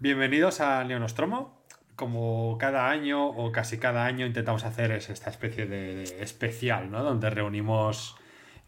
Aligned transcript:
Bienvenidos 0.00 0.60
a 0.60 0.84
Neonostromo. 0.84 1.60
Como 1.96 2.56
cada 2.56 2.88
año 2.88 3.26
o 3.26 3.50
casi 3.50 3.78
cada 3.78 4.04
año 4.04 4.26
intentamos 4.26 4.62
hacer 4.62 4.92
es 4.92 5.10
esta 5.10 5.28
especie 5.28 5.66
de, 5.66 6.04
especial, 6.22 6.88
¿no? 6.88 7.02
Donde 7.02 7.28
reunimos 7.30 8.14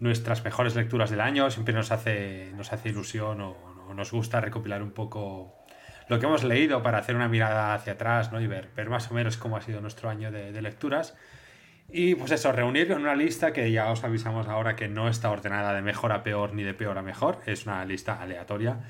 nuestras 0.01 0.43
mejores 0.45 0.75
lecturas 0.75 1.09
del 1.09 1.21
año. 1.21 1.49
Siempre 1.53 1.73
nos 1.73 1.93
hace, 1.93 2.51
nos 2.57 2.73
hace 2.73 2.89
ilusión 2.89 3.41
o, 3.43 3.95
nos 3.95 4.11
gusta 4.11 4.41
recopilar 4.41 4.83
un 4.83 4.91
poco 4.91 5.55
lo 6.09 6.19
que 6.19 6.27
hemos 6.27 6.43
leído 6.43 6.83
para 6.83 6.99
hacer 6.99 7.15
una 7.15 7.29
mirada 7.29 7.75
hacia 7.75 7.93
atrás 7.93 8.33
¿no? 8.33 8.41
y 8.41 8.49
ver, 8.49 8.69
ver 8.75 8.91
más 8.91 9.09
o 9.13 9.15
menos 9.15 9.37
cómo 9.37 9.57
ha 9.57 9.61
sido 9.61 9.81
nuestro 9.81 10.11
año 10.11 10.33
de, 10.33 10.51
de 10.51 10.63
lecturas. 10.63 11.17
Y 11.89 12.17
pues 12.17 12.33
eso, 12.33 12.51
reunirlo 12.51 12.97
en 12.97 13.03
una 13.03 13.15
lista 13.15 13.53
que 13.53 13.71
ya 13.71 13.89
os 13.93 14.03
avisamos 14.03 14.49
ahora 14.49 14.75
que 14.75 14.89
no 14.89 15.09
está 15.09 15.31
ordenada 15.31 15.75
de 15.75 15.83
mejor 15.83 16.11
a 16.11 16.25
peor 16.25 16.55
ni 16.55 16.65
de 16.65 16.75
peor 16.75 16.99
a 16.99 17.03
mejor. 17.03 17.39
Es 17.47 17.67
una 17.67 17.85
lista 17.85 18.21
aleatoria 18.21 18.81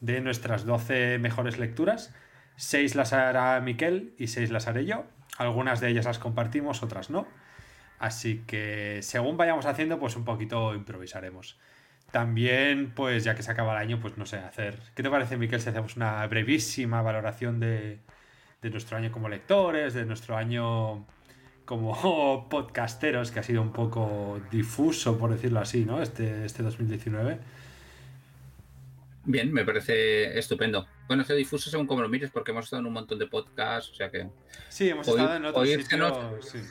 de 0.00 0.20
nuestras 0.20 0.64
12 0.64 1.18
mejores 1.18 1.58
lecturas. 1.58 2.14
6 2.56 2.94
las 2.94 3.12
hará 3.12 3.60
Miquel 3.60 4.14
y 4.18 4.28
6 4.28 4.50
las 4.50 4.66
haré 4.66 4.84
yo. 4.84 5.04
Algunas 5.38 5.80
de 5.80 5.88
ellas 5.88 6.04
las 6.04 6.18
compartimos, 6.18 6.82
otras 6.82 7.10
no. 7.10 7.26
Así 7.98 8.42
que 8.46 9.00
según 9.02 9.36
vayamos 9.36 9.66
haciendo, 9.66 9.98
pues 9.98 10.16
un 10.16 10.24
poquito 10.24 10.74
improvisaremos. 10.74 11.58
También, 12.10 12.92
pues 12.94 13.24
ya 13.24 13.34
que 13.34 13.42
se 13.42 13.50
acaba 13.50 13.72
el 13.72 13.78
año, 13.78 14.00
pues 14.00 14.18
no 14.18 14.26
sé, 14.26 14.38
hacer... 14.38 14.78
¿Qué 14.94 15.02
te 15.02 15.10
parece, 15.10 15.36
Miquel, 15.36 15.60
si 15.60 15.68
hacemos 15.68 15.96
una 15.96 16.26
brevísima 16.26 17.02
valoración 17.02 17.60
de, 17.60 18.00
de 18.62 18.70
nuestro 18.70 18.96
año 18.96 19.12
como 19.12 19.28
lectores, 19.28 19.94
de 19.94 20.04
nuestro 20.04 20.36
año 20.36 21.06
como 21.64 22.48
podcasteros, 22.50 23.30
que 23.30 23.38
ha 23.38 23.42
sido 23.42 23.62
un 23.62 23.72
poco 23.72 24.40
difuso, 24.50 25.18
por 25.18 25.30
decirlo 25.30 25.60
así, 25.60 25.84
¿no? 25.84 26.02
Este, 26.02 26.44
este 26.44 26.62
2019. 26.62 27.38
Bien, 29.24 29.52
me 29.52 29.64
parece 29.64 30.38
estupendo. 30.38 30.86
Bueno, 31.06 31.24
se 31.24 31.34
difuso 31.34 31.68
según 31.68 31.86
como 31.86 32.00
lo 32.00 32.08
mires, 32.08 32.30
porque 32.30 32.52
hemos 32.52 32.64
estado 32.64 32.80
en 32.80 32.86
un 32.86 32.94
montón 32.94 33.18
de 33.18 33.26
podcasts, 33.26 33.90
o 33.90 33.94
sea 33.94 34.10
que. 34.10 34.28
Sí, 34.68 34.88
hemos 34.88 35.06
estado 35.06 35.36
en 35.36 35.44
otros 35.44 35.68
sitios. 35.68 35.88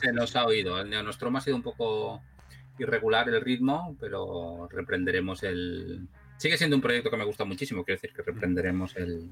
Se 0.00 0.12
nos, 0.12 0.36
ha 0.36 0.46
oído. 0.46 0.80
El 0.80 0.90
Neonostromo 0.90 1.38
ha 1.38 1.40
sido 1.40 1.56
un 1.56 1.62
poco 1.62 2.22
irregular 2.78 3.28
el 3.28 3.40
ritmo, 3.40 3.96
pero 4.00 4.68
reprenderemos 4.70 5.42
el. 5.44 6.08
Sigue 6.38 6.56
siendo 6.56 6.76
un 6.76 6.82
proyecto 6.82 7.10
que 7.10 7.16
me 7.16 7.24
gusta 7.24 7.44
muchísimo, 7.44 7.84
quiero 7.84 8.00
decir 8.00 8.16
que 8.16 8.22
reprenderemos 8.22 8.96
el. 8.96 9.28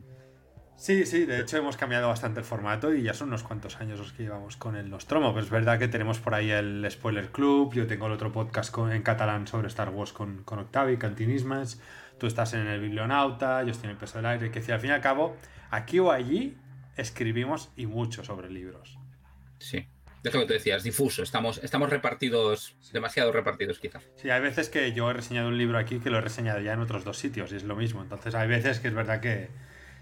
Sí, 0.76 1.06
sí, 1.06 1.24
de 1.24 1.40
hecho 1.40 1.56
hemos 1.56 1.76
cambiado 1.76 2.06
bastante 2.06 2.38
el 2.38 2.46
formato 2.46 2.94
y 2.94 3.02
ya 3.02 3.12
son 3.12 3.28
unos 3.28 3.42
cuantos 3.42 3.80
años 3.80 3.98
los 3.98 4.12
que 4.12 4.22
llevamos 4.22 4.56
con 4.56 4.76
el 4.76 4.88
Nostromo. 4.88 5.34
Pero 5.34 5.44
es 5.44 5.50
verdad 5.50 5.76
que 5.76 5.88
tenemos 5.88 6.20
por 6.20 6.34
ahí 6.34 6.52
el 6.52 6.86
Spoiler 6.88 7.32
Club, 7.32 7.74
yo 7.74 7.88
tengo 7.88 8.06
el 8.06 8.12
otro 8.12 8.30
podcast 8.30 8.72
en 8.78 9.02
catalán 9.02 9.48
sobre 9.48 9.66
Star 9.66 9.88
Wars 9.88 10.12
con, 10.12 10.44
con 10.44 10.60
Octavi, 10.60 10.96
Cantinismas 10.96 11.80
tú 12.18 12.26
estás 12.26 12.54
en 12.54 12.66
el 12.66 12.80
biblionauta, 12.80 13.62
yo 13.62 13.70
estoy 13.70 13.86
en 13.86 13.92
el 13.92 13.96
peso 13.96 14.18
del 14.18 14.26
aire, 14.26 14.50
que 14.50 14.62
si 14.62 14.72
al 14.72 14.80
fin 14.80 14.90
y 14.90 14.92
al 14.92 15.00
cabo, 15.00 15.36
aquí 15.70 15.98
o 15.98 16.10
allí 16.10 16.56
escribimos 16.96 17.70
y 17.76 17.86
mucho 17.86 18.24
sobre 18.24 18.50
libros. 18.50 18.98
Sí. 19.58 19.88
Es 20.24 20.34
lo 20.34 20.40
que 20.40 20.46
tú 20.46 20.52
decías, 20.52 20.82
difuso, 20.82 21.22
estamos, 21.22 21.60
estamos 21.62 21.88
repartidos, 21.90 22.76
demasiado 22.92 23.30
repartidos 23.32 23.78
quizás. 23.78 24.04
Sí, 24.16 24.30
hay 24.30 24.40
veces 24.40 24.68
que 24.68 24.92
yo 24.92 25.10
he 25.10 25.14
reseñado 25.14 25.48
un 25.48 25.56
libro 25.56 25.78
aquí 25.78 26.00
que 26.00 26.10
lo 26.10 26.18
he 26.18 26.20
reseñado 26.20 26.60
ya 26.60 26.72
en 26.72 26.80
otros 26.80 27.04
dos 27.04 27.18
sitios 27.18 27.52
y 27.52 27.56
es 27.56 27.62
lo 27.62 27.76
mismo. 27.76 28.02
Entonces 28.02 28.34
hay 28.34 28.48
veces 28.48 28.80
que 28.80 28.88
es 28.88 28.94
verdad 28.94 29.20
que, 29.20 29.48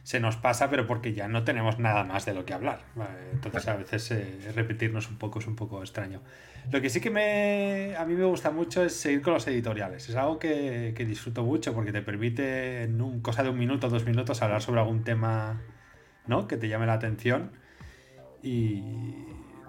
se 0.06 0.20
nos 0.20 0.36
pasa, 0.36 0.70
pero 0.70 0.86
porque 0.86 1.14
ya 1.14 1.26
no 1.26 1.42
tenemos 1.42 1.80
nada 1.80 2.04
más 2.04 2.24
de 2.26 2.32
lo 2.32 2.44
que 2.44 2.54
hablar. 2.54 2.84
Entonces 3.32 3.66
a 3.66 3.74
veces 3.74 4.08
eh, 4.12 4.38
repetirnos 4.54 5.10
un 5.10 5.18
poco 5.18 5.40
es 5.40 5.48
un 5.48 5.56
poco 5.56 5.80
extraño. 5.80 6.22
Lo 6.70 6.80
que 6.80 6.90
sí 6.90 7.00
que 7.00 7.10
me, 7.10 7.96
a 7.98 8.04
mí 8.04 8.14
me 8.14 8.24
gusta 8.24 8.52
mucho 8.52 8.84
es 8.84 8.94
seguir 8.94 9.20
con 9.20 9.34
los 9.34 9.44
editoriales. 9.48 10.08
Es 10.08 10.14
algo 10.14 10.38
que, 10.38 10.94
disfruto 11.08 11.42
mucho 11.42 11.74
porque 11.74 11.90
te 11.90 12.02
permite 12.02 12.84
en 12.84 13.00
un, 13.02 13.20
cosa 13.20 13.42
de 13.42 13.48
un 13.50 13.58
minuto, 13.58 13.88
dos 13.88 14.06
minutos 14.06 14.40
hablar 14.42 14.62
sobre 14.62 14.78
algún 14.78 15.02
tema 15.02 15.60
¿no? 16.28 16.46
que 16.46 16.56
te 16.56 16.68
llame 16.68 16.86
la 16.86 16.92
atención. 16.92 17.50
Y 18.44 18.84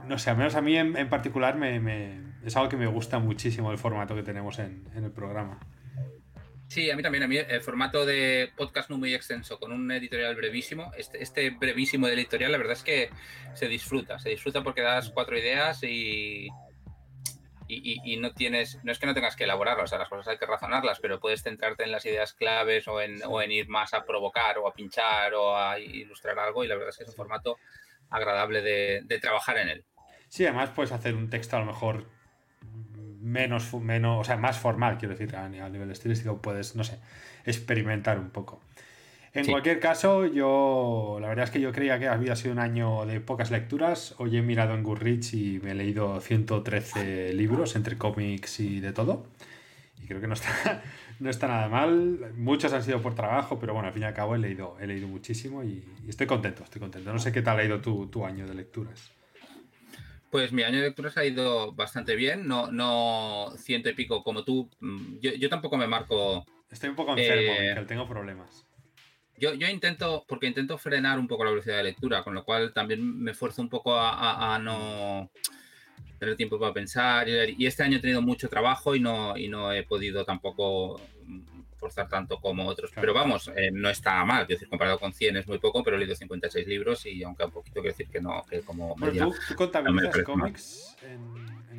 no 0.08 0.20
sé, 0.20 0.30
al 0.30 0.38
menos 0.38 0.54
a 0.54 0.62
mí 0.62 0.78
en, 0.78 1.10
particular 1.10 1.58
me, 1.58 2.22
es 2.46 2.56
algo 2.56 2.70
que 2.70 2.78
me 2.78 2.86
gusta 2.86 3.18
muchísimo 3.18 3.72
el 3.72 3.80
formato 3.80 4.14
que 4.14 4.22
tenemos 4.22 4.60
en 4.60 4.86
el 4.94 5.10
programa. 5.10 5.58
Sí, 6.68 6.92
a 6.92 6.96
mí 6.96 7.02
también. 7.02 7.24
A 7.24 7.28
mí 7.28 7.38
el 7.38 7.62
formato 7.62 8.06
de 8.06 8.52
podcast 8.56 8.90
no 8.90 8.98
muy 8.98 9.14
extenso, 9.14 9.60
con 9.60 9.72
un 9.72 9.90
editorial 9.92 10.36
brevísimo. 10.36 10.92
Este, 10.98 11.24
este 11.24 11.50
brevísimo 11.52 12.08
editorial, 12.08 12.52
la 12.52 12.58
verdad 12.58 12.74
es 12.74 12.84
que 12.84 13.10
se 13.54 13.68
disfruta. 13.68 14.20
Se 14.20 14.30
disfruta 14.30 14.64
porque 14.64 14.82
das 14.82 15.10
cuatro 15.10 15.38
ideas 15.38 15.82
y, 15.84 16.50
y, 17.70 18.18
no 18.18 18.34
tienes. 18.34 18.84
No 18.84 18.92
es 18.92 19.00
que 19.00 19.06
no 19.06 19.14
tengas 19.14 19.38
que 19.38 19.46
elaborarlas, 19.46 19.86
o 19.86 19.88
sea, 19.88 20.00
las 20.00 20.10
cosas 20.10 20.28
hay 20.28 20.38
que 20.38 20.46
razonarlas, 20.46 21.00
pero 21.00 21.22
puedes 21.22 21.42
centrarte 21.42 21.84
en 21.84 21.92
las 21.92 22.06
ideas 22.06 22.34
claves 22.34 22.88
o 22.90 23.00
en, 23.00 23.22
o 23.26 23.42
en 23.42 23.52
ir 23.52 23.70
más 23.70 23.94
a 23.94 24.04
provocar 24.04 24.58
o 24.58 24.68
a 24.68 24.74
pinchar 24.74 25.34
o 25.36 25.56
a 25.56 25.80
ilustrar 25.80 26.38
algo. 26.38 26.66
Y 26.66 26.68
la 26.68 26.76
verdad 26.76 26.90
es 26.90 26.98
que 26.98 27.04
es 27.04 27.10
un 27.10 27.16
formato 27.16 27.58
agradable 28.10 28.62
de, 28.62 29.02
de 29.06 29.20
trabajar 29.20 29.58
en 29.58 29.70
él. 29.70 29.86
Sí, 30.28 30.46
además 30.46 30.72
puedes 30.72 30.92
hacer 30.92 31.16
un 31.16 31.30
texto 31.30 31.56
a 31.56 31.60
lo 31.60 31.66
mejor 31.66 32.17
menos, 33.22 33.74
menos, 33.74 34.22
o 34.22 34.24
sea, 34.24 34.38
más 34.38 34.58
formal, 34.58 34.98
quiero 34.98 35.16
decir, 35.16 35.36
a, 35.36 35.48
nivel 35.48 35.92
estilístico, 35.92 36.42
puedes, 36.42 36.76
no 36.76 36.84
sé, 36.84 37.00
experimentar 37.46 38.20
un 38.20 38.30
poco. 38.30 38.62
En 39.34 39.46
cualquier 39.46 39.80
caso, 39.80 40.26
yo, 40.26 41.20
la 41.22 41.28
verdad 41.28 41.46
es 41.46 41.52
que 41.52 41.62
yo 41.62 41.72
creía 41.72 42.00
que 42.00 42.08
había 42.08 42.36
sido 42.36 42.54
un 42.54 42.60
año 42.60 43.06
de 43.06 43.20
pocas 43.20 43.52
lecturas. 43.52 44.16
Hoy 44.18 44.36
he 44.36 44.42
mirado 44.42 44.74
en 44.74 44.82
Goodreads 44.82 45.34
y 45.36 45.60
me 45.62 45.72
he 45.72 45.76
leído 45.76 46.20
113 46.20 47.34
libros 47.34 47.76
entre 47.76 48.00
cómics 48.00 48.60
y 48.60 48.80
de 48.80 48.94
todo. 48.94 49.28
Y 50.02 50.08
creo 50.08 50.22
que 50.22 50.28
no 50.28 50.34
está, 50.34 50.82
no 51.20 51.30
está 51.30 51.48
nada 51.48 51.68
mal. 51.68 52.32
Muchos 52.36 52.74
han 52.74 52.82
sido 52.82 53.00
por 53.02 53.14
trabajo, 53.14 53.60
pero 53.60 53.74
bueno, 53.74 53.90
al 53.90 53.94
fin 53.94 54.04
y 54.04 54.06
al 54.06 54.14
cabo 54.16 54.34
he 54.34 54.40
leído, 54.40 54.76
he 54.80 54.88
leído 54.88 55.08
muchísimo 55.08 55.64
y, 55.64 55.84
estoy 56.08 56.26
contento, 56.26 56.64
estoy 56.64 56.80
contento. 56.80 57.14
No 57.14 57.20
sé 57.20 57.32
qué 57.32 57.44
tal 57.44 57.60
ha 57.60 57.64
ido 57.64 57.80
tu, 57.80 58.08
tu 58.08 58.26
año 58.26 58.48
de 58.48 58.56
lecturas. 58.56 59.17
Pues 60.30 60.52
mi 60.52 60.64
año 60.64 60.78
de 60.80 60.88
lecturas 60.88 61.16
ha 61.18 61.26
ido 61.26 61.72
bastante 61.74 62.16
bien, 62.16 62.48
no, 62.48 62.72
no 62.72 63.54
ciento 63.58 63.90
y 63.90 63.94
pico 63.94 64.24
como 64.24 64.44
tú. 64.44 64.70
Mm, 64.80 65.20
yo, 65.20 65.50
tampoco 65.50 65.78
me 65.78 65.88
marco. 65.88 66.46
Estoy 66.70 66.90
un 66.90 66.96
poco 66.96 67.18
enfermo, 67.18 67.54
eh, 67.54 67.86
tengo 67.88 68.08
problemas. 68.08 68.66
Yo, 69.40 69.54
yo, 69.54 69.68
intento, 69.68 70.26
porque 70.28 70.48
intento 70.48 70.78
frenar 70.78 71.20
un 71.20 71.28
poco 71.28 71.46
la 71.46 71.52
velocidad 71.52 71.78
de 71.78 71.84
lectura, 71.84 72.24
con 72.24 72.34
lo 72.34 72.44
cual 72.44 72.74
también 72.74 73.20
me 73.22 73.32
esfuerzo 73.32 73.62
un 73.62 73.70
poco 73.70 73.96
a, 73.96 74.60
no 74.60 75.30
tener 76.20 76.36
tiempo 76.36 76.60
para 76.60 76.74
pensar. 76.74 77.30
Y 77.30 77.66
este 77.66 77.84
año 77.84 77.98
he 77.98 78.02
tenido 78.02 78.22
mucho 78.22 78.50
trabajo 78.50 78.96
y 78.96 79.00
no, 79.00 79.38
y 79.38 79.48
no 79.48 79.72
he 79.72 79.84
podido 79.84 80.26
tampoco 80.26 81.00
forzar 81.78 82.08
tanto 82.08 82.40
como 82.40 82.68
otros. 82.68 82.92
Pero 82.94 83.14
vamos, 83.14 83.52
eh, 83.56 83.70
no 83.72 83.90
está 83.90 84.24
mal. 84.26 84.44
Es 84.44 84.50
decir, 84.50 84.68
comparado 84.68 85.00
con 85.00 85.14
100 85.14 85.38
es 85.38 85.48
muy 85.48 85.60
poco, 85.60 85.84
pero 85.84 85.96
he 85.96 86.00
leído 86.00 86.16
56 86.16 86.68
libros 86.68 87.06
y 87.06 87.24
aunque 87.24 87.46
un 87.46 87.52
poquito 87.52 87.82
quiero 87.82 87.90
decir 87.90 88.10
que 88.10 88.22
no, 88.22 88.44
que 88.50 88.62
como 88.62 88.96
media, 88.96 89.28
¿tú, 89.48 89.56
contabilizas 89.56 90.24
cómics? 90.24 90.98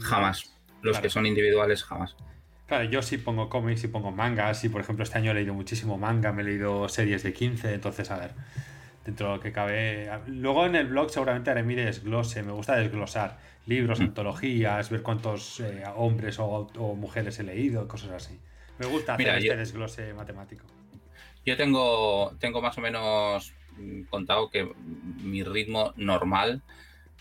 jamás. 0.01 0.55
Los 0.83 1.01
que 1.01 1.11
son 1.11 1.27
individuales, 1.27 1.83
jamás. 1.83 2.17
Claro, 2.67 2.85
yo 2.85 3.03
sí 3.03 3.19
pongo 3.19 3.49
cómics 3.49 3.83
y 3.85 3.89
pongo 3.89 4.13
mangas. 4.13 4.63
Y 4.65 4.69
por 4.69 4.81
ejemplo, 4.81 5.03
este 5.03 5.19
año 5.19 5.33
he 5.33 5.35
leído 5.35 5.55
muchísimo 5.55 5.99
manga, 5.99 6.33
me 6.33 6.43
he 6.43 6.45
leído 6.45 6.89
series 6.89 7.23
de 7.23 7.33
15. 7.33 7.75
Entonces, 7.75 8.11
a 8.11 8.19
ver, 8.19 8.33
dentro 9.05 9.29
de 9.29 9.37
lo 9.37 9.41
que 9.41 9.53
cabe. 9.53 10.11
Luego 10.27 10.67
en 10.67 10.77
el 10.77 10.87
blog 10.87 11.11
seguramente 11.11 11.51
haré 11.51 11.63
mi 11.63 11.75
desglose. 11.75 12.43
Me 12.43 12.53
gusta 12.53 12.77
desglosar 12.77 13.39
libros, 13.67 14.01
mm. 14.01 14.05
antologías, 14.05 14.91
ver 14.91 15.03
cuántos 15.03 15.61
eh, 15.61 15.83
hombres 15.97 16.39
o, 16.39 16.47
o, 16.47 16.95
mujeres 16.95 17.39
he 17.39 17.43
leído, 17.43 17.89
cosas 17.89 18.11
así. 18.11 18.39
Me 18.79 18.87
gusta 18.87 19.15
hacer 19.15 19.29
este 19.29 19.57
desglose 19.57 20.15
matemático. 20.15 20.65
Yo 21.45 21.57
tengo, 21.57 22.35
tengo 22.39 22.61
más 22.61 22.77
o 22.79 22.81
menos 22.81 23.53
mm, 23.77 24.03
contado 24.05 24.51
que 24.51 24.71
mi 25.23 25.43
ritmo 25.43 25.93
normal 25.97 26.63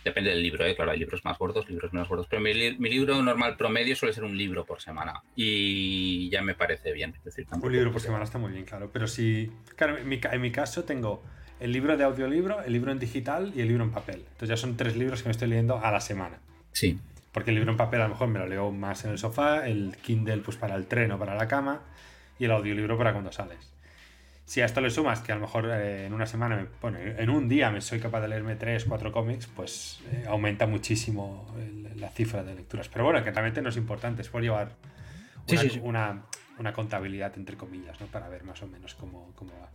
depende 0.04 0.30
del 0.30 0.42
libro, 0.42 0.66
¿eh? 0.66 0.76
claro, 0.76 0.92
hay 0.92 1.00
libros 1.00 1.24
más 1.26 1.38
gordos, 1.38 1.70
libros 1.70 1.92
menos 1.92 2.08
gordos, 2.08 2.28
pero 2.30 2.42
mi, 2.42 2.54
libro 2.54 3.22
normal 3.22 3.58
promedio 3.58 3.96
suele 3.96 4.14
ser 4.14 4.24
un 4.24 4.38
libro 4.38 4.66
por 4.66 4.82
semana 4.82 5.22
y 5.36 6.30
ya 6.30 6.42
me 6.42 6.56
parece 6.56 6.94
bien. 6.94 7.14
un 7.62 7.72
libro 7.72 7.92
por 7.92 8.02
semana 8.02 8.24
está 8.24 8.38
muy 8.38 8.52
bien, 8.52 8.64
claro, 8.64 8.90
pero 8.92 9.08
si, 9.08 9.52
claro, 9.76 9.98
en 9.98 10.08
mi, 10.08 10.20
en 10.24 10.42
mi, 10.42 10.52
caso 10.52 10.86
tengo 10.86 11.24
el 11.60 11.72
libro 11.72 11.98
de 11.98 12.04
audiolibro, 12.06 12.62
el 12.62 12.72
libro 12.72 12.92
en 12.92 13.00
digital 13.00 13.52
y 13.56 13.62
el 13.62 13.68
libro 13.68 13.84
en 13.84 13.92
papel. 13.92 14.24
Entonces 14.32 14.50
ya 14.50 14.58
son 14.58 14.78
tres 14.78 14.96
libros 14.96 15.24
que 15.24 15.30
me 15.30 15.32
estoy 15.32 15.50
leyendo 15.50 15.80
a 15.80 15.92
la 15.92 16.00
semana. 16.00 16.40
Sí. 16.72 16.98
Porque 17.38 17.52
el 17.52 17.56
libro 17.58 17.70
en 17.70 17.78
papel 17.78 18.02
a 18.02 18.06
lo 18.06 18.10
mejor 18.10 18.30
me 18.30 18.40
lo 18.40 18.48
leo 18.48 18.72
más 18.72 19.06
en 19.06 19.12
el 19.12 19.20
sofá, 19.20 19.68
el 19.68 19.96
Kindle 20.02 20.40
pues 20.40 20.58
para 20.58 20.74
el 20.74 20.88
tren 20.88 21.12
o 21.12 21.20
para 21.20 21.36
la 21.36 21.48
cama 21.48 21.82
y 22.40 22.46
el 22.46 22.52
audiolibro 22.52 22.98
para 22.98 23.12
cuando 23.12 23.32
sales. 23.32 23.72
Si 24.44 24.60
a 24.62 24.66
esto 24.66 24.82
le 24.82 24.90
sumas 24.90 25.20
que 25.20 25.34
a 25.34 25.36
lo 25.36 25.42
mejor 25.42 25.70
eh, 25.70 26.08
en 26.08 26.14
una 26.14 26.26
semana, 26.26 26.68
bueno, 26.82 26.98
en 26.98 27.30
un 27.30 27.48
día 27.48 27.70
me 27.70 27.80
soy 27.80 28.00
capaz 28.00 28.22
de 28.22 28.30
leerme 28.30 28.56
tres, 28.56 28.86
cuatro 28.86 29.12
cómics, 29.12 29.46
pues 29.46 30.00
eh, 30.12 30.26
aumenta 30.28 30.66
muchísimo 30.66 31.46
la 31.96 32.10
cifra 32.10 32.44
de 32.44 32.56
lecturas. 32.56 32.90
Pero 32.90 33.06
bueno, 33.06 33.24
que 33.24 33.30
realmente 33.30 33.62
no 33.62 33.70
es 33.70 33.78
importante, 33.78 34.24
es 34.24 34.30
por 34.30 34.42
llevar 34.42 34.72
una, 35.84 36.24
Una, 36.58 36.74
contabilidad 36.74 37.34
entre 37.38 37.56
comillas, 37.56 38.02
¿no? 38.02 38.08
Para 38.08 38.30
ver 38.30 38.46
más 38.46 38.64
o 38.64 38.68
menos 38.68 38.96
cómo, 38.96 39.32
cómo 39.36 39.52
va. 39.62 39.70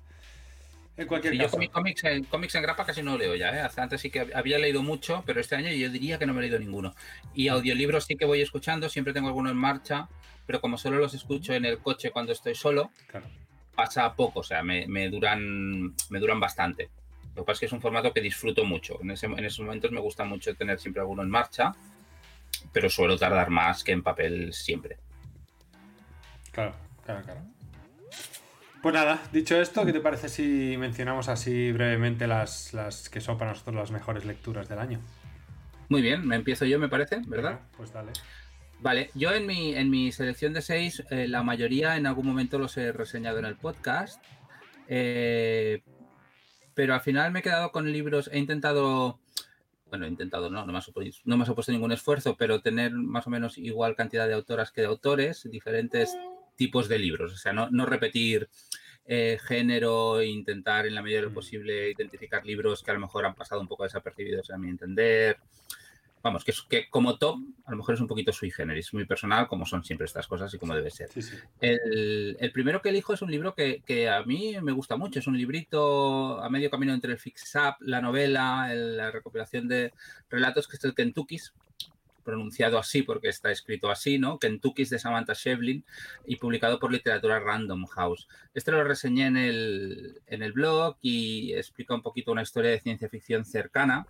En 0.97 1.07
cualquier 1.07 1.37
caso. 1.39 1.61
Yo 1.61 1.71
cómics 1.71 2.05
en, 2.05 2.25
cómics 2.25 2.55
en 2.55 2.63
grapa 2.63 2.85
casi 2.85 3.03
no 3.03 3.17
leo 3.17 3.35
ya, 3.35 3.51
¿eh? 3.57 3.71
Antes 3.77 4.01
sí 4.01 4.11
que 4.11 4.29
había 4.35 4.59
leído 4.59 4.83
mucho, 4.83 5.23
pero 5.25 5.41
este 5.41 5.57
año 5.57 5.71
yo 5.71 5.89
diría 5.89 6.19
que 6.19 6.27
no 6.27 6.35
me 6.35 6.41
he 6.41 6.43
leído 6.43 6.59
ninguno. 6.59 6.95
Y 7.35 7.49
audiolibros 7.49 8.05
sí 8.05 8.17
que 8.17 8.27
voy 8.27 8.43
escuchando, 8.43 8.89
siempre 8.89 9.15
tengo 9.15 9.29
alguno 9.29 9.51
en 9.51 9.57
marcha, 9.57 10.09
pero 10.47 10.61
como 10.61 10.77
solo 10.77 10.99
los 10.99 11.15
escucho 11.15 11.55
en 11.55 11.65
el 11.65 11.79
coche 11.79 12.11
cuando 12.11 12.33
estoy 12.33 12.55
solo, 12.55 12.91
pasa 13.75 14.15
poco, 14.15 14.41
o 14.41 14.43
sea, 14.43 14.63
me, 14.63 15.09
duran, 15.09 15.95
me 16.11 16.19
duran 16.19 16.41
bastante. 16.41 16.91
Lo 17.35 17.43
que 17.43 17.47
pasa 17.47 17.53
es 17.53 17.61
que 17.61 17.67
es 17.67 17.73
un 17.73 17.81
formato 17.81 18.13
que 18.13 18.21
disfruto 18.21 18.65
mucho. 18.65 18.99
En, 19.01 19.13
ese, 19.13 19.27
en 19.27 19.45
esos 19.45 19.65
momentos 19.65 19.91
me 19.91 20.01
gusta 20.01 20.25
mucho 20.25 20.55
tener 20.55 20.79
siempre 20.79 21.01
alguno 21.01 21.23
en 21.23 21.31
marcha, 21.31 21.73
pero 22.73 22.91
suelo 22.91 23.17
tardar 23.17 23.49
más 23.49 23.83
que 23.83 23.93
en 23.93 24.03
papel 24.03 24.53
siempre. 24.53 24.99
Claro, 26.51 26.75
claro, 27.05 27.25
claro. 27.25 27.52
Pues 28.83 28.95
nada, 28.97 29.23
dicho 29.33 29.61
esto, 29.61 29.87
¿qué 29.87 29.93
te 29.93 30.01
parece 30.01 30.29
si 30.29 30.77
mencionamos 30.77 31.29
así 31.29 31.71
brevemente 31.71 32.27
las, 32.27 32.75
las 32.75 33.09
que 33.09 33.21
son 33.21 33.39
para 33.39 33.53
nosotros 33.53 33.77
las 33.77 33.93
mejores 33.93 34.25
lecturas 34.25 34.69
del 34.69 34.81
año? 34.81 34.99
Muy 35.89 36.03
bien, 36.03 36.27
me 36.27 36.35
empiezo 36.35 36.65
yo, 36.65 36.81
me 36.81 36.89
parece, 36.89 37.23
¿verdad? 37.29 37.61
pues 37.77 37.93
dale. 37.93 38.11
Vale, 38.81 39.11
yo 39.15 39.31
en 39.33 39.47
mi, 39.47 39.77
en 39.77 39.89
mi 39.89 40.11
selección 40.11 40.53
de 40.53 40.63
seis, 40.63 41.05
eh, 41.11 41.29
la 41.29 41.45
mayoría 41.45 41.97
en 41.97 42.09
algún 42.09 42.27
momento 42.27 42.59
los 42.59 42.77
he 42.77 42.91
reseñado 42.91 43.39
en 43.39 43.45
el 43.45 43.55
podcast. 43.55 44.21
Eh, 44.89 45.83
pero 46.75 46.95
al 46.95 47.03
final 47.03 47.31
me 47.31 47.39
he 47.39 47.43
quedado 47.43 47.71
con 47.71 47.93
libros, 47.93 48.29
he 48.33 48.41
intentado, 48.41 49.21
bueno, 49.91 50.07
he 50.07 50.09
intentado, 50.09 50.51
no, 50.51 50.67
no 50.67 50.73
me, 50.73 50.79
ha 50.79 50.83
supuesto, 50.83 51.21
no 51.25 51.37
me 51.37 51.45
ha 51.45 51.47
supuesto 51.47 51.71
ningún 51.71 51.93
esfuerzo, 51.93 52.37
pero 52.37 52.61
tener 52.61 52.91
más 52.93 53.29
o 53.29 53.31
menos 53.31 53.59
igual 53.59 53.95
cantidad 53.95 54.27
de 54.27 54.35
autoras 54.35 54.73
que 54.73 54.81
de 54.81 54.89
autores, 54.89 55.49
diferentes 55.49 56.17
tipos 56.57 56.89
de 56.89 56.99
libros, 56.99 57.33
o 57.33 57.37
sea, 57.37 57.53
no, 57.53 57.71
no 57.71 57.87
repetir 57.87 58.49
eh, 59.05 59.39
género, 59.43 60.21
e 60.21 60.27
intentar 60.27 60.87
en 60.87 60.95
la 60.95 61.03
medida 61.03 61.19
de 61.19 61.25
lo 61.25 61.31
mm. 61.31 61.35
posible 61.35 61.91
identificar 61.91 62.45
libros 62.47 62.83
que 62.83 62.91
a 62.91 62.95
lo 62.95 63.01
mejor 63.01 63.25
han 63.25 63.35
pasado 63.35 63.61
un 63.61 63.69
poco 63.69 63.85
desapercibidos 63.85 64.51
a 64.51 64.59
mi 64.59 64.69
entender 64.69 65.39
vamos, 66.23 66.45
que, 66.45 66.53
que 66.69 66.89
como 66.89 67.19
top, 67.19 67.39
a 67.65 67.73
lo 67.73 67.79
mejor 67.79 67.95
es 67.95 68.01
un 68.01 68.07
poquito 68.07 68.33
sui 68.33 68.51
generis, 68.51 68.95
muy 68.95 69.05
personal, 69.05 69.49
como 69.49 69.67
son 69.67 69.85
siempre 69.85 70.07
estas 70.07 70.27
cosas 70.27 70.53
y 70.55 70.59
como 70.59 70.75
debe 70.75 70.91
ser. 70.91 71.11
El, 71.61 72.51
primero 72.53 72.81
que 72.81 72.91
elijo 72.91 73.13
es 73.13 73.23
un 73.23 73.31
libro 73.31 73.55
que, 73.55 74.09
a 74.09 74.23
mí 74.23 74.55
me 74.63 74.73
gusta 74.73 74.97
mucho, 74.97 75.19
es 75.19 75.27
un 75.27 75.37
librito 75.37 76.41
a 76.41 76.49
medio 76.49 76.71
camino 76.71 76.95
entre 76.95 77.13
el 77.13 77.19
Fix 77.19 77.55
Up, 77.57 77.77
la 77.81 78.01
novela, 78.01 78.73
la 78.75 79.11
recopilación 79.11 79.69
de 79.69 79.93
relatos, 80.31 80.69
que 80.69 80.77
es 80.77 80.85
el 80.85 80.95
Kentucky's, 80.95 81.53
pronunciado 82.23 82.79
así 82.79 83.03
porque 83.03 83.29
está 83.29 83.51
escrito 83.51 83.91
así, 83.91 84.19
¿no? 84.19 84.39
Kentucky's 84.39 84.91
de 84.91 84.99
Samantha 84.99 85.35
Shevlin 85.35 85.85
y 86.27 86.37
publicado 86.37 86.79
por 86.79 86.93
Literatura 86.93 87.41
Random 87.41 87.87
House. 87.87 88.29
Este 88.55 88.73
lo 88.73 88.85
reseñé 88.85 89.27
en 89.27 89.37
el, 89.37 90.23
en 90.27 90.43
el 90.43 90.53
blog 90.53 90.97
y 91.01 91.53
explica 91.55 91.95
un 91.95 92.03
poquito 92.03 92.33
una 92.33 92.43
historia 92.43 92.71
de 92.71 92.81
ciencia 92.81 93.09
ficción 93.09 93.45
cercana 93.45 94.07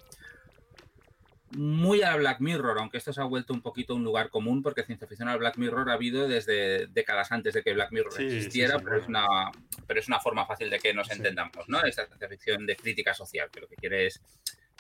muy 1.56 2.02
a 2.02 2.16
Black 2.16 2.40
Mirror, 2.40 2.78
aunque 2.78 2.98
esto 2.98 3.12
se 3.12 3.20
ha 3.20 3.24
vuelto 3.24 3.52
un 3.52 3.60
poquito 3.60 3.94
un 3.94 4.04
lugar 4.04 4.30
común, 4.30 4.62
porque 4.62 4.84
ciencia 4.84 5.06
ficción 5.06 5.28
al 5.28 5.38
Black 5.38 5.58
Mirror 5.58 5.90
ha 5.90 5.94
habido 5.94 6.26
desde 6.26 6.86
décadas 6.86 7.30
antes 7.30 7.54
de 7.54 7.62
que 7.62 7.74
Black 7.74 7.92
Mirror 7.92 8.20
existiera, 8.20 8.78
pero, 8.78 8.96
es 8.96 9.06
una, 9.06 9.50
pero 9.86 10.00
es 10.00 10.08
una 10.08 10.20
forma 10.20 10.46
fácil 10.46 10.70
de 10.70 10.78
que 10.78 10.94
nos 10.94 11.10
entendamos, 11.10 11.68
¿no? 11.68 11.82
Esta 11.82 12.06
ciencia 12.06 12.28
ficción 12.28 12.66
de 12.66 12.76
crítica 12.76 13.12
social, 13.12 13.50
que 13.50 13.60
lo 13.60 13.68
que 13.68 13.76
quiere 13.76 14.06
es 14.06 14.20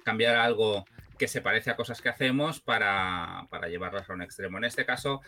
cambiar 0.02 0.36
algo 0.36 0.84
que 1.18 1.28
se 1.28 1.40
parece 1.40 1.70
a 1.70 1.76
cosas 1.76 2.00
que 2.00 2.08
hacemos 2.08 2.60
para, 2.60 3.46
para 3.50 3.68
llevarlas 3.68 4.08
a 4.08 4.12
un 4.12 4.22
extremo. 4.22 4.58
En 4.58 4.64
este 4.64 4.84
caso, 4.84 5.20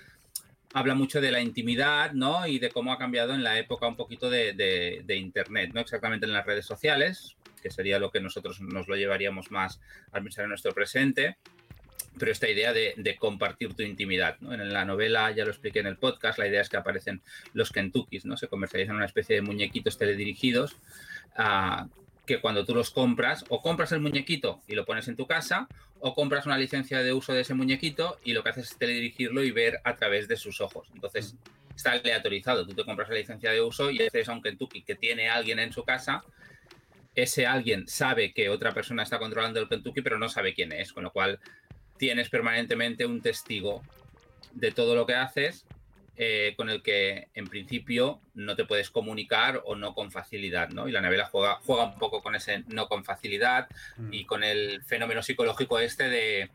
habla 0.73 0.95
mucho 0.95 1.21
de 1.21 1.31
la 1.31 1.41
intimidad, 1.41 2.13
¿no? 2.13 2.47
Y 2.47 2.59
de 2.59 2.71
cómo 2.71 2.93
ha 2.93 2.99
cambiado 2.99 3.35
en 3.35 3.43
la 3.43 3.59
época 3.59 3.87
un 3.87 3.97
poquito 3.97 4.31
de, 4.31 4.55
de 4.55 5.17
Internet, 5.17 5.71
no 5.73 5.81
exactamente 5.81 6.27
en 6.27 6.33
las 6.33 6.47
redes 6.47 6.67
sociales, 6.67 7.37
que 7.63 7.71
sería 7.71 7.99
lo 7.99 8.11
que 8.11 8.21
nosotros 8.21 8.61
nos 8.61 8.89
lo 8.89 8.97
llevaríamos 8.97 9.51
más 9.51 9.81
al 10.13 10.23
pensar 10.23 10.45
en 10.45 10.51
nuestro 10.51 10.73
presente, 10.73 11.39
pero 12.19 12.31
esta 12.31 12.49
idea 12.49 12.73
de, 12.73 13.17
compartir 13.19 13.75
tu 13.75 13.83
intimidad. 13.83 14.37
¿no? 14.41 14.53
En 14.53 14.73
la 14.73 14.85
novela, 14.85 15.31
ya 15.33 15.45
lo 15.45 15.51
expliqué 15.51 15.81
en 15.81 15.87
el 15.87 15.97
podcast, 15.97 16.39
la 16.39 16.47
idea 16.47 16.61
es 16.61 16.69
que 16.69 16.77
aparecen 16.77 17.23
los 17.53 17.71
Kentuckys, 17.71 18.25
¿no? 18.25 18.37
se 18.37 18.49
comercializan 18.49 18.97
una 18.97 19.07
especie 19.07 19.37
de 19.37 19.43
muñequitos 19.43 19.99
teledirigidos. 19.99 20.77
Ah, 21.37 21.89
que 22.27 22.41
cuando 22.41 22.65
tú 22.65 22.75
los 22.75 22.91
compras, 22.91 23.45
o 23.49 23.61
compras 23.63 23.93
el 23.93 24.01
muñequito 24.01 24.63
y 24.67 24.75
lo 24.75 24.85
pones 24.85 25.09
en 25.09 25.17
tu 25.17 25.27
casa, 25.27 25.69
o 26.01 26.15
compras 26.15 26.47
una 26.47 26.59
licencia 26.59 27.03
de 27.03 27.13
uso 27.13 27.33
de 27.33 27.43
ese 27.43 27.55
muñequito 27.55 28.19
y 28.25 28.33
lo 28.33 28.43
que 28.43 28.51
haces 28.51 28.71
es 28.71 28.79
teledirigirlo 28.79 29.43
y 29.43 29.51
ver 29.51 29.81
a 29.85 29.95
través 29.95 30.29
de 30.29 30.37
sus 30.37 30.61
ojos. 30.61 30.89
Entonces, 30.95 31.37
está 31.75 31.93
aleatorizado. 31.93 32.67
Tú 32.67 32.75
te 32.75 32.85
compras 32.85 33.09
la 33.09 33.17
licencia 33.17 33.51
de 33.51 33.61
uso 33.61 33.91
y 33.91 34.03
haces 34.03 34.29
a 34.29 34.33
un 34.33 34.43
Kentucky 34.43 34.83
que 34.83 34.95
tiene 34.95 35.29
alguien 35.29 35.59
en 35.59 35.73
su 35.73 35.85
casa 35.85 36.25
ese 37.15 37.47
alguien 37.47 37.87
sabe 37.87 38.33
que 38.33 38.49
otra 38.49 38.73
persona 38.73 39.03
está 39.03 39.19
controlando 39.19 39.61
el 39.61 39.69
Kentucky, 39.69 40.03
pero 40.03 40.19
no 40.19 40.29
sabe 40.29 40.55
quién 40.55 40.73
es, 40.73 40.93
con 40.93 41.05
lo 41.05 41.13
cual 41.13 41.39
tienes 41.97 42.29
permanentemente 42.29 43.07
un 43.07 43.23
testigo 43.23 43.83
de 44.53 44.73
todo 44.73 44.95
lo 44.95 45.07
que 45.07 45.15
haces 45.15 45.65
eh, 46.17 46.55
con 46.57 46.71
el 46.71 46.83
que 46.83 47.29
en 47.35 47.47
principio 47.47 48.21
no 48.35 48.57
te 48.57 48.65
puedes 48.65 48.91
comunicar 48.91 49.63
o 49.65 49.75
no 49.75 49.95
con 49.95 50.11
facilidad, 50.11 50.71
¿no? 50.71 50.89
Y 50.89 50.93
la 50.93 51.01
novela 51.01 51.27
juega, 51.27 51.57
juega 51.65 51.85
un 51.85 51.99
poco 51.99 52.23
con 52.23 52.35
ese 52.35 52.65
no 52.69 52.89
con 52.89 53.05
facilidad 53.05 53.69
mm. 53.97 54.13
y 54.13 54.25
con 54.25 54.45
el 54.45 54.83
fenómeno 54.85 55.23
psicológico 55.23 55.79
este 55.79 56.09
de 56.09 56.51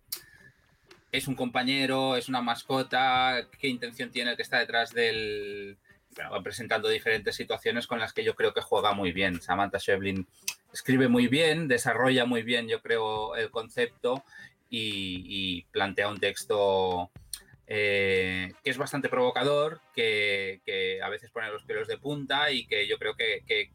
es 1.11 1.27
un 1.27 1.35
compañero, 1.35 2.15
es 2.15 2.29
una 2.29 2.41
mascota, 2.41 3.47
qué 3.59 3.67
intención 3.67 4.11
tiene 4.11 4.31
el 4.31 4.35
que 4.35 4.43
está 4.43 4.59
detrás 4.59 4.93
del, 4.93 5.77
va 6.19 6.41
presentando 6.41 6.89
diferentes 6.89 7.35
situaciones 7.35 7.87
con 7.87 7.99
las 7.99 8.13
que 8.13 8.23
yo 8.23 8.35
creo 8.35 8.53
que 8.53 8.61
juega 8.61 8.93
muy 8.93 9.11
bien. 9.11 9.41
Samantha 9.41 9.77
Shevlin 9.79 10.27
escribe 10.73 11.07
muy 11.07 11.27
bien, 11.27 11.67
desarrolla 11.67 12.25
muy 12.25 12.43
bien, 12.43 12.67
yo 12.67 12.81
creo, 12.81 13.35
el 13.35 13.49
concepto 13.51 14.23
y, 14.69 15.63
plantea 15.71 16.09
un 16.09 16.19
texto 16.19 17.09
eh, 17.71 18.51
que 18.63 18.69
es 18.71 18.77
bastante 18.79 19.09
provocador, 19.09 19.79
que, 19.93 20.99
a 21.03 21.09
veces 21.09 21.29
pone 21.29 21.49
los 21.49 21.63
pelos 21.63 21.87
de 21.87 21.99
punta 21.99 22.51
y 22.51 22.65
que 22.65 22.87
yo 22.87 22.97
creo 22.97 23.15
que, 23.15 23.43
que, 23.45 23.71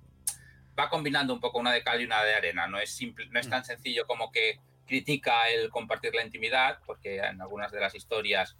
va 0.77 0.91
combinando 0.91 1.33
un 1.33 1.39
poco 1.39 1.61
una 1.61 1.73
de 1.73 1.85
cal 1.85 2.01
y 2.01 2.05
una 2.05 2.25
de 2.25 2.35
arena. 2.35 2.67
No 2.67 2.81
es, 2.81 2.91
simple, 2.91 3.27
no 3.31 3.39
es 3.39 3.49
tan 3.49 3.65
sencillo 3.65 4.07
como 4.09 4.33
que 4.33 4.59
critica 4.87 5.49
el 5.49 5.71
compartir 5.71 6.13
la 6.15 6.25
intimidad, 6.25 6.81
porque 6.85 7.19
en 7.19 7.41
algunas 7.41 7.71
de 7.71 7.79
las 7.79 7.95
historias 7.95 8.57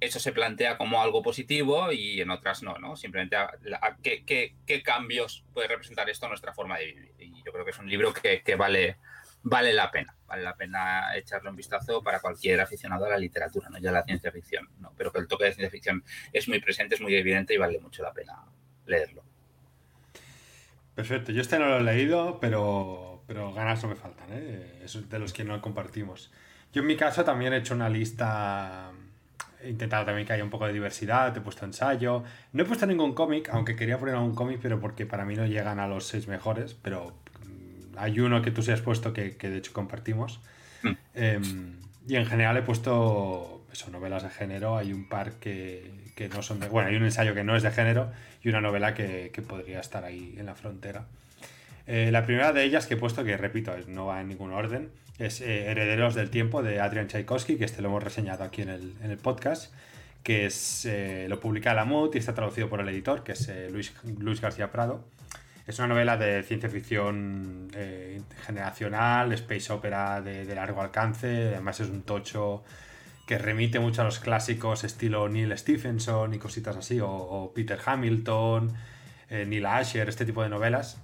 eso 0.00 0.18
se 0.18 0.32
plantea 0.32 0.78
como 0.78 1.02
algo 1.02 1.22
positivo 1.22 1.92
y 1.92 2.22
en 2.22 2.30
otras 2.30 2.62
no, 2.62 2.78
¿no? 2.78 2.96
Simplemente 2.96 3.36
a, 3.36 3.52
qué, 4.02 4.82
cambios 4.82 5.44
puede 5.52 5.68
representar 5.68 6.08
esto 6.08 6.24
a 6.24 6.30
nuestra 6.30 6.54
forma 6.54 6.78
de 6.78 6.86
vivir. 6.86 7.12
Y 7.18 7.42
yo 7.44 7.52
creo 7.52 7.64
que 7.64 7.72
es 7.72 7.78
un 7.78 7.90
libro 7.90 8.14
que, 8.14 8.54
vale, 8.56 8.96
vale 9.42 9.72
la 9.72 9.90
pena, 9.90 10.14
vale 10.26 10.42
la 10.42 10.54
pena 10.54 11.16
echarle 11.16 11.50
un 11.50 11.56
vistazo 11.56 12.02
para 12.02 12.20
cualquier 12.20 12.60
aficionado 12.60 13.06
a 13.06 13.10
la 13.10 13.18
literatura, 13.18 13.68
no 13.70 13.78
ya 13.78 13.92
la 13.92 14.04
ciencia 14.04 14.30
ficción, 14.30 14.68
¿no? 14.78 14.92
Pero 14.96 15.12
que 15.12 15.18
el 15.18 15.28
toque 15.28 15.44
de 15.44 15.52
ciencia 15.52 15.70
ficción 15.70 16.04
es 16.32 16.48
muy 16.48 16.60
presente, 16.60 16.94
es 16.94 17.00
muy 17.00 17.14
evidente 17.14 17.54
y 17.54 17.58
vale 17.58 17.78
mucho 17.80 18.02
la 18.02 18.12
pena 18.12 18.44
leerlo. 18.86 19.22
Perfecto, 20.94 21.32
yo 21.32 21.40
este 21.40 21.58
no 21.58 21.68
lo 21.68 21.78
he 21.78 21.82
leído, 21.82 22.38
pero, 22.40 23.22
pero 23.26 23.52
ganas 23.54 23.82
no 23.82 23.88
me 23.88 23.96
faltan, 23.96 24.28
¿eh? 24.32 24.80
Es 24.84 25.08
de 25.08 25.18
los 25.18 25.32
que 25.32 25.44
no 25.44 25.60
compartimos. 25.60 26.30
Yo 26.72 26.82
en 26.82 26.86
mi 26.86 26.96
caso 26.96 27.24
también 27.24 27.52
he 27.52 27.58
hecho 27.58 27.74
una 27.74 27.88
lista 27.88 28.92
he 29.62 29.70
intentado 29.70 30.04
también 30.04 30.26
que 30.26 30.32
haya 30.32 30.44
un 30.44 30.50
poco 30.50 30.66
de 30.66 30.72
diversidad, 30.72 31.36
he 31.36 31.40
puesto 31.40 31.64
ensayo. 31.64 32.24
No 32.52 32.62
he 32.62 32.66
puesto 32.66 32.86
ningún 32.86 33.14
cómic, 33.14 33.48
aunque 33.50 33.76
quería 33.76 33.98
poner 33.98 34.14
algún 34.14 34.34
cómic, 34.34 34.58
pero 34.62 34.80
porque 34.80 35.06
para 35.06 35.24
mí 35.24 35.34
no 35.34 35.46
llegan 35.46 35.78
a 35.78 35.86
los 35.86 36.06
seis 36.06 36.28
mejores, 36.28 36.74
pero 36.74 37.14
hay 38.00 38.20
uno 38.20 38.42
que 38.42 38.50
tú 38.50 38.62
sí 38.62 38.72
has 38.72 38.80
puesto 38.80 39.12
que, 39.12 39.30
de 39.30 39.56
hecho 39.56 39.72
compartimos. 39.72 40.40
Mm. 40.82 40.92
Em, 41.14 41.76
y 42.08 42.16
en 42.16 42.26
general 42.26 42.56
he 42.56 42.62
puesto 42.62 43.60
eso, 43.72 43.90
novelas 43.90 44.22
de 44.22 44.30
género, 44.30 44.76
hay 44.76 44.92
un 44.92 45.08
par 45.08 45.32
que, 45.34 45.90
no 46.34 46.42
son 46.42 46.60
de... 46.60 46.68
Bueno, 46.68 46.88
hay 46.88 46.96
un 46.96 47.04
ensayo 47.04 47.34
que 47.34 47.44
no 47.44 47.56
es 47.56 47.62
de 47.62 47.70
género 47.70 48.10
y 48.42 48.48
una 48.48 48.60
novela 48.60 48.94
que, 48.94 49.30
podría 49.46 49.80
estar 49.80 50.04
ahí 50.04 50.34
en 50.38 50.46
la 50.46 50.54
frontera. 50.54 51.04
Eh, 51.86 52.10
la 52.10 52.24
primera 52.24 52.52
de 52.52 52.64
ellas 52.64 52.86
que 52.86 52.94
he 52.94 52.96
puesto, 52.96 53.24
que 53.24 53.36
repito, 53.36 53.72
no 53.88 54.06
va 54.06 54.20
en 54.20 54.28
ningún 54.28 54.52
orden, 54.52 54.90
es 55.18 55.40
eh, 55.40 55.66
Herederos 55.66 56.14
del 56.14 56.30
Tiempo 56.30 56.62
de 56.62 56.80
Adrian 56.80 57.06
Tchaikovsky, 57.06 57.56
que 57.56 57.64
este 57.64 57.82
lo 57.82 57.88
hemos 57.88 58.02
reseñado 58.02 58.44
aquí 58.44 58.62
en 58.62 58.70
el, 58.70 58.94
en 59.02 59.10
el 59.10 59.18
podcast, 59.18 59.72
que 60.22 60.46
es, 60.46 60.84
eh, 60.86 61.26
lo 61.28 61.40
publica 61.40 61.74
la 61.74 61.84
MUT 61.84 62.14
y 62.14 62.18
está 62.18 62.34
traducido 62.34 62.68
por 62.68 62.80
el 62.80 62.88
editor, 62.88 63.22
que 63.22 63.32
es 63.32 63.50
Luis, 63.70 63.92
Luis 64.18 64.40
García 64.40 64.70
Prado. 64.70 65.04
Es 65.70 65.78
una 65.78 65.86
novela 65.86 66.16
de 66.16 66.42
ciencia 66.42 66.68
ficción 66.68 67.68
generacional, 68.44 69.30
space 69.34 69.72
opera 69.72 70.20
de, 70.20 70.52
largo 70.52 70.82
alcance, 70.82 71.50
además 71.54 71.78
es 71.78 71.88
un 71.88 72.02
tocho 72.02 72.64
que 73.24 73.38
remite 73.38 73.78
mucho 73.78 74.02
a 74.02 74.04
los 74.04 74.18
clásicos 74.18 74.82
estilo 74.82 75.28
Neil 75.28 75.56
Stephenson 75.56 76.34
y 76.34 76.38
cositas 76.40 76.76
así, 76.76 76.98
o, 77.00 77.52
Peter 77.54 77.78
Hamilton, 77.86 78.72
Neil 79.30 79.64
Asher, 79.64 80.08
este 80.08 80.26
tipo 80.26 80.42
de 80.42 80.48
novelas 80.48 80.98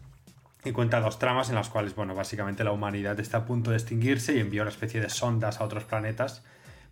y 0.65 0.73
cuenta 0.73 0.99
dos 0.99 1.21
tramas 1.21 1.49
en 1.49 1.55
las 1.55 1.69
cuales, 1.69 1.95
bueno, 1.95 2.17
básicamente 2.17 2.65
la 2.65 2.73
humanidad 2.73 3.21
está 3.21 3.39
a 3.39 3.47
punto 3.47 3.71
de 3.71 3.77
extinguirse 3.77 4.35
y 4.35 4.41
envía 4.41 4.63
una 4.63 4.73
especie 4.73 5.01
de 5.01 5.11
sondas 5.11 5.61
a 5.61 5.65
otros 5.65 5.85
planetas 5.85 6.43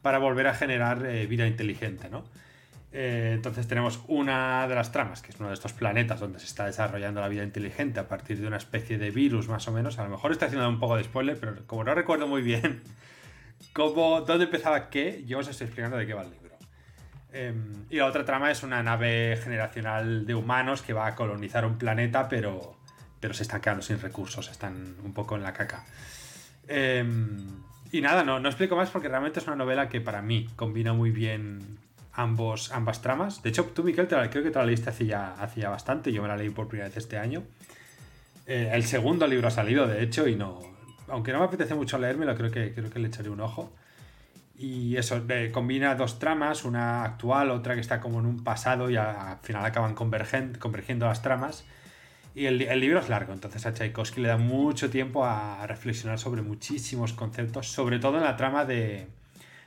para 0.01 0.19
volver 0.19 0.47
a 0.47 0.55
generar 0.55 1.05
eh, 1.05 1.27
vida 1.27 1.45
inteligente, 1.49 2.09
¿no? 2.09 2.23
Eh, 2.97 3.33
entonces 3.35 3.67
tenemos 3.67 4.05
una 4.07 4.69
de 4.69 4.77
las 4.77 4.93
tramas, 4.93 5.21
que 5.21 5.33
es 5.33 5.41
uno 5.41 5.49
de 5.49 5.55
estos 5.55 5.73
planetas 5.73 6.21
donde 6.21 6.39
se 6.39 6.47
está 6.47 6.65
desarrollando 6.65 7.21
la 7.21 7.27
vida 7.27 7.43
inteligente 7.43 7.99
a 7.99 8.07
partir 8.07 8.41
de 8.41 8.47
una 8.47 8.57
especie 8.57 8.99
de 8.99 9.11
virus 9.11 9.49
más 9.49 9.67
o 9.67 9.73
menos. 9.73 9.99
A 9.99 10.05
lo 10.05 10.11
mejor 10.11 10.31
está 10.31 10.47
haciendo 10.47 10.69
un 10.69 10.79
poco 10.79 10.97
de 10.97 11.03
spoiler, 11.03 11.37
pero 11.39 11.67
como 11.67 11.83
no 11.83 11.93
recuerdo 11.93 12.29
muy 12.29 12.41
bien 12.41 12.83
cómo, 13.73 14.21
dónde 14.21 14.45
empezaba 14.45 14.91
qué, 14.91 15.25
yo 15.27 15.41
os 15.41 15.49
estoy 15.49 15.67
explicando 15.67 15.97
de 15.97 16.07
qué 16.07 16.15
va 16.15 16.23
el 16.23 16.31
libro. 16.31 16.57
Em, 17.33 17.85
y 17.91 17.97
la 17.97 18.07
otra 18.07 18.25
trama 18.25 18.53
es 18.53 18.63
una 18.63 18.81
nave 18.85 19.41
generacional 19.43 20.25
de 20.25 20.37
humanos 20.37 20.83
que 20.83 20.93
va 20.93 21.09
a 21.09 21.17
colonizar 21.17 21.67
un 21.67 21.77
planeta, 21.77 22.29
pero 22.29 22.79
pero 23.25 23.33
se 23.33 23.43
están 23.43 23.63
quedando 23.63 23.83
sin 23.83 23.99
recursos, 23.99 24.51
están 24.51 24.97
un 25.03 25.15
poco 25.15 25.35
en 25.35 25.43
la 25.43 25.55
caca. 25.55 25.87
Em, 26.69 27.39
y 27.91 28.03
nada, 28.03 28.23
no, 28.23 28.39
no 28.39 28.51
explico 28.51 28.77
más 28.77 28.91
porque 28.91 29.09
realmente 29.09 29.41
es 29.41 29.47
una 29.47 29.57
novela 29.57 29.89
que 29.89 30.03
para 30.03 30.21
mí 30.21 30.47
combina 30.57 30.93
muy 30.93 31.11
bien 31.11 31.79
ambos, 32.15 32.73
ambas 32.73 33.03
tramas. 33.03 33.43
De 33.43 33.51
hecho, 33.51 33.65
tú, 33.65 33.83
Miquel, 33.83 34.07
creo 34.07 34.31
que 34.31 34.51
te 34.51 34.59
la 34.59 34.67
leíste 34.67 34.91
hacía, 34.91 35.35
hacía 35.35 35.69
bastante. 35.69 36.13
Yo 36.13 36.23
me 36.23 36.29
la 36.29 36.37
leí 36.37 36.51
por 36.51 36.69
primera 36.69 36.89
vez 36.89 36.97
este 36.97 37.19
año. 37.19 37.43
Eh, 38.47 38.71
el 38.73 38.85
segundo 38.85 39.27
libro 39.27 39.49
ha 39.49 39.51
salido, 39.51 39.87
de 39.87 40.03
hecho, 40.03 40.29
y 40.29 40.37
no. 40.37 40.61
Aunque 41.09 41.33
no 41.33 41.41
me 41.41 41.47
apetece 41.47 41.75
mucho 41.75 41.99
leérmelo, 41.99 42.35
creo 42.37 42.51
que, 42.51 42.73
creo 42.75 42.91
que 42.91 42.99
le 42.99 43.09
echaré 43.09 43.31
un 43.31 43.41
ojo. 43.41 43.73
Y 44.57 44.97
eso, 44.97 45.21
combina 45.53 45.97
dos 45.97 46.19
tramas, 46.19 46.65
una 46.65 47.05
actual, 47.05 47.51
otra 47.51 47.75
que 47.75 47.81
está 47.81 48.01
como 48.01 48.21
en 48.21 48.27
un 48.27 48.45
pasado 48.45 48.89
y 48.89 48.97
al 48.97 49.39
final 49.43 49.65
acaban 49.65 49.95
convergiendo 49.95 51.07
las 51.07 51.23
tramas. 51.23 51.65
Y 52.37 52.47
el, 52.47 52.63
el, 52.63 52.81
libro 52.81 53.01
es 53.01 53.09
largo, 53.09 53.33
entonces 53.33 53.65
a 53.67 53.73
Tchaikovsky 53.73 54.21
le 54.21 54.29
da 54.29 54.37
mucho 54.37 54.91
tiempo 54.91 55.25
a 55.25 55.67
reflexionar 55.67 56.19
sobre 56.19 56.43
muchísimos 56.43 57.13
conceptos, 57.13 57.69
sobre 57.69 58.01
todo 58.01 58.19
en 58.19 58.25
la 58.25 58.37
trama 58.37 58.65
de, 58.65 59.07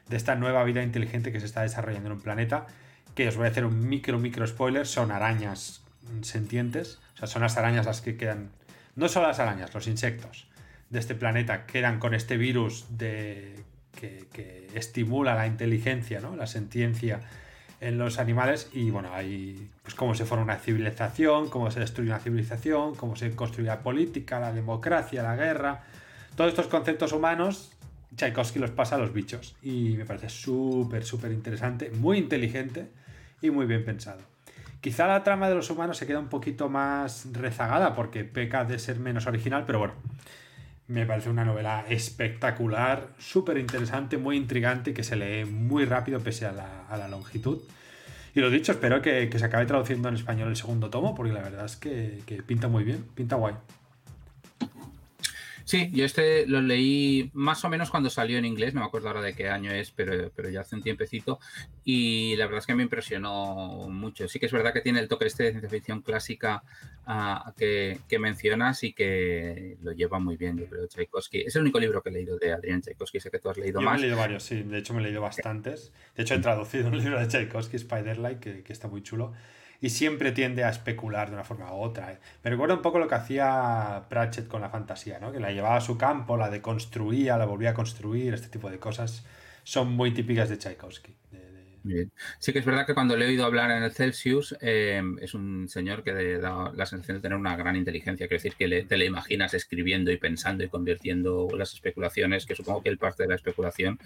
de 0.10 0.18
esta 0.18 0.36
nueva 0.36 0.64
vida 0.64 0.84
inteligente 0.84 1.32
que 1.32 1.40
se 1.40 1.46
está 1.46 1.62
desarrollando 1.62 2.08
en 2.08 2.14
un 2.14 2.22
planeta, 2.22 2.68
que 3.16 3.28
os 3.28 3.36
voy 3.36 3.48
a 3.48 3.50
hacer 3.50 3.66
un 3.66 3.88
micro, 3.88 4.20
micro 4.20 4.46
spoiler, 4.46 4.86
son 4.86 5.12
arañas 5.12 5.82
sentientes, 6.22 7.00
o 7.16 7.18
sea, 7.18 7.28
son 7.28 7.42
las 7.42 7.58
arañas 7.58 7.86
las 7.86 8.02
que 8.02 8.16
quedan, 8.16 8.50
no 8.96 9.10
solo 9.10 9.28
las 9.28 9.40
arañas, 9.40 9.74
los 9.74 9.88
insectos 9.88 10.48
de 10.90 11.00
este 11.00 11.16
planeta 11.16 11.66
quedan 11.66 12.00
con 12.00 12.14
este 12.14 12.38
virus 12.38 12.86
de, 12.90 13.56
que, 14.00 14.28
que 14.32 14.70
estimula 14.74 15.36
la 15.36 15.48
inteligencia, 15.48 16.22
¿no? 16.22 16.36
la 16.36 16.48
sentiencia 16.48 17.20
en 17.80 17.98
los 17.98 18.20
animales 18.20 18.70
y 18.74 18.90
bueno, 18.90 19.14
ahí 19.14 19.70
pues 19.84 19.94
cómo 19.96 20.16
se 20.16 20.26
forma 20.26 20.44
una 20.44 20.58
civilización, 20.58 21.50
cómo 21.50 21.70
se 21.70 21.80
destruye 21.80 22.10
una 22.10 22.20
civilización, 22.20 22.96
cómo 22.96 23.16
se 23.16 23.32
construye 23.36 23.68
la 23.68 23.82
política, 23.82 24.40
la 24.40 24.52
democracia, 24.52 25.22
la 25.22 25.36
guerra, 25.36 25.84
todos 26.36 26.50
estos 26.50 26.68
conceptos 26.68 27.12
humanos 27.12 27.72
Tchaikovsky 28.16 28.60
los 28.60 28.72
pasa 28.72 28.96
a 28.96 29.00
los 29.00 29.14
bichos. 29.14 29.56
Y 29.62 29.96
me 29.98 30.06
parece 30.06 30.30
súper, 30.30 31.04
súper 31.04 31.32
interesante, 31.32 31.92
muy 31.92 32.18
inteligente 32.18 32.88
y 33.42 33.52
muy 33.52 33.66
bien 33.66 33.84
pensado. 33.86 34.22
Quizá 34.82 35.08
la 35.08 35.24
trama 35.24 35.50
de 35.50 35.56
los 35.56 35.70
humanos 35.70 35.98
se 35.98 36.06
queda 36.06 36.20
un 36.20 36.30
poquito 36.30 36.70
más 36.70 37.28
rezagada 37.34 37.96
porque 37.96 38.24
peca 38.24 38.64
de 38.64 38.80
ser 38.80 39.00
menos 39.00 39.28
original, 39.28 39.64
pero 39.66 39.80
bueno, 39.80 39.96
me 40.88 41.06
parece 41.06 41.30
una 41.30 41.44
novela 41.44 41.86
espectacular, 41.90 43.10
súper 43.18 43.58
interesante, 43.58 44.18
muy 44.18 44.38
intrigante 44.38 44.92
y 44.92 44.94
que 44.94 45.04
se 45.04 45.16
lee 45.16 45.46
muy 45.46 45.86
rápido 45.86 46.20
pese 46.20 46.46
a 46.46 46.52
la, 46.52 47.08
longitud. 47.08 47.60
Y 48.36 48.40
lo 48.40 48.52
dicho, 48.52 48.72
espero 48.72 49.02
que, 49.02 49.30
se 49.36 49.46
acabe 49.46 49.66
traduciendo 49.66 50.10
en 50.10 50.16
español 50.16 50.50
el 50.50 50.56
segundo 50.56 50.90
tomo 50.90 51.16
porque 51.16 51.34
la 51.34 51.42
verdad 51.42 51.66
es 51.66 51.76
que 51.76 52.22
pinta 52.46 52.68
muy 52.68 52.84
bien, 52.84 53.04
pinta 53.16 53.36
guay. 53.36 53.56
Sí, 55.68 55.90
yo 55.92 56.06
este 56.06 56.48
lo 56.48 56.62
leí 56.62 57.30
más 57.34 57.66
o 57.66 57.70
menos 57.70 57.90
cuando 57.92 58.10
salió 58.10 58.38
en 58.38 58.46
inglés, 58.46 58.74
no 58.74 58.80
me 58.80 58.86
acuerdo 58.86 59.10
ahora 59.10 59.22
de 59.22 59.34
qué 59.34 59.50
año 59.50 59.70
es, 59.70 59.92
pero, 59.92 60.32
pero 60.34 60.50
ya 60.50 60.62
hace 60.62 60.78
un 60.78 60.82
tiempecito. 60.82 61.42
Y 61.84 62.38
la 62.38 62.46
verdad 62.46 62.60
es 62.60 62.68
que 62.68 62.74
me 62.74 62.84
impresionó 62.84 63.90
mucho. 63.90 64.30
Sí 64.30 64.40
que 64.40 64.46
es 64.46 64.52
verdad 64.54 64.72
que 64.72 64.80
tiene 64.80 65.02
el 65.02 65.10
toque 65.10 65.26
este 65.26 65.44
de 65.44 65.50
ciencia 65.50 65.70
ficción 65.70 66.02
clásica 66.04 66.64
uh, 67.06 67.52
que, 67.58 68.00
que, 68.08 68.18
mencionas 68.18 68.82
y 68.86 68.94
que 68.94 69.76
lo 69.82 69.92
lleva 69.92 70.20
muy 70.20 70.38
bien, 70.38 70.58
yo 70.58 70.68
creo, 70.68 70.88
Tchaikovsky. 70.88 71.42
Es 71.42 71.58
el 71.58 71.64
único 71.64 71.82
libro 71.82 72.02
que 72.02 72.12
he 72.12 72.14
leído 72.14 72.38
de 72.38 72.54
Adrián 72.54 72.82
Tchaikovsky, 72.82 73.20
sé 73.20 73.30
que 73.30 73.40
tú 73.40 73.50
has 73.50 73.58
leído 73.58 73.82
más. 73.82 73.96
Yo 73.96 73.98
he 73.98 74.02
leído 74.04 74.18
varios, 74.18 74.44
sí, 74.44 74.64
de 74.64 74.78
hecho 74.78 74.94
me 74.94 75.02
he 75.02 75.04
leído 75.04 75.20
bastantes. 75.20 75.92
De 76.16 76.24
hecho 76.24 76.36
he 76.36 76.40
traducido 76.40 76.88
un 76.88 76.98
libro 76.98 77.20
de 77.20 77.28
Tchaikovsky, 77.28 77.78
Spiderlight, 77.78 78.40
que, 78.40 78.64
que 78.64 78.72
está 78.72 78.88
muy 78.88 79.04
chulo 79.04 79.34
y 79.82 79.90
siempre 79.90 80.32
tiende 80.32 80.64
a 80.64 80.70
especular 80.70 81.30
de 81.30 81.36
una 81.36 81.44
forma 81.44 81.74
u 81.74 81.82
otra. 81.82 82.12
¿eh? 82.12 82.20
Me 82.44 82.50
recuerda 82.50 82.76
un 82.76 82.82
poco 82.82 83.00
lo 83.00 83.08
que 83.08 83.16
hacía 83.16 84.04
Pratchett 84.10 84.48
con 84.48 84.62
la 84.62 84.70
fantasía, 84.70 85.20
¿no? 85.20 85.32
que 85.32 85.40
la 85.40 85.52
llevaba 85.52 85.78
a 85.78 85.82
su 85.82 85.98
campo, 85.98 86.38
la 86.38 86.50
deconstruía, 86.50 87.38
la 87.38 87.46
volvía 87.46 87.72
a 87.72 87.74
construir, 87.74 88.34
este 88.34 88.48
tipo 88.50 88.70
de 88.70 88.80
cosas 88.80 89.26
son 89.64 89.92
muy 89.92 90.12
típicas 90.12 90.50
de 90.50 90.58
Tchaikovsky. 90.58 91.14
Sí 92.40 92.54
que 92.54 92.60
es 92.60 92.66
verdad 92.66 92.86
que 92.86 92.94
cuando 92.94 93.16
le 93.16 93.26
he 93.26 93.28
oído 93.30 93.46
hablar 93.46 93.72
en 93.72 93.84
el 93.84 93.92
Celsius, 93.92 94.56
eh, 94.62 95.02
es 95.22 95.34
un 95.34 95.68
señor 95.68 96.04
que 96.04 96.38
da 96.38 96.72
la 96.74 96.86
sensación 96.86 97.18
de 97.18 97.22
tener 97.22 97.38
una 97.38 97.56
gran 97.56 97.76
inteligencia, 97.76 98.28
quiere 98.28 98.42
decir 98.42 98.56
que 98.56 98.84
te 98.84 98.98
le 98.98 99.06
imaginas 99.06 99.54
escribiendo 99.54 100.12
y 100.12 100.18
pensando 100.18 100.64
y 100.64 100.70
convirtiendo 100.70 101.48
las 101.58 101.74
especulaciones, 101.74 102.46
que 102.46 102.56
supongo 102.56 102.84
que 102.84 102.90
él 102.90 102.98
parte 102.98 103.24
de 103.24 103.30
la 103.30 103.36
especulación, 103.36 104.00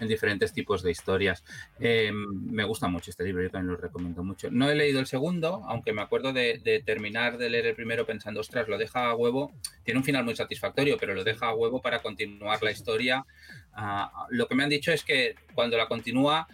en 0.00 0.08
diferentes 0.08 0.52
tipos 0.52 0.82
de 0.82 0.90
historias. 0.90 1.44
Eh, 1.80 2.12
me 2.12 2.64
gusta 2.64 2.88
mucho 2.88 3.10
este 3.10 3.24
libro, 3.24 3.42
yo 3.42 3.50
también 3.50 3.72
lo 3.72 3.76
recomiendo 3.76 4.22
mucho. 4.24 4.50
No 4.50 4.70
he 4.70 4.74
leído 4.74 5.00
el 5.00 5.06
segundo, 5.06 5.62
aunque 5.66 5.92
me 5.92 6.02
acuerdo 6.02 6.32
de, 6.32 6.82
terminar 6.84 7.38
de 7.38 7.50
leer 7.50 7.66
el 7.66 7.74
primero 7.74 8.06
pensando, 8.06 8.40
ostras, 8.40 8.68
lo 8.68 8.78
deja 8.78 9.10
a 9.10 9.14
huevo, 9.14 9.52
tiene 9.84 9.98
un 9.98 10.04
final 10.04 10.24
muy 10.24 10.36
satisfactorio, 10.36 10.96
pero 10.98 11.14
lo 11.14 11.24
deja 11.24 11.46
a 11.46 11.54
huevo 11.54 11.80
para 11.80 12.00
continuar 12.00 12.62
la 12.62 12.70
historia. 12.70 13.24
Ah, 13.72 14.26
lo 14.30 14.46
que 14.46 14.54
me 14.54 14.62
han 14.62 14.70
dicho 14.70 14.92
es 14.92 15.04
que 15.04 15.34
cuando 15.54 15.76
la 15.76 15.86
continúa, 15.86 16.48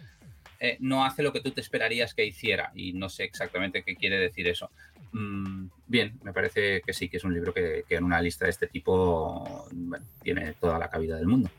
eh, 0.63 0.77
no 0.79 1.03
hace 1.03 1.23
lo 1.23 1.33
que 1.33 1.41
tú 1.41 1.51
te 1.51 1.59
esperarías 1.59 2.13
que 2.13 2.25
hiciera 2.25 2.71
y 2.73 2.93
no 2.93 3.09
sé 3.09 3.25
exactamente 3.25 3.83
qué 3.83 3.97
quiere 3.97 4.17
decir 4.17 4.47
eso. 4.47 4.71
Mm, 5.11 5.65
bien, 5.87 6.17
me 6.23 6.31
parece 6.31 6.81
que 6.81 6.93
sí, 6.93 7.09
que 7.09 7.17
es 7.17 7.25
un 7.25 7.33
libro 7.33 7.53
que, 7.53 7.83
en 7.89 8.03
una 8.05 8.21
lista 8.21 8.45
de 8.45 8.51
este 8.51 8.67
tipo 8.67 9.67
tiene 10.21 10.53
toda 10.53 10.79
la 10.79 10.89
cabida 10.89 11.17
del 11.17 11.27
mundo. 11.27 11.49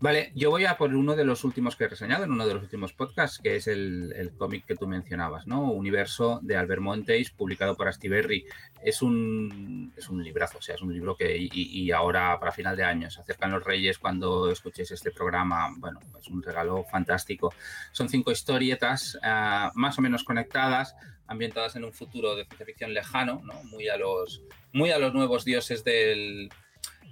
Vale, 0.00 0.30
yo 0.36 0.50
voy 0.50 0.64
a 0.64 0.76
por 0.76 0.94
uno 0.94 1.16
de 1.16 1.24
los 1.24 1.42
últimos 1.42 1.74
que 1.74 1.84
he 1.84 1.88
reseñado 1.88 2.22
en 2.22 2.30
uno 2.30 2.46
de 2.46 2.54
los 2.54 2.62
últimos 2.62 2.92
podcasts, 2.92 3.40
que 3.40 3.56
es 3.56 3.66
el, 3.66 4.32
cómic 4.38 4.64
que 4.64 4.76
tú 4.76 4.86
mencionabas, 4.86 5.48
¿no? 5.48 5.72
Universo 5.72 6.38
de 6.40 6.56
Albert 6.56 6.80
Montes, 6.80 7.30
publicado 7.30 7.76
por 7.76 7.88
Astiberri. 7.88 8.46
Es 8.80 9.02
un, 9.02 9.92
es 9.96 10.08
un 10.08 10.22
librazo, 10.22 10.58
o 10.58 10.62
sea, 10.62 10.76
es 10.76 10.82
un 10.82 10.92
libro 10.92 11.16
que, 11.16 11.36
y, 11.36 11.90
ahora 11.90 12.38
para 12.38 12.52
final 12.52 12.76
de 12.76 12.84
año, 12.84 13.10
se 13.10 13.20
acercan 13.20 13.50
los 13.50 13.64
Reyes 13.64 13.98
cuando 13.98 14.52
escuchéis 14.52 14.92
este 14.92 15.10
programa, 15.10 15.74
bueno, 15.78 15.98
es 16.20 16.28
un 16.28 16.44
regalo 16.44 16.84
fantástico. 16.84 17.52
Son 17.90 18.08
cinco 18.08 18.30
historietas 18.30 19.16
uh, 19.16 19.70
más 19.74 19.98
o 19.98 20.02
menos 20.02 20.22
conectadas, 20.22 20.94
ambientadas 21.26 21.74
en 21.74 21.84
un 21.84 21.92
futuro 21.92 22.36
de 22.36 22.44
ciencia 22.44 22.66
ficción 22.66 22.94
lejano, 22.94 23.42
¿no? 23.44 23.64
Muy 23.64 23.88
a 23.88 23.96
los, 23.96 24.42
muy 24.72 24.92
a 24.92 24.98
los 24.98 25.12
nuevos 25.12 25.44
dioses 25.44 25.82
del 25.82 26.50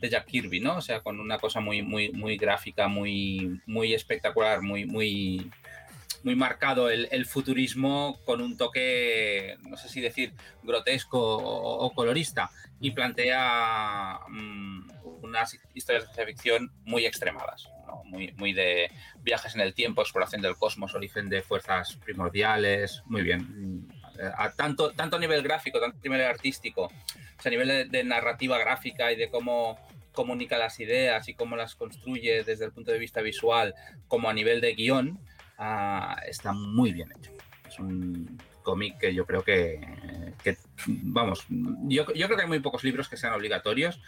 de 0.01 0.09
Jack 0.09 0.27
Kirby, 0.27 0.61
¿no? 0.61 0.77
O 0.77 0.81
sea, 0.81 1.01
con 1.01 1.21
una 1.21 1.39
cosa 1.39 1.61
muy, 1.61 1.83
muy, 1.83 2.11
muy 2.11 2.37
gráfica, 2.37 2.89
muy, 2.89 3.61
muy 3.67 3.95
espectacular, 3.95 4.63
muy, 4.63 4.85
muy, 4.85 5.51
muy 6.23 6.35
marcado 6.35 6.91
el, 6.91 7.27
futurismo 7.27 8.19
con 8.25 8.41
un 8.41 8.57
toque, 8.57 9.57
no 9.63 9.77
sé 9.77 9.89
si 9.89 10.01
decir, 10.01 10.33
grotesco 10.63 11.19
o, 11.21 11.93
colorista, 11.95 12.51
y 12.81 12.91
plantea 12.91 14.21
mm, 14.29 14.91
unas 15.23 15.59
historias 15.75 16.03
de 16.03 16.15
ciencia 16.15 16.27
ficción 16.27 16.73
muy 16.85 17.07
extremadas, 17.07 17.69
muy, 18.05 18.33
muy 18.33 18.53
de 18.53 18.91
viajes 19.23 19.55
en 19.55 19.61
el 19.61 19.75
tiempo, 19.75 20.03
exploración 20.03 20.43
del 20.43 20.57
cosmos, 20.57 20.95
origen 20.95 21.29
de 21.29 21.43
fuerzas 21.43 21.97
primordiales, 22.05 23.03
muy 23.07 23.23
bien. 23.23 23.89
A 24.37 24.51
tanto, 24.51 24.93
tanto 24.93 25.19
nivel 25.19 25.43
gráfico, 25.43 25.79
tanto 25.79 25.99
nivel 26.03 26.23
artístico, 26.23 26.91
a 27.45 27.51
nivel 27.51 27.91
de, 27.91 28.05
narrativa 28.05 28.59
gráfica 28.59 29.13
y 29.13 29.17
de 29.17 29.31
cómo 29.31 29.79
comunica 30.13 30.59
las 30.59 30.81
ideas 30.81 31.29
y 31.29 31.35
cómo 31.35 31.57
las 31.57 31.75
construye 31.75 32.43
desde 32.43 32.65
el 32.65 32.73
punto 32.73 32.91
de 32.91 32.99
vista 32.99 33.21
visual, 33.21 33.75
como 34.09 34.31
a 34.31 34.33
nivel 34.33 34.61
de 34.61 34.75
guion, 34.75 35.21
ah, 35.59 36.17
está 36.27 36.53
muy 36.53 36.93
bien 36.93 37.13
hecho. 37.17 37.33
Es 37.69 37.79
un 37.79 38.39
cómic 38.63 38.99
que 38.99 39.15
yo 39.15 39.27
creo 39.27 39.45
que, 39.45 39.81
vamos, 40.87 41.47
yo, 41.49 42.13
yo, 42.15 42.27
creo 42.27 42.37
que 42.37 42.43
hay 42.43 42.49
muy 42.49 42.61
pocos 42.61 42.83
libros 42.83 43.09
que 43.09 43.17
sean 43.17 43.33
obligatorios, 43.33 44.01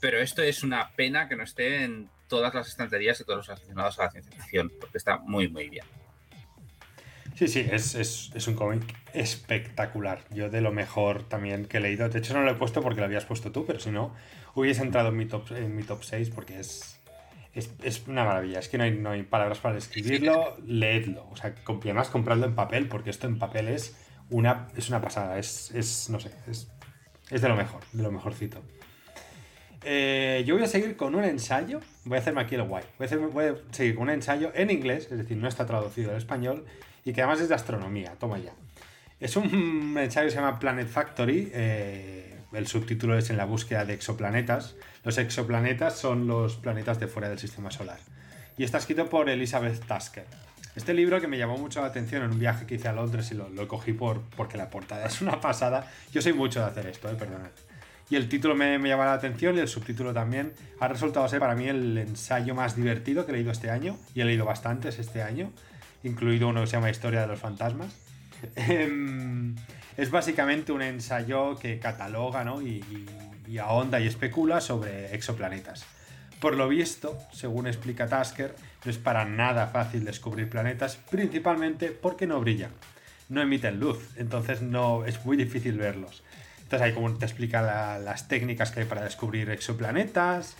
pero 0.00 0.18
esto 0.18 0.42
es 0.42 0.62
una 0.62 0.90
pena 0.92 1.28
que 1.28 1.36
no 1.36 1.42
esté 1.42 1.84
en 1.84 2.08
todas 2.26 2.54
las 2.54 2.68
estanterías 2.68 3.18
de 3.18 3.24
todos 3.24 3.38
los 3.38 3.50
aficionados 3.50 3.98
a 3.98 4.04
la 4.04 4.10
ciencia 4.10 4.32
ficción, 4.32 4.72
porque 4.80 4.96
está 4.96 5.18
muy, 5.18 5.48
muy 5.48 5.68
bien. 5.68 5.84
Sí, 7.38 7.46
sí, 7.46 7.64
es, 7.70 8.48
un 8.48 8.54
cómic 8.54 8.82
espectacular. 9.12 10.22
Yo 10.34 10.50
de 10.50 10.60
lo 10.60 10.72
mejor 10.72 11.22
también 11.22 11.66
que 11.66 11.76
he 11.76 11.80
leído. 11.80 12.08
De 12.08 12.18
hecho, 12.18 12.34
no 12.34 12.42
lo 12.42 12.50
he 12.50 12.54
puesto 12.56 12.82
porque 12.82 12.98
lo 12.98 13.06
habías 13.06 13.26
puesto 13.26 13.52
tú, 13.52 13.64
pero 13.64 13.78
si 13.78 13.92
no, 13.92 14.12
hubiese 14.56 14.82
entrado 14.82 15.10
en 15.10 15.16
mi 15.16 15.26
top, 15.26 15.52
en 15.52 15.76
mi 15.76 15.84
top 15.84 16.02
6 16.02 16.30
porque 16.30 16.58
es, 16.58 16.98
es, 17.54 18.08
una 18.08 18.24
maravilla. 18.24 18.58
Es 18.58 18.68
que 18.68 18.76
no 18.76 18.82
hay, 18.82 18.90
no 18.90 19.10
hay 19.10 19.22
palabras 19.22 19.58
para 19.60 19.76
describirlo. 19.76 20.56
Leedlo. 20.66 21.28
O 21.30 21.36
sea, 21.36 21.54
además 21.64 22.08
compradlo 22.08 22.44
en 22.44 22.56
papel 22.56 22.88
porque 22.88 23.10
esto 23.10 23.28
en 23.28 23.38
papel 23.38 23.68
es 23.68 23.96
una, 24.30 24.66
es 24.76 24.88
una 24.88 25.00
pasada. 25.00 25.38
Es, 25.38 25.70
es 25.70 26.10
no 26.10 26.18
sé, 26.18 26.32
es, 26.48 26.68
es 27.30 27.40
de 27.40 27.48
lo 27.48 27.54
mejor, 27.54 27.82
de 27.92 28.02
lo 28.02 28.10
mejorcito. 28.10 28.64
Eh, 29.84 30.42
yo 30.44 30.56
voy 30.56 30.64
a 30.64 30.66
seguir 30.66 30.96
con 30.96 31.14
un 31.14 31.22
ensayo. 31.22 31.78
Voy 32.04 32.18
a 32.18 32.20
hacerme 32.20 32.40
aquí 32.40 32.56
el 32.56 32.64
guay. 32.64 32.82
Voy 32.98 33.06
a, 33.08 33.16
voy 33.16 33.44
a 33.44 33.54
seguir 33.70 33.94
con 33.94 34.08
un 34.08 34.10
ensayo 34.10 34.50
en 34.56 34.72
inglés, 34.72 35.06
es 35.12 35.18
decir, 35.18 35.36
no 35.36 35.46
está 35.46 35.66
traducido 35.66 36.10
al 36.10 36.16
español 36.16 36.66
y 37.08 37.14
que 37.14 37.22
además 37.22 37.40
es 37.40 37.48
de 37.48 37.54
astronomía, 37.54 38.12
toma 38.20 38.36
ya. 38.36 38.52
Es 39.18 39.36
un 39.36 39.96
ensayo 39.98 40.26
que 40.26 40.30
se 40.30 40.36
llama 40.36 40.58
Planet 40.58 40.86
Factory, 40.86 41.50
eh, 41.54 42.38
el 42.52 42.66
subtítulo 42.66 43.16
es 43.16 43.30
En 43.30 43.38
la 43.38 43.46
búsqueda 43.46 43.86
de 43.86 43.94
exoplanetas. 43.94 44.76
Los 45.04 45.16
exoplanetas 45.16 45.96
son 45.96 46.26
los 46.26 46.56
planetas 46.56 47.00
de 47.00 47.06
fuera 47.06 47.30
del 47.30 47.38
sistema 47.38 47.70
solar. 47.70 47.98
Y 48.58 48.64
está 48.64 48.76
escrito 48.76 49.08
por 49.08 49.30
Elizabeth 49.30 49.86
Tasker. 49.86 50.26
Este 50.76 50.92
libro 50.92 51.18
que 51.18 51.28
me 51.28 51.38
llamó 51.38 51.56
mucho 51.56 51.80
la 51.80 51.86
atención 51.86 52.22
en 52.24 52.32
un 52.32 52.38
viaje 52.38 52.66
que 52.66 52.74
hice 52.74 52.88
a 52.88 52.92
Londres 52.92 53.30
y 53.32 53.34
lo, 53.34 53.48
lo 53.48 53.66
cogí 53.68 53.94
por, 53.94 54.20
porque 54.36 54.58
la 54.58 54.68
portada 54.68 55.06
es 55.06 55.22
una 55.22 55.40
pasada. 55.40 55.90
Yo 56.12 56.20
soy 56.20 56.34
mucho 56.34 56.60
de 56.60 56.66
hacer 56.66 56.86
esto, 56.88 57.08
eh, 57.08 57.14
perdonad. 57.14 57.52
Y 58.10 58.16
el 58.16 58.28
título 58.28 58.54
me, 58.54 58.78
me 58.78 58.90
llama 58.90 59.06
la 59.06 59.14
atención 59.14 59.56
y 59.56 59.60
el 59.60 59.68
subtítulo 59.68 60.12
también. 60.12 60.52
Ha 60.78 60.88
resultado 60.88 61.26
ser 61.26 61.40
para 61.40 61.54
mí 61.54 61.68
el 61.68 61.96
ensayo 61.96 62.54
más 62.54 62.76
divertido 62.76 63.24
que 63.24 63.32
he 63.32 63.34
leído 63.34 63.50
este 63.50 63.70
año. 63.70 63.96
Y 64.14 64.20
he 64.20 64.24
leído 64.26 64.44
bastantes 64.44 64.98
este 64.98 65.22
año, 65.22 65.50
incluido 66.04 66.48
uno 66.48 66.60
que 66.60 66.66
se 66.66 66.72
llama 66.74 66.90
Historia 66.90 67.22
de 67.22 67.26
los 67.26 67.40
Fantasmas. 67.40 67.94
Em, 68.54 69.56
es 69.96 70.10
básicamente 70.10 70.70
un 70.70 70.80
ensayo 70.80 71.58
que 71.58 71.80
cataloga 71.80 72.44
¿no? 72.44 72.62
y, 72.62 72.76
y, 72.76 73.06
y 73.48 73.58
ahonda 73.58 73.98
y 73.98 74.06
especula 74.06 74.60
sobre 74.60 75.14
exoplanetas. 75.14 75.84
Por 76.40 76.54
lo 76.54 76.68
visto, 76.68 77.18
según 77.32 77.66
explica 77.66 78.06
Tasker, 78.06 78.54
no 78.84 78.90
es 78.90 78.98
para 78.98 79.24
nada 79.24 79.66
fácil 79.66 80.04
descubrir 80.04 80.48
planetas, 80.48 80.96
principalmente 81.10 81.90
porque 81.90 82.28
no 82.28 82.40
brillan, 82.40 82.70
no 83.28 83.42
emiten 83.42 83.80
luz, 83.80 83.98
entonces 84.16 84.62
no 84.62 85.04
es 85.04 85.24
muy 85.24 85.36
difícil 85.36 85.76
verlos. 85.76 86.22
Entonces 86.62 86.86
ahí 86.86 86.92
como 86.92 87.12
te 87.14 87.24
explica 87.24 87.62
la, 87.62 87.98
las 87.98 88.28
técnicas 88.28 88.70
que 88.70 88.80
hay 88.80 88.86
para 88.86 89.02
descubrir 89.02 89.50
exoplanetas, 89.50 90.54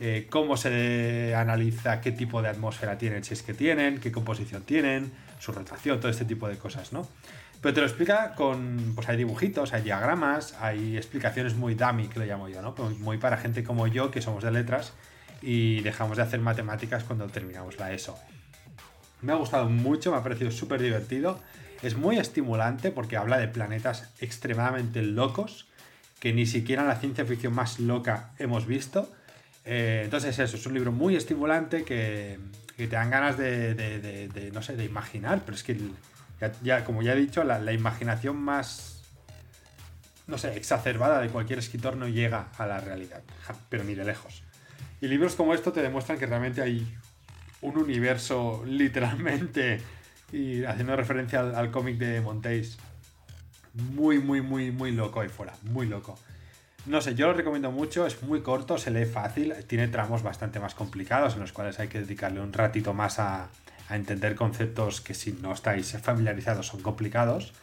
eh, 0.00 0.26
cómo 0.30 0.56
se 0.56 1.34
analiza 1.36 2.00
qué 2.00 2.12
tipo 2.12 2.42
de 2.42 2.48
atmósfera 2.48 2.98
tienen, 2.98 3.24
si 3.24 3.34
es 3.34 3.42
que 3.42 3.54
tienen, 3.54 4.00
qué 4.00 4.10
composición 4.10 4.62
tienen, 4.62 5.12
su 5.38 5.52
rotación, 5.52 6.00
todo 6.00 6.10
este 6.10 6.24
tipo 6.24 6.48
de 6.48 6.56
cosas, 6.56 6.92
¿no? 6.92 7.06
Pero 7.60 7.74
te 7.74 7.80
lo 7.80 7.86
explica 7.86 8.34
con, 8.34 8.92
pues 8.94 9.08
hay 9.08 9.16
dibujitos, 9.16 9.72
hay 9.72 9.82
diagramas, 9.82 10.54
hay 10.60 10.96
explicaciones 10.98 11.54
muy 11.54 11.74
dummy, 11.74 12.08
que 12.08 12.18
lo 12.18 12.26
llamo 12.26 12.48
yo, 12.48 12.60
¿no? 12.60 12.74
Pues 12.74 12.98
muy 12.98 13.16
para 13.16 13.38
gente 13.38 13.64
como 13.64 13.86
yo, 13.86 14.10
que 14.10 14.20
somos 14.20 14.44
de 14.44 14.50
letras 14.50 14.92
y 15.40 15.80
dejamos 15.80 16.18
de 16.18 16.24
hacer 16.24 16.40
matemáticas 16.40 17.04
cuando 17.04 17.26
terminamos 17.28 17.78
la 17.78 17.92
ESO. 17.92 18.18
Me 19.22 19.32
ha 19.32 19.36
gustado 19.36 19.70
mucho, 19.70 20.10
me 20.10 20.18
ha 20.18 20.22
parecido 20.22 20.50
súper 20.50 20.82
divertido. 20.82 21.40
Es 21.82 21.96
muy 21.96 22.18
estimulante 22.18 22.90
porque 22.90 23.16
habla 23.16 23.38
de 23.38 23.48
planetas 23.48 24.12
extremadamente 24.20 25.00
locos 25.02 25.66
que 26.20 26.34
ni 26.34 26.44
siquiera 26.44 26.84
la 26.84 26.96
ciencia 26.96 27.24
ficción 27.24 27.54
más 27.54 27.78
loca 27.78 28.32
hemos 28.38 28.66
visto. 28.66 29.10
Eh, 29.64 30.02
entonces 30.04 30.38
eso, 30.38 30.56
es 30.56 30.66
un 30.66 30.74
libro 30.74 30.92
muy 30.92 31.16
estimulante 31.16 31.84
que, 31.84 32.38
te 32.76 32.86
dan 32.88 33.10
ganas 33.10 33.38
de, 33.38 34.50
no 34.52 34.62
sé, 34.62 34.76
de 34.76 34.84
imaginar, 34.84 35.42
pero 35.44 35.56
es 35.56 35.62
que 35.62 35.78
ya, 36.62 36.84
como 36.84 37.02
ya 37.02 37.12
he 37.12 37.16
dicho, 37.16 37.44
la, 37.44 37.72
imaginación 37.72 38.36
más, 38.36 39.02
no 40.26 40.38
sé, 40.38 40.56
exacerbada 40.56 41.20
de 41.20 41.28
cualquier 41.28 41.58
escritor 41.58 41.96
no 41.96 42.08
llega 42.08 42.48
a 42.58 42.66
la 42.66 42.80
realidad, 42.80 43.22
pero 43.68 43.84
ni 43.84 43.94
de 43.94 44.04
lejos. 44.04 44.42
Y 45.00 45.08
libros 45.08 45.34
como 45.34 45.54
esto 45.54 45.72
te 45.72 45.82
demuestran 45.82 46.18
que 46.18 46.26
realmente 46.26 46.62
hay 46.62 46.86
un 47.60 47.78
universo 47.78 48.62
literalmente, 48.66 49.80
y 50.32 50.64
haciendo 50.64 50.96
referencia 50.96 51.40
al, 51.40 51.54
al 51.54 51.70
cómic 51.70 51.96
de 51.96 52.20
Montéis, 52.20 52.76
muy, 53.72 54.18
muy, 54.18 54.40
muy, 54.40 54.70
muy 54.70 54.90
loco 54.90 55.20
ahí 55.20 55.28
fuera, 55.28 55.54
muy 55.62 55.86
loco. 55.86 56.18
No 56.86 57.00
sé, 57.00 57.14
yo 57.14 57.28
lo 57.28 57.32
recomiendo 57.32 57.70
mucho, 57.70 58.06
es 58.06 58.22
muy 58.22 58.42
corto, 58.42 58.76
se 58.76 58.90
lee 58.90 59.06
fácil, 59.06 59.54
tiene 59.66 59.88
tramos 59.88 60.22
bastante 60.22 60.60
más 60.60 60.74
complicados 60.74 61.34
en 61.34 61.40
los 61.40 61.52
cuales 61.52 61.80
hay 61.80 61.88
que 61.88 62.00
dedicarle 62.00 62.40
un 62.40 62.52
ratito 62.52 62.92
más 62.92 63.18
a, 63.18 63.48
a 63.88 63.96
entender 63.96 64.34
conceptos 64.34 65.00
que 65.00 65.14
si 65.14 65.32
no 65.32 65.52
estáis 65.52 65.92
familiarizados 66.02 66.66
son 66.66 66.82
complicados, 66.82 67.54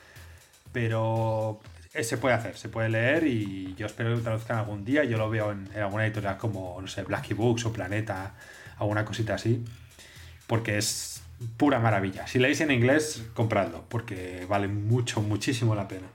pero 0.71 1.59
se 1.99 2.17
puede 2.17 2.35
hacer, 2.35 2.57
se 2.57 2.69
puede 2.69 2.89
leer 2.89 3.27
y 3.27 3.75
yo 3.75 3.85
espero 3.85 4.09
que 4.09 4.15
lo 4.17 4.21
traduzcan 4.21 4.57
algún 4.57 4.85
día. 4.85 5.03
Yo 5.03 5.17
lo 5.17 5.29
veo 5.29 5.51
en, 5.51 5.67
en 5.73 5.81
alguna 5.81 6.05
editorial 6.05 6.37
como, 6.37 6.79
no 6.79 6.87
sé, 6.87 7.03
Blacky 7.03 7.33
Books 7.33 7.65
o 7.65 7.73
Planeta, 7.73 8.33
alguna 8.77 9.03
cosita 9.05 9.35
así, 9.35 9.63
porque 10.47 10.77
es 10.77 11.21
pura 11.57 11.79
maravilla. 11.79 12.27
Si 12.27 12.39
leéis 12.39 12.61
en 12.61 12.71
inglés, 12.71 13.23
compradlo, 13.33 13.85
porque 13.89 14.45
vale 14.47 14.67
mucho, 14.67 15.21
muchísimo 15.21 15.75
la 15.75 15.87
pena. 15.87 16.07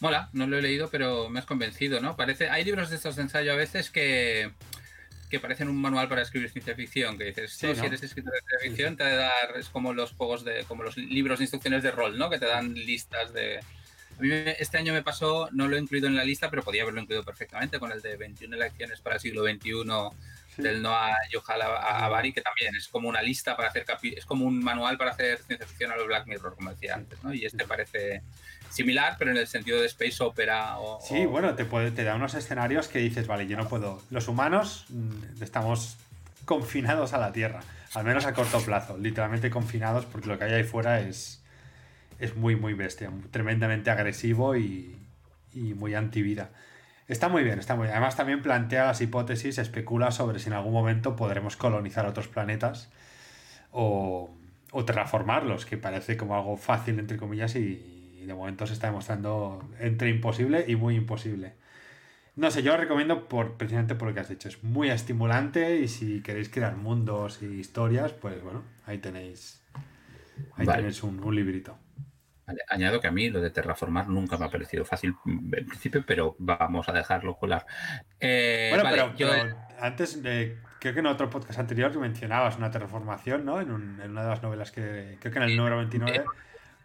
Mola, 0.00 0.28
no 0.32 0.46
lo 0.46 0.58
he 0.58 0.62
leído, 0.62 0.88
pero 0.90 1.28
me 1.28 1.38
has 1.38 1.46
convencido, 1.46 2.00
¿no? 2.00 2.16
Parece, 2.16 2.50
hay 2.50 2.64
libros 2.64 2.90
de 2.90 2.96
estos 2.96 3.16
de 3.16 3.22
ensayo 3.22 3.52
a 3.52 3.56
veces 3.56 3.90
que, 3.90 4.50
que 5.30 5.40
parecen 5.40 5.68
un 5.68 5.80
manual 5.80 6.08
para 6.08 6.22
escribir 6.22 6.50
ciencia 6.50 6.74
ficción, 6.74 7.18
que 7.18 7.24
dices, 7.24 7.52
sí, 7.52 7.66
¿no? 7.66 7.74
si 7.74 7.86
eres 7.86 8.02
escritor 8.02 8.32
de 8.32 8.40
ciencia 8.40 8.58
ficción, 8.68 8.90
sí, 8.90 9.04
sí. 9.04 9.10
te 9.10 9.16
dar, 9.16 9.56
es 9.56 9.68
como 9.68 9.92
los 9.92 10.12
juegos 10.12 10.44
de, 10.44 10.64
como 10.64 10.82
los 10.82 10.96
libros 10.96 11.38
de 11.38 11.44
instrucciones 11.44 11.82
de 11.82 11.90
rol, 11.90 12.18
¿no? 12.18 12.30
Que 12.30 12.38
te 12.38 12.46
dan 12.46 12.74
listas 12.74 13.32
de. 13.32 13.58
A 14.18 14.22
mí 14.22 14.30
este 14.58 14.78
año 14.78 14.94
me 14.94 15.02
pasó, 15.02 15.50
no 15.52 15.68
lo 15.68 15.76
he 15.76 15.80
incluido 15.80 16.06
en 16.06 16.16
la 16.16 16.24
lista, 16.24 16.48
pero 16.48 16.62
podía 16.62 16.82
haberlo 16.82 17.02
incluido 17.02 17.22
perfectamente 17.22 17.78
con 17.78 17.92
el 17.92 18.00
de 18.00 18.16
21 18.16 18.56
elecciones 18.56 19.00
para 19.00 19.16
el 19.16 19.20
siglo 19.20 19.44
XXI 19.44 19.72
sí. 20.56 20.62
del 20.62 20.82
Noah 20.82 21.14
Yohal 21.30 21.62
Abari, 21.62 22.32
que 22.32 22.40
también 22.40 22.74
es 22.74 22.88
como 22.88 23.08
una 23.08 23.22
lista 23.22 23.56
para 23.56 23.68
hacer 23.68 23.84
es 24.02 24.24
como 24.24 24.46
un 24.46 24.62
manual 24.62 24.98
para 24.98 25.12
hacer 25.12 25.38
ciencia 25.38 25.66
ficción 25.66 25.92
a 25.92 25.96
los 25.96 26.06
Black 26.06 26.26
Mirror, 26.26 26.56
como 26.56 26.70
decía 26.70 26.94
antes, 26.94 27.22
¿no? 27.22 27.32
Y 27.32 27.44
este 27.44 27.64
parece 27.66 28.22
similar, 28.70 29.16
pero 29.18 29.30
en 29.30 29.36
el 29.36 29.46
sentido 29.46 29.80
de 29.80 29.86
space 29.86 30.22
opera. 30.22 30.78
O, 30.78 31.00
sí, 31.00 31.24
o... 31.24 31.30
bueno, 31.30 31.54
te, 31.54 31.64
puede, 31.64 31.90
te 31.90 32.04
da 32.04 32.14
unos 32.14 32.34
escenarios 32.34 32.88
que 32.88 32.98
dices, 32.98 33.26
vale, 33.26 33.46
yo 33.46 33.56
no 33.56 33.68
puedo. 33.68 34.02
Los 34.10 34.28
humanos 34.28 34.86
mm, 34.88 35.42
estamos 35.42 35.96
confinados 36.44 37.12
a 37.12 37.18
la 37.18 37.32
Tierra, 37.32 37.60
al 37.94 38.04
menos 38.04 38.26
a 38.26 38.34
corto 38.34 38.60
plazo, 38.60 38.96
literalmente 38.98 39.50
confinados, 39.50 40.06
porque 40.06 40.28
lo 40.28 40.38
que 40.38 40.44
hay 40.44 40.52
ahí 40.52 40.64
fuera 40.64 41.00
es, 41.00 41.42
es 42.18 42.36
muy, 42.36 42.56
muy 42.56 42.74
bestia, 42.74 43.10
tremendamente 43.30 43.90
agresivo 43.90 44.56
y, 44.56 44.96
y 45.54 45.74
muy 45.74 45.94
antivida. 45.94 46.50
Está 47.08 47.28
muy 47.28 47.44
bien, 47.44 47.58
está 47.58 47.76
muy 47.76 47.84
bien. 47.84 47.92
Además 47.92 48.16
también 48.16 48.42
plantea 48.42 48.86
las 48.86 49.00
hipótesis, 49.00 49.58
especula 49.58 50.10
sobre 50.10 50.38
si 50.38 50.48
en 50.48 50.54
algún 50.54 50.72
momento 50.72 51.14
podremos 51.14 51.56
colonizar 51.56 52.06
otros 52.06 52.26
planetas 52.26 52.90
o, 53.70 54.30
o 54.72 54.84
terraformarlos, 54.84 55.66
que 55.66 55.76
parece 55.76 56.16
como 56.16 56.34
algo 56.34 56.56
fácil, 56.56 56.98
entre 56.98 57.16
comillas, 57.16 57.54
y, 57.56 58.24
de 58.26 58.34
momento 58.34 58.66
se 58.66 58.72
está 58.72 58.88
demostrando 58.88 59.62
entre 59.78 60.10
imposible 60.10 60.64
y 60.66 60.74
muy 60.74 60.96
imposible. 60.96 61.52
No 62.34 62.50
sé, 62.50 62.64
yo 62.64 62.72
lo 62.72 62.78
recomiendo 62.78 63.28
por, 63.28 63.52
precisamente 63.52 63.94
por 63.94 64.08
lo 64.08 64.14
que 64.14 64.20
has 64.20 64.28
dicho. 64.28 64.48
Es 64.48 64.64
muy 64.64 64.90
estimulante 64.90 65.78
y 65.78 65.86
si 65.86 66.22
queréis 66.22 66.48
crear 66.48 66.76
mundos 66.76 67.40
y 67.40 67.46
historias, 67.46 68.12
pues 68.12 68.42
bueno, 68.42 68.64
ahí 68.84 68.98
tenéis, 68.98 69.62
ahí 70.56 70.66
vale. 70.66 70.78
tenéis 70.78 71.04
un, 71.04 71.22
un 71.22 71.36
librito. 71.36 71.78
Añado 72.68 73.00
que 73.00 73.08
a 73.08 73.10
mí 73.10 73.28
lo 73.28 73.40
de 73.40 73.50
terraformar 73.50 74.08
nunca 74.08 74.38
me 74.38 74.44
ha 74.44 74.50
parecido 74.50 74.84
fácil 74.84 75.16
en 75.26 75.66
principio, 75.66 76.04
pero 76.06 76.36
vamos 76.38 76.88
a 76.88 76.92
dejarlo 76.92 77.36
colar. 77.36 77.66
Eh, 78.20 78.68
bueno, 78.70 78.84
vale, 78.84 78.96
pero, 78.96 79.16
yo... 79.16 79.28
pero, 79.30 79.56
antes, 79.80 80.22
de, 80.22 80.58
creo 80.78 80.94
que 80.94 81.00
en 81.00 81.06
otro 81.06 81.28
podcast 81.28 81.58
anterior 81.58 81.96
mencionabas 81.98 82.56
una 82.56 82.70
terraformación, 82.70 83.44
¿no? 83.44 83.60
En, 83.60 83.72
un, 83.72 84.00
en 84.00 84.12
una 84.12 84.22
de 84.22 84.28
las 84.28 84.42
novelas 84.42 84.70
que, 84.70 85.18
creo 85.20 85.32
que 85.32 85.38
en 85.38 85.44
el 85.44 85.56
número 85.56 85.76
29. 85.78 86.24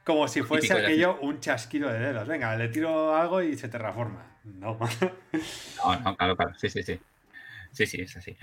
Como 0.04 0.28
si 0.28 0.42
fuese 0.42 0.74
aquello 0.74 1.20
un 1.22 1.40
chasquido 1.40 1.90
de 1.90 2.00
dedos. 2.00 2.28
Venga, 2.28 2.56
le 2.56 2.70
tiro 2.70 3.16
algo 3.16 3.44
y 3.44 3.56
se 3.56 3.70
terraforma. 3.70 4.26
No. 4.44 4.80
no, 5.86 6.00
no, 6.00 6.18
claro, 6.18 6.36
claro. 6.36 6.54
Sí, 6.58 6.70
sí, 6.70 6.82
sí. 6.82 7.00
Sí, 7.72 7.86
sí, 7.86 8.02
es 8.02 8.18
así. 8.18 8.36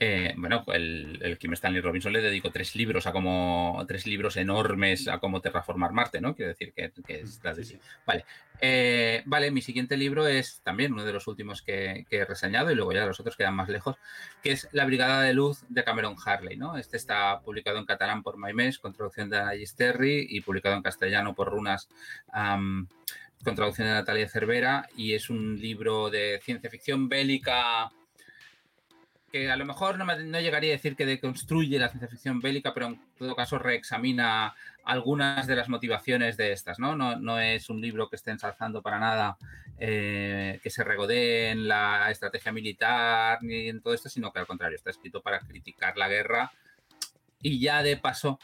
Eh, 0.00 0.34
bueno, 0.36 0.64
el, 0.72 1.18
el 1.22 1.38
Kim 1.38 1.52
Stanley 1.52 1.80
Robinson 1.80 2.12
le 2.12 2.20
dedicó 2.20 2.50
tres 2.50 2.74
libros 2.74 3.06
a 3.06 3.12
como 3.12 3.82
tres 3.86 4.06
libros 4.06 4.36
enormes 4.36 5.08
a 5.08 5.18
cómo 5.18 5.40
terraformar 5.40 5.92
Marte, 5.92 6.20
¿no? 6.20 6.34
Quiero 6.34 6.50
decir 6.50 6.72
que, 6.74 6.92
que 7.06 7.20
es 7.20 7.40
la 7.42 7.54
de... 7.54 7.64
sí, 7.64 7.74
sí. 7.74 7.80
Vale. 8.04 8.24
Eh, 8.60 9.22
vale, 9.24 9.50
mi 9.50 9.62
siguiente 9.62 9.96
libro 9.96 10.26
es 10.26 10.60
también 10.62 10.92
uno 10.92 11.04
de 11.04 11.12
los 11.12 11.26
últimos 11.26 11.62
que, 11.62 12.06
que, 12.08 12.18
he 12.18 12.24
reseñado 12.24 12.70
y 12.70 12.74
luego 12.74 12.92
ya 12.92 13.06
los 13.06 13.20
otros 13.20 13.36
quedan 13.36 13.54
más 13.54 13.68
lejos, 13.68 13.96
que 14.42 14.52
es 14.52 14.68
La 14.72 14.84
Brigada 14.84 15.22
de 15.22 15.32
Luz 15.32 15.64
de 15.68 15.84
Cameron 15.84 16.16
Harley, 16.24 16.56
¿no? 16.56 16.76
Este 16.76 16.96
está 16.96 17.40
publicado 17.40 17.78
en 17.78 17.86
catalán 17.86 18.22
por 18.22 18.36
Maimés, 18.36 18.78
con 18.78 18.92
traducción 18.92 19.30
de 19.30 19.38
Anagis 19.38 19.74
Terry 19.74 20.26
y 20.28 20.40
publicado 20.40 20.76
en 20.76 20.82
castellano 20.82 21.34
por 21.34 21.50
Runas. 21.50 21.88
Um, 22.34 22.86
con 23.44 23.54
traducción 23.54 23.86
de 23.86 23.94
Natalia 23.94 24.28
Cervera 24.28 24.88
y 24.96 25.12
es 25.12 25.28
un 25.28 25.60
libro 25.60 26.08
de 26.08 26.40
ciencia 26.42 26.70
ficción 26.70 27.10
bélica 27.10 27.92
que 29.34 29.50
a 29.50 29.56
lo 29.56 29.64
mejor 29.66 29.98
no, 29.98 30.40
llegaría 30.40 30.70
a 30.70 30.76
decir 30.76 30.94
que 30.94 31.06
deconstruye 31.06 31.76
la 31.80 31.88
ciencia 31.88 32.06
ficción 32.06 32.40
bélica, 32.40 32.72
pero 32.72 32.86
en 32.86 33.00
todo 33.18 33.34
caso 33.34 33.58
reexamina 33.58 34.54
algunas 34.84 35.48
de 35.48 35.56
las 35.56 35.68
motivaciones 35.68 36.36
de 36.36 36.52
estas, 36.52 36.78
¿no? 36.78 36.94
No, 36.94 37.16
no 37.16 37.40
es 37.40 37.68
un 37.68 37.80
libro 37.80 38.08
que 38.08 38.14
esté 38.14 38.30
ensalzando 38.30 38.80
para 38.80 39.00
nada 39.00 39.36
eh, 39.80 40.60
que 40.62 40.70
se 40.70 40.84
regodee 40.84 41.50
en 41.50 41.66
la 41.66 42.12
estrategia 42.12 42.52
militar 42.52 43.42
ni 43.42 43.70
en 43.70 43.80
todo 43.80 43.92
esto, 43.92 44.08
sino 44.08 44.32
que 44.32 44.38
al 44.38 44.46
contrario, 44.46 44.76
está 44.76 44.90
escrito 44.90 45.20
para 45.20 45.40
criticar 45.40 45.96
la 45.96 46.08
guerra 46.08 46.52
y 47.42 47.58
ya 47.58 47.82
de 47.82 47.96
paso 47.96 48.38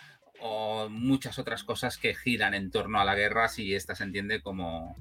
muchas 0.88 1.38
otras 1.38 1.62
cosas 1.62 1.98
que 1.98 2.16
giran 2.16 2.52
en 2.52 2.72
torno 2.72 3.00
a 3.00 3.04
la 3.04 3.14
guerra 3.14 3.46
si 3.46 3.76
esta 3.76 3.94
se 3.94 4.02
entiende 4.02 4.42
como, 4.42 4.96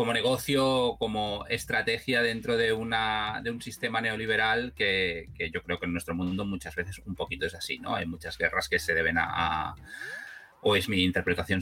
como 0.00 0.14
negocio, 0.14 0.96
como 0.98 1.44
estrategia 1.50 2.22
dentro 2.22 2.56
de, 2.56 2.72
una, 2.72 3.42
de 3.44 3.50
un 3.50 3.60
sistema 3.60 4.00
neoliberal 4.00 4.72
que, 4.74 5.28
que, 5.34 5.50
yo 5.50 5.62
creo 5.62 5.78
que 5.78 5.84
en 5.84 5.92
nuestro 5.92 6.14
mundo 6.14 6.46
muchas 6.46 6.74
veces 6.74 7.02
un 7.04 7.14
poquito 7.14 7.44
es 7.44 7.54
así, 7.54 7.78
¿no? 7.78 7.94
Hay 7.94 8.06
muchas 8.06 8.38
guerras 8.38 8.70
que 8.70 8.78
se 8.78 8.94
deben 8.94 9.18
a, 9.18 9.26
a, 9.28 9.76
o 10.62 10.76
es 10.76 10.88
mi 10.88 11.02
interpretación 11.04 11.60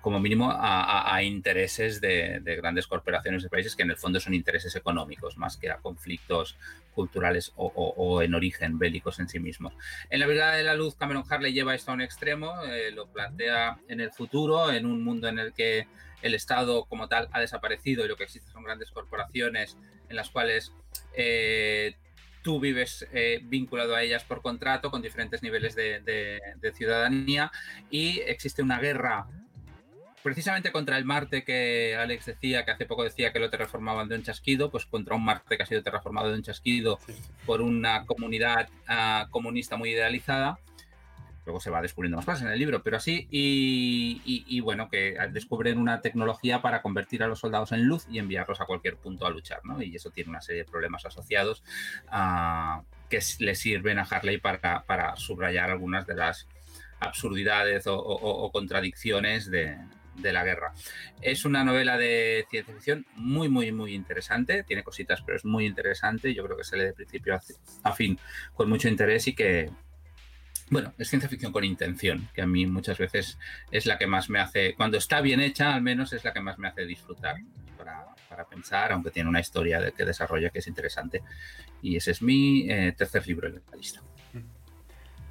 como 0.00 0.18
mínimo, 0.18 0.50
a, 0.52 1.22
intereses 1.22 2.00
de, 2.00 2.40
grandes 2.60 2.86
corporaciones 2.86 3.42
de 3.42 3.48
países 3.48 3.76
que 3.76 3.82
en 3.82 3.90
el 3.90 3.96
fondo 3.96 4.18
son 4.18 4.34
intereses 4.34 4.74
económicos 4.74 5.36
más 5.36 5.56
que 5.56 5.70
a 5.70 5.76
conflictos 5.76 6.56
culturales 6.94 7.52
o, 7.56 8.22
en 8.22 8.34
origen 8.34 8.78
bélicos 8.78 9.20
en 9.20 9.28
sí 9.28 9.38
mismos. 9.38 9.74
En 10.10 10.20
la 10.20 10.26
verdad 10.26 10.56
de 10.56 10.64
la 10.64 10.74
luz, 10.74 10.96
Cameron 10.96 11.24
Harley 11.28 11.52
lleva 11.52 11.74
esto 11.74 11.92
a 11.92 11.94
un 11.94 12.00
extremo, 12.00 12.62
eh, 12.64 12.90
lo 12.90 13.06
plantea 13.06 13.78
en 13.88 14.00
el 14.00 14.10
futuro, 14.10 14.72
en 14.72 14.84
un 14.84 15.02
mundo 15.04 15.28
en 15.28 15.38
el 15.38 15.52
que 15.52 15.86
el 16.22 16.34
Estado 16.34 16.84
como 16.84 17.08
tal 17.08 17.28
ha 17.32 17.40
desaparecido 17.40 18.04
y 18.04 18.08
lo 18.08 18.16
que 18.16 18.24
existe 18.24 18.50
son 18.50 18.64
grandes 18.64 18.90
corporaciones 18.90 19.76
en 20.08 20.16
las 20.16 20.28
cuales 20.30 20.72
eh, 21.14 21.94
tú 22.42 22.60
vives 22.60 23.06
eh, 23.12 23.40
vinculado 23.42 23.94
a 23.94 24.02
ellas 24.02 24.24
por 24.24 24.42
contrato 24.42 24.90
con 24.90 25.02
diferentes 25.02 25.42
niveles 25.42 25.74
de, 25.74 26.40
ciudadanía 26.74 27.50
y 27.90 28.20
existe 28.20 28.62
una 28.62 28.78
guerra 28.78 29.26
precisamente 30.22 30.70
contra 30.72 30.98
el 30.98 31.04
Marte 31.04 31.44
que 31.44 31.96
Alex 31.96 32.26
decía, 32.26 32.64
que 32.64 32.70
hace 32.70 32.86
poco 32.86 33.04
decía 33.04 33.32
que 33.32 33.38
lo 33.38 33.50
terraformaban 33.50 34.08
de 34.08 34.16
un 34.16 34.22
chasquido, 34.22 34.70
pues 34.70 34.86
contra 34.86 35.16
un 35.16 35.24
Marte 35.24 35.56
que 35.56 35.62
ha 35.62 35.66
sido 35.66 35.82
terraformado 35.82 36.28
de 36.28 36.34
un 36.34 36.42
chasquido 36.42 36.98
por 37.46 37.62
una 37.62 38.04
comunidad 38.06 38.68
ah, 38.86 39.26
comunista 39.30 39.76
muy 39.76 39.90
idealizada 39.90 40.58
luego 41.44 41.60
se 41.60 41.70
va 41.70 41.82
descubriendo 41.82 42.16
más 42.16 42.26
cosas 42.26 42.42
en 42.42 42.48
el 42.48 42.58
libro, 42.58 42.82
pero 42.82 42.96
así, 42.96 43.26
y, 43.30 44.60
bueno, 44.60 44.88
que 44.88 45.16
descubren 45.32 45.78
una 45.78 46.00
tecnología 46.00 46.62
para 46.62 46.82
convertir 46.82 47.22
a 47.22 47.28
los 47.28 47.40
soldados 47.40 47.72
en 47.72 47.84
luz 47.84 48.06
y 48.10 48.18
enviarlos 48.18 48.60
a 48.60 48.66
cualquier 48.66 48.96
punto 48.96 49.26
a 49.26 49.30
luchar, 49.30 49.60
¿no? 49.64 49.82
Y 49.82 49.96
eso 49.96 50.10
tiene 50.10 50.30
una 50.30 50.40
serie 50.40 50.64
de 50.64 50.70
problemas 50.70 51.04
asociados 51.06 51.62
ah, 52.08 52.82
que 53.08 53.20
le 53.38 53.54
sirven 53.54 53.98
a 53.98 54.02
Harley 54.02 54.38
para, 54.38 54.84
para, 54.84 55.16
subrayar 55.16 55.70
algunas 55.70 56.06
de 56.06 56.14
las 56.14 56.46
absurdidades 57.00 57.84
o, 57.86 58.50
contradicciones 58.52 59.50
de, 59.50 59.78
de 60.16 60.32
la 60.32 60.44
guerra. 60.44 60.72
Es 61.22 61.44
una 61.44 61.64
novela 61.64 61.96
de 61.96 62.46
ciencia 62.50 62.74
ficción 62.74 63.06
muy, 63.16 63.48
muy, 63.48 63.72
muy 63.72 63.94
interesante. 63.94 64.64
Tiene 64.64 64.84
cositas, 64.84 65.22
pero 65.22 65.36
es 65.36 65.44
muy 65.44 65.66
interesante. 65.66 66.34
Yo 66.34 66.44
creo 66.44 66.56
que 66.56 66.64
se 66.64 66.76
lee 66.76 66.84
de 66.84 66.92
principio 66.92 67.38
a 67.82 67.92
fin 67.92 68.18
con 68.54 68.68
mucho 68.68 68.88
interés 68.88 69.26
y 69.28 69.34
que, 69.34 69.70
bueno, 70.70 70.94
es 70.98 71.08
ciencia 71.08 71.28
ficción 71.28 71.52
con 71.52 71.64
intención, 71.64 72.28
que 72.32 72.42
a 72.42 72.46
mí 72.46 72.64
muchas 72.66 72.96
veces 72.96 73.38
es 73.70 73.86
la 73.86 73.98
que 73.98 74.06
más 74.06 74.30
me 74.30 74.38
hace, 74.38 74.74
cuando 74.74 74.96
está 74.96 75.20
bien 75.20 75.40
hecha, 75.40 75.74
al 75.74 75.82
menos 75.82 76.12
es 76.12 76.24
la 76.24 76.32
que 76.32 76.40
más 76.40 76.58
me 76.58 76.68
hace 76.68 76.86
disfrutar 76.86 77.36
para, 77.76 78.06
pensar, 78.48 78.92
aunque 78.92 79.10
tiene 79.10 79.28
una 79.28 79.40
historia 79.40 79.80
de 79.80 79.92
que 79.92 80.04
desarrolla 80.04 80.48
que 80.48 80.60
es 80.60 80.66
interesante. 80.66 81.22
Y 81.82 81.96
ese 81.96 82.12
es 82.12 82.22
mi 82.22 82.70
eh, 82.70 82.94
tercer 82.96 83.26
libro 83.26 83.48
en 83.48 83.60
la 83.70 83.76
lista. 83.76 84.00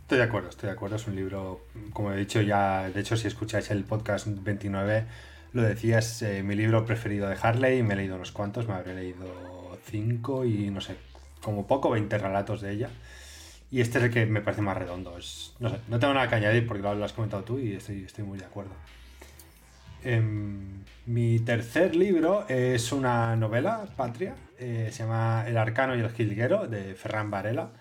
Estoy 0.02 0.20
de 0.20 0.24
acuerdo, 0.26 0.50
estoy 0.50 0.68
de 0.68 0.74
acuerdo. 0.74 0.96
Es 0.96 1.08
un 1.08 1.16
libro, 1.16 1.66
como 1.92 2.12
he 2.12 2.18
dicho 2.18 2.42
ya, 2.42 2.90
de 2.90 3.00
hecho, 3.00 3.18
si 3.18 3.28
escucháis 3.28 3.72
el 3.72 3.84
podcast 3.84 4.28
29, 4.28 5.06
lo 5.54 5.62
decías, 5.64 6.22
eh, 6.22 6.44
mi 6.44 6.56
libro 6.56 6.86
preferido 6.86 7.28
de 7.28 7.38
Harley. 7.42 7.82
Me 7.82 7.96
he 7.96 7.98
leído 7.98 8.16
unos 8.16 8.32
cuantos, 8.32 8.68
me 8.68 8.76
habré 8.76 8.94
leído 8.94 9.80
cinco 9.86 10.46
y 10.46 10.70
no 10.70 10.82
sé, 10.82 10.98
como 11.42 11.66
poco, 11.66 11.90
20 11.90 12.16
relatos 12.18 12.62
de 12.62 12.72
ella. 12.74 12.90
Y 13.72 13.82
este 13.82 14.00
es 14.00 14.06
el 14.06 14.12
que 14.12 14.26
me 14.26 14.42
parece 14.42 14.62
más 14.62 14.78
redondo. 14.78 15.18
Es, 15.18 15.56
no, 15.60 15.72
no 15.88 16.00
tengo 16.00 16.14
nada 16.14 16.28
que 16.28 16.36
añadir 16.36 16.66
porque 16.66 16.82
lo, 16.82 17.04
has 17.04 17.14
comentado 17.14 17.44
tú 17.44 17.60
y 17.60 17.74
estoy, 17.74 18.04
estoy 18.04 18.24
muy 18.24 18.40
de 18.40 18.46
acuerdo. 18.46 18.72
Em, 20.04 20.84
mi 21.06 21.40
tercer 21.40 21.96
libro 21.96 22.48
es 22.48 22.92
una 22.92 23.36
novela, 23.36 23.86
Patria. 23.96 24.36
Eh, 24.58 24.90
se 24.92 25.04
llama 25.04 25.46
El 25.48 25.58
Arcano 25.58 25.96
y 25.96 26.00
el 26.00 26.10
Jilguero, 26.10 26.68
de 26.68 26.96
Ferran 26.96 27.30
Varela. 27.30 27.72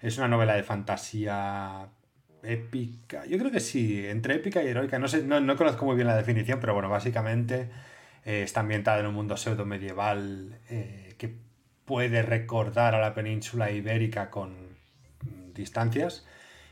Es 0.00 0.18
una 0.18 0.28
novela 0.28 0.54
de 0.54 0.62
fantasía 0.62 1.88
épica. 2.42 3.24
Yo 3.26 3.38
creo 3.38 3.50
que 3.50 3.60
sí, 3.60 4.06
entre 4.06 4.34
épica 4.34 4.62
y 4.62 4.68
heroica. 4.68 4.98
No, 4.98 5.08
sé, 5.08 5.22
no, 5.22 5.56
conozco 5.56 5.84
muy 5.84 5.96
bien 5.96 6.08
la 6.08 6.16
definición, 6.16 6.60
pero 6.60 6.74
bueno, 6.74 6.88
básicamente 6.88 7.70
eh, 8.24 8.42
está 8.42 8.60
ambientada 8.60 9.00
en 9.00 9.06
un 9.06 9.14
mundo 9.14 9.36
pseudo 9.36 9.64
medieval 9.64 10.58
eh, 10.70 11.14
que 11.18 11.34
puede 11.84 12.22
recordar 12.22 12.94
a 12.94 13.00
la 13.00 13.14
península 13.14 13.70
ibérica 13.70 14.30
con 14.30 14.67
distancias 15.58 16.24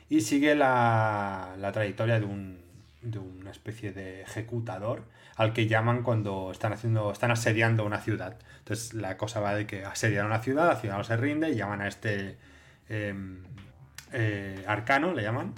y 0.09 0.22
sigue 0.22 0.55
la, 0.55 1.55
trayectoria 1.72 2.18
de, 2.18 2.27
un, 2.27 2.61
de, 3.03 3.18
una 3.18 3.51
especie 3.51 3.92
de 3.92 4.22
ejecutador 4.22 5.05
al 5.37 5.53
que 5.53 5.66
llaman 5.66 6.03
cuando 6.03 6.51
están 6.51 6.72
haciendo 6.72 7.12
están 7.12 7.31
asediando 7.31 7.85
una 7.85 8.01
ciudad. 8.01 8.37
Entonces 8.59 8.94
la 8.94 9.16
cosa 9.16 9.40
va 9.40 9.55
de 9.55 9.66
que 9.66 9.85
asedian 9.85 10.27
una 10.27 10.40
ciudad, 10.40 10.68
la 10.68 10.77
ciudad 10.77 10.96
no 10.96 11.05
se 11.05 11.16
rinde 11.16 11.51
y 11.51 11.57
llaman 11.57 11.83
a 11.83 11.88
este 11.88 12.38
em, 12.88 13.42
eh, 14.12 14.64
arcano, 14.66 15.12
le 15.12 15.22
llaman. 15.22 15.55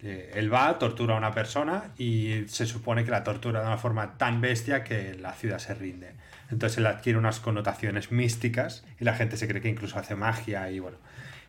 él 0.00 0.52
va, 0.52 0.78
tortura 0.78 1.14
a 1.14 1.18
una 1.18 1.32
persona 1.32 1.92
y 1.96 2.44
se 2.48 2.66
supone 2.66 3.04
que 3.04 3.10
la 3.10 3.22
tortura 3.22 3.60
de 3.60 3.66
una 3.66 3.78
forma 3.78 4.18
tan 4.18 4.40
bestia 4.40 4.82
que 4.82 5.14
la 5.14 5.32
ciudad 5.34 5.58
se 5.58 5.74
rinde. 5.74 6.12
Entonces 6.50 6.78
él 6.78 6.86
adquiere 6.86 7.18
unas 7.18 7.40
connotaciones 7.40 8.12
místicas 8.12 8.84
y 9.00 9.04
la 9.04 9.14
gente 9.14 9.36
se 9.36 9.48
cree 9.48 9.62
que 9.62 9.68
incluso 9.68 9.98
hace 9.98 10.14
magia 10.14 10.70
y 10.70 10.80
bueno, 10.80 10.98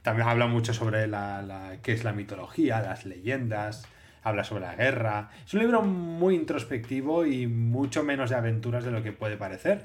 también 0.04 0.28
habla 0.28 0.48
mucho 0.48 0.74
sobre 0.74 1.08
la, 1.08 1.78
qué 1.82 1.94
es 1.94 2.04
la 2.04 2.12
mitología, 2.12 2.82
las 2.82 3.06
leyendas, 3.06 3.88
habla 4.22 4.44
sobre 4.44 4.66
la 4.66 4.76
guerra. 4.76 5.30
Es 5.46 5.54
un 5.54 5.62
libro 5.62 5.82
muy 5.82 6.36
introspectivo 6.36 7.26
y 7.26 7.48
mucho 7.48 8.04
menos 8.04 8.30
de 8.30 8.36
aventuras 8.36 8.84
de 8.84 8.92
lo 8.92 9.02
que 9.02 9.14
puede 9.14 9.38
parecer. 9.38 9.82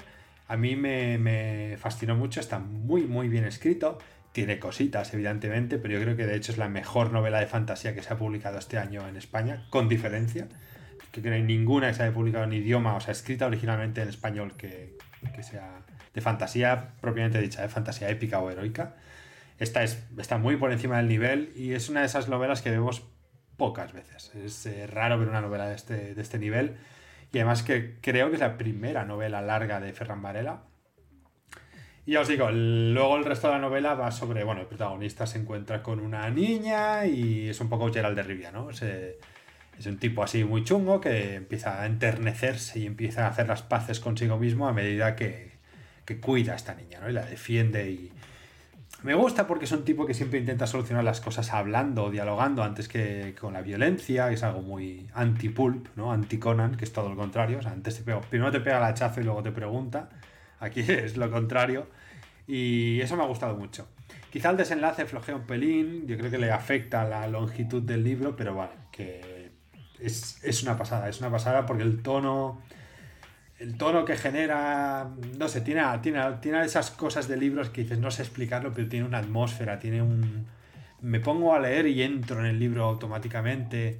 A 0.47 0.57
mí 0.57 0.75
me, 0.75 1.77
fascinó 1.79 2.15
mucho, 2.15 2.41
está 2.41 2.59
muy, 2.59 3.03
muy 3.03 3.29
bien 3.29 3.45
escrito. 3.45 3.97
Tiene 4.33 4.59
cositas, 4.59 5.13
evidentemente, 5.13 5.77
pero 5.77 5.95
yo 5.95 6.03
creo 6.03 6.17
que 6.17 6.25
de 6.25 6.35
hecho 6.35 6.51
es 6.51 6.57
la 6.57 6.69
mejor 6.69 7.11
novela 7.11 7.39
de 7.39 7.47
fantasía 7.47 7.95
que 7.95 8.03
se 8.03 8.13
ha 8.13 8.17
publicado 8.17 8.59
este 8.59 8.77
año 8.77 9.07
en 9.07 9.15
España, 9.15 9.67
con 9.69 9.87
diferencia. 9.87 10.49
Que 11.11 11.21
no 11.21 11.33
hay 11.33 11.43
ninguna 11.43 11.87
que 11.87 11.93
se 11.95 12.03
haya 12.03 12.13
publicado 12.13 12.43
en 12.43 12.53
idioma, 12.53 12.95
o 12.95 12.99
sea, 12.99 13.13
escrita 13.13 13.47
originalmente 13.47 14.01
en 14.01 14.09
español 14.09 14.53
que, 14.57 14.97
que 15.33 15.43
sea 15.43 15.81
de 16.13 16.21
fantasía 16.21 16.89
propiamente 17.01 17.39
dicha, 17.39 17.61
de 17.61 17.69
fantasía 17.69 18.09
épica 18.09 18.39
o 18.39 18.51
heroica. 18.51 18.95
Esta 19.59 19.83
es, 19.83 20.07
está 20.17 20.37
muy 20.37 20.55
por 20.55 20.71
encima 20.71 20.97
del 20.97 21.09
nivel 21.09 21.51
y 21.55 21.73
es 21.73 21.89
una 21.89 21.99
de 21.99 22.05
esas 22.05 22.29
novelas 22.29 22.61
que 22.61 22.71
vemos 22.71 23.03
pocas 23.57 23.91
veces. 23.91 24.33
Es 24.33 24.65
eh, 24.65 24.87
raro 24.87 25.19
ver 25.19 25.27
una 25.27 25.41
novela 25.41 25.67
de 25.67 25.75
este, 25.75 26.15
de 26.15 26.21
este 26.21 26.39
nivel. 26.39 26.77
Y 27.31 27.37
además 27.37 27.61
que 27.61 27.99
creo 28.01 28.29
que 28.29 28.35
es 28.35 28.39
la 28.39 28.57
primera 28.57 29.05
novela 29.05 29.41
larga 29.41 29.79
de 29.81 29.91
Ferran 29.93 30.21
Varela. 30.21 30.63
Y 32.05 32.13
ya 32.13 32.21
os 32.21 32.27
digo, 32.27 32.49
luego 32.49 33.17
el 33.17 33.25
resto 33.25 33.47
de 33.47 33.53
la 33.53 33.59
novela 33.59 33.93
va 33.93 34.11
sobre, 34.11 34.43
bueno, 34.43 34.61
el 34.61 34.67
protagonista 34.67 35.27
se 35.27 35.37
encuentra 35.37 35.83
con 35.83 35.99
una 35.99 36.27
niña 36.29 37.05
y 37.05 37.49
es 37.49 37.59
un 37.59 37.69
poco 37.69 37.91
Gerald 37.93 38.15
de 38.15 38.23
Rivia, 38.23 38.51
¿no? 38.51 38.71
Es, 38.71 38.81
es 38.81 39.85
un 39.85 39.97
tipo 39.99 40.23
así 40.23 40.43
muy 40.43 40.63
chungo 40.63 41.01
que 41.01 41.35
empieza 41.35 41.81
a 41.81 41.85
enternecerse 41.85 42.79
y 42.79 42.85
empieza 42.87 43.27
a 43.27 43.29
hacer 43.29 43.47
las 43.47 43.61
paces 43.61 43.99
consigo 43.99 44.39
mismo 44.39 44.67
a 44.67 44.73
medida 44.73 45.15
que, 45.15 45.51
que 46.05 46.19
cuida 46.19 46.53
a 46.53 46.55
esta 46.55 46.73
niña, 46.73 46.99
¿no? 46.99 47.09
Y 47.09 47.13
la 47.13 47.25
defiende 47.25 47.91
y, 47.91 48.11
me 49.03 49.13
gusta 49.13 49.47
porque 49.47 49.65
es 49.65 49.71
un 49.71 49.85
tipo 49.85 50.05
que 50.05 50.13
siempre 50.13 50.39
intenta 50.39 50.67
solucionar 50.67 51.03
las 51.03 51.21
cosas 51.21 51.53
hablando 51.53 52.05
o 52.05 52.11
dialogando 52.11 52.63
antes 52.63 52.89
que 52.89 53.33
con 53.39 53.53
la 53.53 53.61
violencia, 53.61 54.29
es 54.31 54.43
algo 54.43 54.61
muy 54.61 55.07
anti-pulp, 55.13 55.87
¿no? 55.95 56.11
Anti-Conan, 56.11 56.75
que 56.75 56.83
es 56.83 56.91
todo 56.91 57.09
lo 57.09 57.15
contrario. 57.15 57.59
O 57.59 57.61
sea, 57.61 57.71
antes 57.71 57.97
te 57.97 58.03
pego, 58.03 58.21
primero 58.21 58.51
te 58.51 58.59
pega 58.59 58.77
el 58.77 58.83
hachazo 58.83 59.21
y 59.21 59.23
luego 59.23 59.41
te 59.41 59.51
pregunta. 59.51 60.09
Aquí 60.59 60.81
es 60.87 61.15
lo 61.15 61.31
contrario. 61.31 61.87
Y 62.45 62.99
eso 62.99 63.15
me 63.15 63.23
ha 63.23 63.27
gustado 63.27 63.55
mucho. 63.55 63.87
Quizá 64.31 64.49
el 64.49 64.57
desenlace 64.57 65.05
flojea 65.05 65.35
un 65.35 65.43
pelín, 65.43 66.05
yo 66.05 66.17
creo 66.17 66.29
que 66.29 66.37
le 66.37 66.51
afecta 66.51 67.03
la 67.03 67.27
longitud 67.27 67.81
del 67.81 68.03
libro, 68.03 68.35
pero 68.35 68.53
bueno, 68.53 68.71
que 68.91 69.51
es, 69.99 70.43
es 70.43 70.63
una 70.63 70.77
pasada, 70.77 71.09
es 71.09 71.19
una 71.19 71.31
pasada 71.31 71.65
porque 71.65 71.83
el 71.83 72.01
tono 72.01 72.61
el 73.59 73.75
tono 73.75 74.05
que 74.05 74.15
genera, 74.15 75.09
no 75.37 75.47
sé, 75.49 75.61
tiene, 75.61 75.83
tiene, 76.01 76.21
tiene 76.41 76.63
esas 76.63 76.91
cosas 76.91 77.27
de 77.27 77.35
libros 77.35 77.69
que 77.69 77.81
dices, 77.81 77.99
no 77.99 78.09
sé 78.09 78.21
explicarlo, 78.21 78.71
pero 78.73 78.87
tiene 78.87 79.05
una 79.05 79.19
atmósfera, 79.19 79.79
tiene 79.79 80.01
un... 80.01 80.47
Me 81.01 81.19
pongo 81.19 81.53
a 81.53 81.59
leer 81.59 81.87
y 81.87 82.01
entro 82.01 82.39
en 82.39 82.45
el 82.45 82.59
libro 82.59 82.85
automáticamente. 82.85 83.99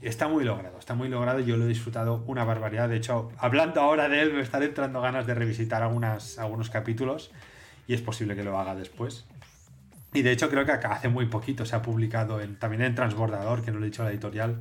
Está 0.00 0.28
muy 0.28 0.44
logrado, 0.44 0.78
está 0.78 0.94
muy 0.94 1.08
logrado 1.08 1.40
yo 1.40 1.56
lo 1.56 1.64
he 1.64 1.68
disfrutado 1.68 2.22
una 2.28 2.44
barbaridad. 2.44 2.88
De 2.88 2.96
hecho, 2.96 3.32
hablando 3.38 3.80
ahora 3.80 4.08
de 4.08 4.22
él, 4.22 4.32
me 4.32 4.42
están 4.42 4.62
entrando 4.62 5.00
ganas 5.00 5.26
de 5.26 5.34
revisitar 5.34 5.82
algunas, 5.82 6.38
algunos 6.38 6.70
capítulos 6.70 7.32
y 7.88 7.94
es 7.94 8.00
posible 8.00 8.36
que 8.36 8.44
lo 8.44 8.58
haga 8.58 8.76
después. 8.76 9.26
Y 10.12 10.22
de 10.22 10.30
hecho 10.30 10.48
creo 10.50 10.64
que 10.64 10.72
hace 10.72 11.08
muy 11.08 11.26
poquito 11.26 11.66
se 11.66 11.74
ha 11.74 11.82
publicado 11.82 12.40
en, 12.40 12.56
también 12.56 12.82
en 12.82 12.94
Transbordador, 12.94 13.62
que 13.62 13.72
no 13.72 13.78
lo 13.78 13.86
he 13.86 13.90
dicho 13.90 14.04
la 14.04 14.10
editorial, 14.10 14.60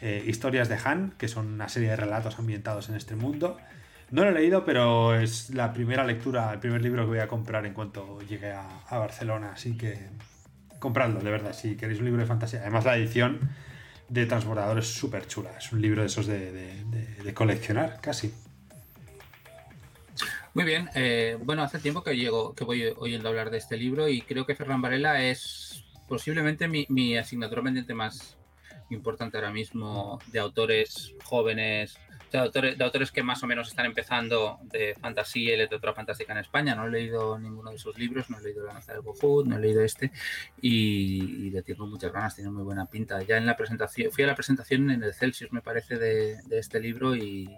eh, 0.00 0.24
Historias 0.26 0.68
de 0.68 0.78
Han, 0.84 1.12
que 1.18 1.28
son 1.28 1.46
una 1.54 1.68
serie 1.68 1.90
de 1.90 1.96
relatos 1.96 2.38
ambientados 2.38 2.88
en 2.88 2.96
este 2.96 3.16
mundo. 3.16 3.56
No 4.10 4.22
lo 4.22 4.30
he 4.30 4.32
leído, 4.32 4.64
pero 4.64 5.18
es 5.18 5.50
la 5.50 5.72
primera 5.72 6.04
lectura, 6.04 6.52
el 6.52 6.60
primer 6.60 6.82
libro 6.82 7.02
que 7.02 7.08
voy 7.08 7.18
a 7.18 7.28
comprar 7.28 7.66
en 7.66 7.72
cuanto 7.72 8.20
llegue 8.20 8.52
a, 8.52 8.82
Barcelona. 8.90 9.52
Así 9.54 9.76
que 9.76 9.98
compradlo, 10.78 11.20
de 11.20 11.30
verdad, 11.30 11.52
si 11.52 11.76
queréis 11.76 11.98
un 11.98 12.04
libro 12.04 12.20
de 12.20 12.26
fantasía. 12.26 12.60
Además, 12.60 12.84
la 12.84 12.96
edición 12.96 13.40
de 14.08 14.26
Transbordador 14.26 14.78
es 14.78 14.86
súper 14.86 15.26
chula. 15.26 15.50
Es 15.58 15.72
un 15.72 15.82
libro 15.82 16.02
de 16.02 16.06
esos 16.06 16.26
de, 16.26 17.32
coleccionar, 17.34 18.00
casi. 18.00 18.32
Muy 20.54 20.64
bien. 20.64 20.88
Eh, 20.94 21.36
bueno, 21.42 21.62
hace 21.62 21.80
tiempo 21.80 22.04
que, 22.04 22.16
llego, 22.16 22.54
que 22.54 22.64
voy 22.64 22.84
oyendo 22.96 23.28
hablar 23.28 23.50
de 23.50 23.58
este 23.58 23.76
libro 23.76 24.08
y 24.08 24.22
creo 24.22 24.46
que 24.46 24.54
Ferran 24.54 24.80
Varela 24.80 25.20
es 25.22 25.84
posiblemente 26.06 26.68
mi, 26.68 26.86
mi 26.88 27.16
asignatura 27.18 27.62
pendiente 27.62 27.92
más, 27.92 28.36
importante 28.90 29.36
ahora 29.36 29.50
mismo 29.50 30.20
de 30.28 30.38
autores 30.38 31.14
jóvenes, 31.24 31.98
de 32.30 32.38
autores, 32.38 32.78
de 32.78 32.84
autores 32.84 33.10
que 33.10 33.22
más 33.22 33.42
o 33.42 33.46
menos 33.46 33.68
están 33.68 33.86
empezando 33.86 34.58
de 34.64 34.94
fantasía 35.00 35.54
y 35.54 35.58
literatura 35.58 35.94
fantástica 35.94 36.32
en 36.32 36.38
España. 36.38 36.74
No 36.74 36.86
he 36.86 36.90
leído 36.90 37.38
ninguno 37.38 37.70
de 37.70 37.78
sus 37.78 37.98
libros, 37.98 38.30
no 38.30 38.38
he 38.38 38.42
leído 38.42 38.64
La 38.64 38.74
Danza 38.74 38.92
del 38.92 39.02
Gohut, 39.02 39.46
no 39.46 39.56
he 39.56 39.60
leído 39.60 39.82
este 39.82 40.12
y, 40.60 41.50
le 41.50 41.62
tengo 41.62 41.86
muchas 41.86 42.12
ganas, 42.12 42.34
tiene 42.34 42.50
muy 42.50 42.62
buena 42.62 42.86
pinta. 42.86 43.22
Ya 43.22 43.36
en 43.36 43.46
la 43.46 43.56
presentación, 43.56 44.10
fui 44.12 44.24
a 44.24 44.28
la 44.28 44.34
presentación 44.34 44.90
en 44.90 45.02
el 45.02 45.14
Celsius, 45.14 45.52
me 45.52 45.62
parece, 45.62 45.96
de, 45.96 46.38
este 46.50 46.80
libro 46.80 47.16
y, 47.16 47.50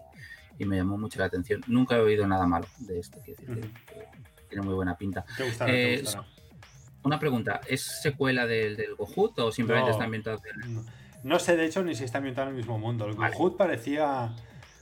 me 0.59 0.77
llamó 0.77 0.99
mucho 0.99 1.19
la 1.21 1.27
atención. 1.27 1.61
Nunca 1.67 1.97
he 1.97 2.01
oído 2.01 2.27
nada 2.27 2.47
malo 2.47 2.67
de 2.79 2.99
este, 2.99 3.21
tiene 4.49 4.65
muy 4.65 4.75
buena 4.75 4.97
pinta. 4.97 5.25
Eh, 5.67 6.03
una 7.05 7.21
pregunta, 7.21 7.61
¿es 7.67 7.83
secuela 8.03 8.47
del, 8.47 8.77
del 8.77 8.97
Gohut 8.97 9.39
o 9.39 9.53
simplemente 9.53 9.93
está 9.93 10.05
ambientado 10.05 10.41
en... 10.45 10.85
No. 11.23 11.39
sé, 11.39 11.57
de 11.57 11.67
hecho, 11.67 11.85
ni 11.85 11.95
si 11.95 12.05
está 12.05 12.19
ambientado 12.19 12.49
en 12.49 12.55
el 12.55 12.59
mismo 12.59 12.79
mundo. 12.79 13.07
El 13.07 13.15
Gohut 13.15 13.57
parecía 13.57 14.35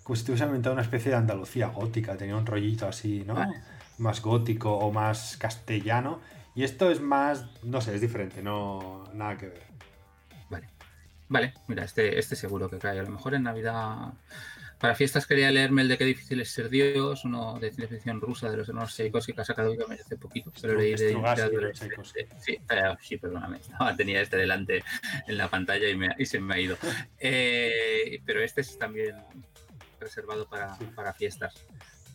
como 0.06 0.14
si 0.14 0.20
estuviese 0.20 0.44
ambientado 0.44 0.72
una 0.72 0.82
especie 0.82 1.10
de 1.10 1.16
Andalucía 1.16 1.66
gótica, 1.66 2.16
tenía 2.16 2.36
un 2.36 2.46
rollito 2.46 2.86
así, 2.86 3.24
¿no? 3.26 3.34
Más 3.98 4.22
gótico 4.22 4.78
o 4.78 4.92
más 4.92 5.36
castellano. 5.36 6.20
Y 6.54 6.62
esto 6.62 6.92
es 6.92 7.00
más, 7.00 7.44
no 7.64 7.80
sé, 7.80 7.96
es 7.96 8.00
diferente, 8.00 8.40
no 8.40 9.02
nada 9.14 9.36
que 9.36 9.48
ver. 9.48 9.62
Vale. 10.48 10.68
Vale, 11.28 11.54
mira, 11.66 11.82
este, 11.82 12.20
este 12.20 12.36
seguro 12.36 12.70
que 12.70 12.78
cae. 12.78 13.00
A 13.00 13.02
lo 13.02 13.10
mejor 13.10 13.34
en 13.34 13.42
Navidad 13.42 14.12
para 14.78 14.94
fiestas 14.94 15.26
quería 15.26 15.50
leerme 15.50 15.82
el 15.82 15.88
de 15.88 15.96
Qué 15.96 16.04
difícil 16.04 16.40
es 16.40 16.50
ser 16.50 16.68
Dios, 16.68 17.24
uno 17.24 17.58
de 17.58 17.72
ciencia 17.72 17.96
ficción 17.96 18.20
rusa 18.20 18.50
de 18.50 18.58
los 18.58 18.68
hermanos 18.68 18.94
Tchaikovsky 18.94 19.32
que 19.32 19.40
ha 19.40 19.44
sacado 19.44 19.70
hoy 19.70 19.78
hace 19.98 20.16
poquito, 20.16 20.52
pero 20.60 20.74
leí 20.74 20.94
de, 20.94 21.14
de, 21.14 21.72
sí, 21.74 22.58
eh, 22.68 22.96
sí, 23.00 23.16
perdóname, 23.16 23.60
tenía 23.96 24.20
este 24.20 24.36
delante 24.36 24.84
en 25.26 25.38
la 25.38 25.48
pantalla 25.48 25.88
y, 25.88 25.96
me, 25.96 26.14
y 26.18 26.26
se 26.26 26.40
me 26.40 26.54
ha 26.54 26.60
ido. 26.60 26.76
Eh, 27.18 28.20
pero 28.24 28.42
este 28.42 28.60
es 28.60 28.78
también 28.78 29.16
reservado 29.98 30.46
para, 30.48 30.76
para 30.94 31.12
fiestas. 31.14 31.54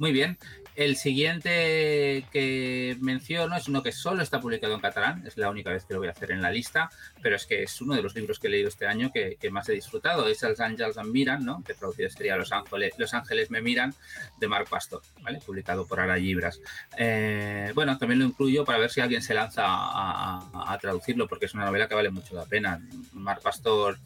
Muy 0.02 0.14
bien. 0.14 0.40
El 0.76 0.96
siguiente 0.96 2.26
que 2.32 2.98
menciono 3.02 3.56
es 3.56 3.68
uno 3.68 3.84
que 3.84 3.92
solo 3.92 4.24
está 4.24 4.40
publicado 4.40 4.74
en 4.74 4.80
catalán, 4.80 5.24
es 5.28 5.38
la 5.38 5.52
única 5.52 5.70
vez 5.70 5.86
que 5.86 5.94
lo 5.94 6.00
voy 6.00 6.08
a 6.08 6.12
hacer 6.12 6.32
en 6.32 6.42
la 6.42 6.50
lista, 6.50 6.90
pero 7.22 7.36
es 7.36 7.46
que 7.46 7.62
es 7.62 7.80
uno 7.82 7.94
de 7.94 8.02
los 8.02 8.16
libros 8.16 8.40
que 8.40 8.48
he 8.48 8.50
leído 8.50 8.70
este 8.70 8.88
año 8.88 9.12
que, 9.14 9.38
más 9.52 9.70
he 9.70 9.74
disfrutado. 9.74 10.28
Es 10.28 10.42
Els 10.42 10.60
Àngels 10.60 10.98
em 10.98 11.12
miran, 11.12 11.46
¿no? 11.46 11.64
que 11.64 11.76
traducido 11.76 12.10
sería 12.10 12.36
Los 12.36 12.52
Ángeles, 12.52 13.52
me 13.52 13.62
miran, 13.62 13.94
de 14.40 14.48
Marc 14.48 14.70
Pastor, 14.70 15.04
¿vale? 15.22 15.38
publicado 15.46 15.86
por 15.86 16.00
Ara 16.00 16.18
Libras. 16.18 16.60
Eh, 16.98 17.72
bueno, 17.76 18.00
también 18.00 18.22
lo 18.22 18.26
incluyo 18.26 18.66
para 18.66 18.80
ver 18.80 18.90
si 18.90 19.02
alguien 19.02 19.22
se 19.22 19.36
lanza 19.36 19.66
a, 19.68 20.74
a 20.74 20.78
traducirlo, 20.80 21.28
porque 21.28 21.46
es 21.46 21.54
una 21.54 21.66
novela 21.66 21.88
que 21.88 21.94
vale 21.94 22.10
mucho 22.10 22.34
la 22.34 22.46
pena. 22.46 22.82
Marc 23.14 23.44
Pastor 23.44 24.00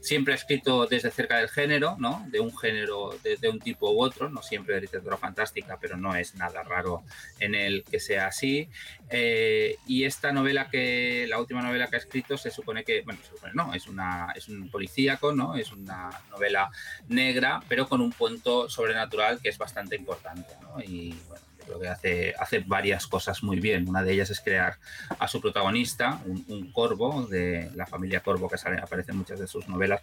siempre 0.00 0.34
ha 0.34 0.36
escrito 0.36 0.86
desde 0.86 1.10
cerca 1.10 1.38
del 1.38 1.48
género, 1.48 1.96
¿no? 1.98 2.26
De 2.30 2.40
un 2.40 2.56
género, 2.56 3.16
de, 3.22 3.48
un 3.48 3.58
tipo 3.60 3.90
u 3.90 4.02
otro, 4.02 4.28
no 4.28 4.42
siempre 4.42 4.74
de 4.74 4.82
literatura 4.82 5.16
fantástica, 5.16 5.78
pero 5.80 5.96
no 5.96 6.14
es 6.14 6.34
nada 6.34 6.62
raro 6.62 7.02
en 7.38 7.54
él 7.54 7.84
que 7.88 8.00
sea 8.00 8.26
así. 8.26 8.68
Eh, 9.10 9.76
y 9.86 10.04
esta 10.04 10.32
novela 10.32 10.68
que, 10.68 11.26
la 11.28 11.38
última 11.38 11.62
novela 11.62 11.88
que 11.88 11.96
ha 11.96 11.98
escrito, 11.98 12.36
se 12.36 12.50
supone 12.50 12.84
que, 12.84 13.02
bueno, 13.02 13.20
se 13.22 13.30
supone, 13.30 13.52
no, 13.54 13.74
es, 13.74 13.86
una, 13.86 14.32
es 14.34 14.48
un 14.48 14.70
policíaco, 14.70 15.32
¿no? 15.32 15.56
Es 15.56 15.72
una 15.72 16.10
novela 16.30 16.70
negra, 17.08 17.60
pero 17.68 17.88
con 17.88 18.00
un 18.00 18.12
punto 18.12 18.68
sobrenatural 18.68 19.40
que 19.40 19.48
es 19.48 19.58
bastante 19.58 19.96
importante, 19.96 20.54
¿no? 20.60 20.80
Y 20.82 21.14
bueno, 21.28 21.45
creo 21.66 21.80
que 21.80 21.88
hace, 21.88 22.34
hace 22.38 22.60
varias 22.60 23.06
cosas 23.06 23.42
muy 23.42 23.60
bien. 23.60 23.88
Una 23.88 24.02
de 24.02 24.12
ellas 24.12 24.30
es 24.30 24.40
crear 24.40 24.78
a 25.18 25.28
su 25.28 25.40
protagonista, 25.40 26.22
un, 26.24 26.72
corvo 26.72 27.26
de 27.26 27.70
la 27.74 27.86
familia 27.86 28.20
Corvo 28.20 28.48
que 28.48 28.56
aparece 28.56 29.12
en 29.12 29.18
muchas 29.18 29.38
de 29.38 29.46
sus 29.46 29.68
novelas, 29.68 30.02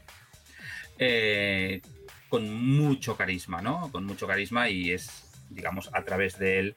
eh, 0.99 1.81
con 2.29 2.53
mucho 2.53 3.15
carisma, 3.15 3.61
¿no? 3.61 3.91
Con 3.91 4.05
mucho 4.05 4.27
carisma 4.27 4.69
y 4.69 4.91
es, 4.91 5.25
digamos, 5.49 5.89
a 5.93 6.03
través 6.03 6.37
de 6.37 6.59
él 6.59 6.75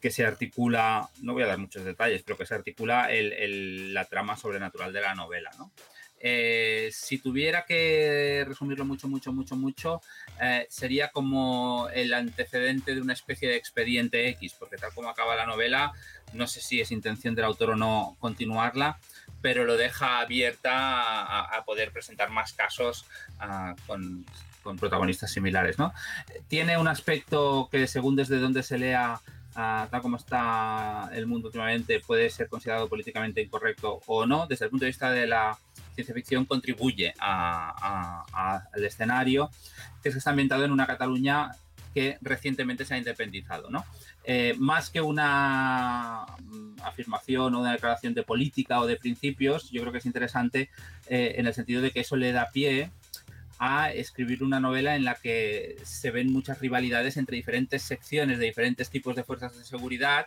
que 0.00 0.10
se 0.10 0.26
articula, 0.26 1.08
no 1.20 1.32
voy 1.32 1.44
a 1.44 1.46
dar 1.46 1.58
muchos 1.58 1.84
detalles, 1.84 2.24
pero 2.24 2.36
que 2.36 2.44
se 2.44 2.56
articula 2.56 3.08
la 3.12 4.04
trama 4.06 4.36
sobrenatural 4.36 4.92
de 4.92 5.00
la 5.00 5.14
novela, 5.14 5.50
¿no? 5.58 5.70
Eh, 6.24 6.88
si 6.92 7.18
tuviera 7.18 7.64
que 7.64 8.44
resumirlo 8.46 8.84
mucho, 8.84 9.08
mucho, 9.08 9.32
mucho, 9.32 9.56
mucho, 9.56 10.00
eh, 10.40 10.66
sería 10.70 11.08
como 11.08 11.88
el 11.92 12.14
antecedente 12.14 12.94
de 12.94 13.00
una 13.00 13.12
especie 13.12 13.48
de 13.48 13.56
expediente 13.56 14.28
X, 14.28 14.54
porque 14.56 14.76
tal 14.76 14.92
como 14.94 15.10
acaba 15.10 15.34
la 15.34 15.46
novela, 15.46 15.92
no 16.32 16.46
sé 16.46 16.60
si 16.60 16.80
es 16.80 16.92
intención 16.92 17.34
del 17.34 17.44
autor 17.44 17.70
o 17.70 17.76
no 17.76 18.16
continuarla, 18.20 19.00
pero 19.40 19.64
lo 19.64 19.76
deja 19.76 20.20
abierta 20.20 21.56
a, 21.56 21.64
poder 21.64 21.90
presentar 21.90 22.30
más 22.30 22.52
casos 22.52 23.04
ah, 23.40 23.74
con, 23.88 24.24
protagonistas 24.78 25.32
similares. 25.32 25.76
¿no? 25.76 25.92
Tiene 26.46 26.78
un 26.78 26.86
aspecto 26.86 27.68
que 27.68 27.88
según 27.88 28.14
desde 28.14 28.38
donde 28.38 28.62
se 28.62 28.78
lea 28.78 29.20
tal 29.54 30.00
como 30.00 30.16
está 30.16 31.10
el 31.12 31.26
mundo 31.26 31.48
últimamente, 31.48 32.00
puede 32.00 32.30
ser 32.30 32.48
considerado 32.48 32.88
políticamente 32.88 33.42
incorrecto 33.42 34.00
o 34.06 34.24
no, 34.24 34.46
desde 34.46 34.66
el 34.66 34.70
punto 34.70 34.84
de 34.84 34.90
vista 34.90 35.10
de 35.10 35.26
la 35.26 35.58
ciencia 35.92 36.14
ficción 36.14 36.44
contribuye 36.44 37.14
al 37.18 38.84
escenario, 38.84 39.50
que 40.02 40.08
está 40.08 40.30
ambientado 40.30 40.64
en 40.64 40.72
una 40.72 40.86
Cataluña 40.86 41.52
que 41.94 42.18
recientemente 42.20 42.84
se 42.84 42.94
ha 42.94 42.98
independizado. 42.98 43.70
¿no? 43.70 43.84
Eh, 44.24 44.54
más 44.58 44.90
que 44.90 45.00
una 45.00 46.24
mm, 46.40 46.80
afirmación 46.82 47.54
o 47.54 47.60
una 47.60 47.72
declaración 47.72 48.14
de 48.14 48.22
política 48.22 48.80
o 48.80 48.86
de 48.86 48.96
principios, 48.96 49.70
yo 49.70 49.80
creo 49.82 49.92
que 49.92 49.98
es 49.98 50.06
interesante 50.06 50.70
eh, 51.08 51.34
en 51.36 51.46
el 51.46 51.54
sentido 51.54 51.82
de 51.82 51.90
que 51.90 52.00
eso 52.00 52.16
le 52.16 52.32
da 52.32 52.50
pie 52.50 52.90
a 53.58 53.92
escribir 53.92 54.42
una 54.42 54.58
novela 54.58 54.96
en 54.96 55.04
la 55.04 55.14
que 55.14 55.76
se 55.84 56.10
ven 56.10 56.32
muchas 56.32 56.58
rivalidades 56.58 57.16
entre 57.16 57.36
diferentes 57.36 57.82
secciones 57.82 58.38
de 58.38 58.46
diferentes 58.46 58.90
tipos 58.90 59.14
de 59.14 59.22
fuerzas 59.22 59.56
de 59.56 59.64
seguridad. 59.64 60.26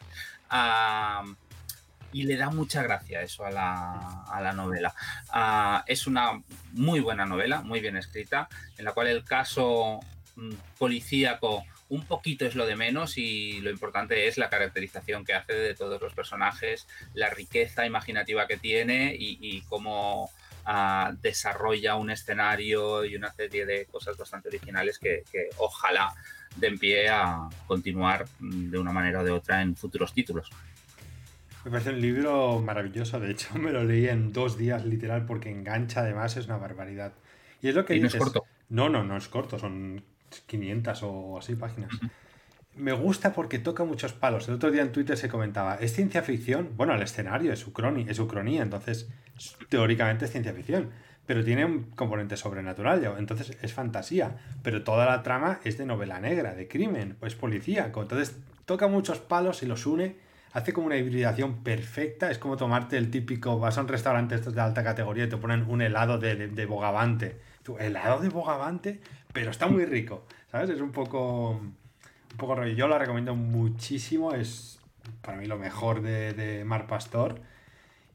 Y 2.15 2.23
le 2.23 2.37
da 2.37 2.49
mucha 2.49 2.81
gracia 2.81 3.21
eso 3.21 3.45
a 3.45 3.51
la, 3.51 4.53
novela. 4.53 4.95
Ah, 5.29 5.83
es 5.85 6.07
una 6.07 6.41
muy 6.71 7.01
buena 7.01 7.25
novela, 7.25 7.59
muy 7.59 7.81
bien 7.81 7.97
escrita, 7.97 8.47
en 8.77 8.85
la 8.85 8.93
cual 8.93 9.07
el 9.07 9.25
caso 9.25 9.99
mm, 10.37 10.53
policíaco 10.77 11.65
un 11.89 12.05
poquito 12.05 12.45
es 12.45 12.55
lo 12.55 12.65
de 12.65 12.77
menos 12.77 13.17
y 13.17 13.59
lo 13.59 13.69
importante 13.69 14.27
es 14.29 14.37
la 14.37 14.49
caracterización 14.49 15.25
que 15.25 15.33
hace 15.33 15.53
de 15.53 15.75
todos 15.75 16.01
los 16.01 16.13
personajes, 16.13 16.87
la 17.13 17.29
riqueza 17.29 17.85
imaginativa 17.85 18.47
que 18.47 18.55
tiene 18.57 19.13
y 19.19 19.61
cómo 19.67 20.31
desarrolla 21.21 21.95
un 21.95 22.09
escenario 22.09 23.05
y 23.05 23.15
una 23.15 23.31
serie 23.31 23.65
de 23.65 23.85
cosas 23.85 24.17
bastante 24.17 24.47
originales 24.47 24.97
que, 24.97 25.23
ojalá 25.57 26.13
den 26.55 26.79
pie 26.79 27.09
a 27.09 27.49
continuar 27.67 28.25
mm, 28.39 28.69
de 28.71 28.79
una 28.79 28.93
manera 28.93 29.19
o 29.19 29.23
de 29.25 29.31
otra 29.31 29.61
en 29.61 29.75
futuros 29.75 30.13
títulos. 30.13 30.49
Me 31.65 31.71
parece 31.71 31.89
un 31.89 31.99
libro 31.99 32.61
maravilloso, 32.61 33.19
de 33.19 33.31
hecho 33.31 33.55
me 33.59 33.71
lo 33.71 33.83
leí 33.83 34.07
en 34.07 34.31
dos 34.31 34.57
días 34.57 34.85
literal 34.85 35.25
porque 35.25 35.49
engancha 35.49 36.01
además, 36.01 36.37
es 36.37 36.45
una 36.45 36.57
barbaridad. 36.57 37.13
Y 37.61 37.67
es 37.67 37.75
lo 37.75 37.83
que 37.83 37.95
¿Y 37.95 37.99
no 37.99 38.07
es 38.07 38.15
corto? 38.15 38.45
No, 38.69 38.87
no, 38.87 39.03
no 39.03 39.17
es 39.17 39.27
corto, 39.27 39.59
son 39.59 40.01
500 40.47 41.03
o 41.03 41.37
así 41.37 41.55
páginas 41.55 41.91
me 42.75 42.91
gusta 42.91 43.33
porque 43.33 43.59
toca 43.59 43.83
muchos 43.83 44.13
palos. 44.13 44.47
El 44.47 44.55
otro 44.55 44.71
día 44.71 44.81
en 44.81 44.91
Twitter 44.91 45.17
se 45.17 45.29
comentaba, 45.29 45.75
¿es 45.75 45.93
ciencia 45.93 46.21
ficción? 46.21 46.71
Bueno, 46.75 46.93
el 46.93 47.01
escenario 47.01 47.53
es, 47.53 47.65
ucroni, 47.65 48.05
es 48.07 48.19
ucronía, 48.19 48.61
entonces 48.61 49.09
teóricamente 49.69 50.25
es 50.25 50.31
ciencia 50.31 50.53
ficción, 50.53 50.89
pero 51.25 51.43
tiene 51.43 51.65
un 51.65 51.83
componente 51.91 52.37
sobrenatural, 52.37 53.15
entonces 53.17 53.57
es 53.61 53.73
fantasía, 53.73 54.37
pero 54.61 54.83
toda 54.83 55.05
la 55.05 55.23
trama 55.23 55.59
es 55.63 55.77
de 55.77 55.85
novela 55.85 56.19
negra, 56.19 56.53
de 56.53 56.67
crimen, 56.67 57.15
pues 57.19 57.35
policíaco, 57.35 58.01
entonces 58.01 58.37
toca 58.65 58.87
muchos 58.87 59.19
palos 59.19 59.63
y 59.63 59.65
los 59.65 59.85
une, 59.85 60.17
hace 60.55 60.73
como 60.73 60.87
una 60.87 60.97
hibridación 60.97 61.63
perfecta, 61.63 62.31
es 62.31 62.39
como 62.39 62.57
tomarte 62.57 62.97
el 62.97 63.11
típico, 63.11 63.59
vas 63.59 63.77
a 63.77 63.81
un 63.81 63.87
restaurante 63.87 64.33
estos 64.33 64.55
de 64.55 64.61
alta 64.61 64.83
categoría 64.83 65.25
y 65.25 65.29
te 65.29 65.37
ponen 65.37 65.69
un 65.69 65.83
helado 65.83 66.17
de, 66.17 66.47
de 66.47 66.65
bogavante, 66.65 67.39
helado 67.79 68.21
de 68.21 68.29
bogavante, 68.29 69.01
pero 69.31 69.51
está 69.51 69.67
muy 69.67 69.85
rico, 69.85 70.25
¿sabes? 70.49 70.71
Es 70.71 70.81
un 70.81 70.91
poco 70.91 71.61
poco 72.35 72.55
rollo. 72.55 72.73
Yo 72.73 72.87
la 72.87 72.97
recomiendo 72.97 73.35
muchísimo, 73.35 74.33
es 74.33 74.79
para 75.21 75.37
mí 75.37 75.45
lo 75.45 75.57
mejor 75.57 76.01
de, 76.01 76.63
Mar 76.65 76.87
Pastor 76.87 77.41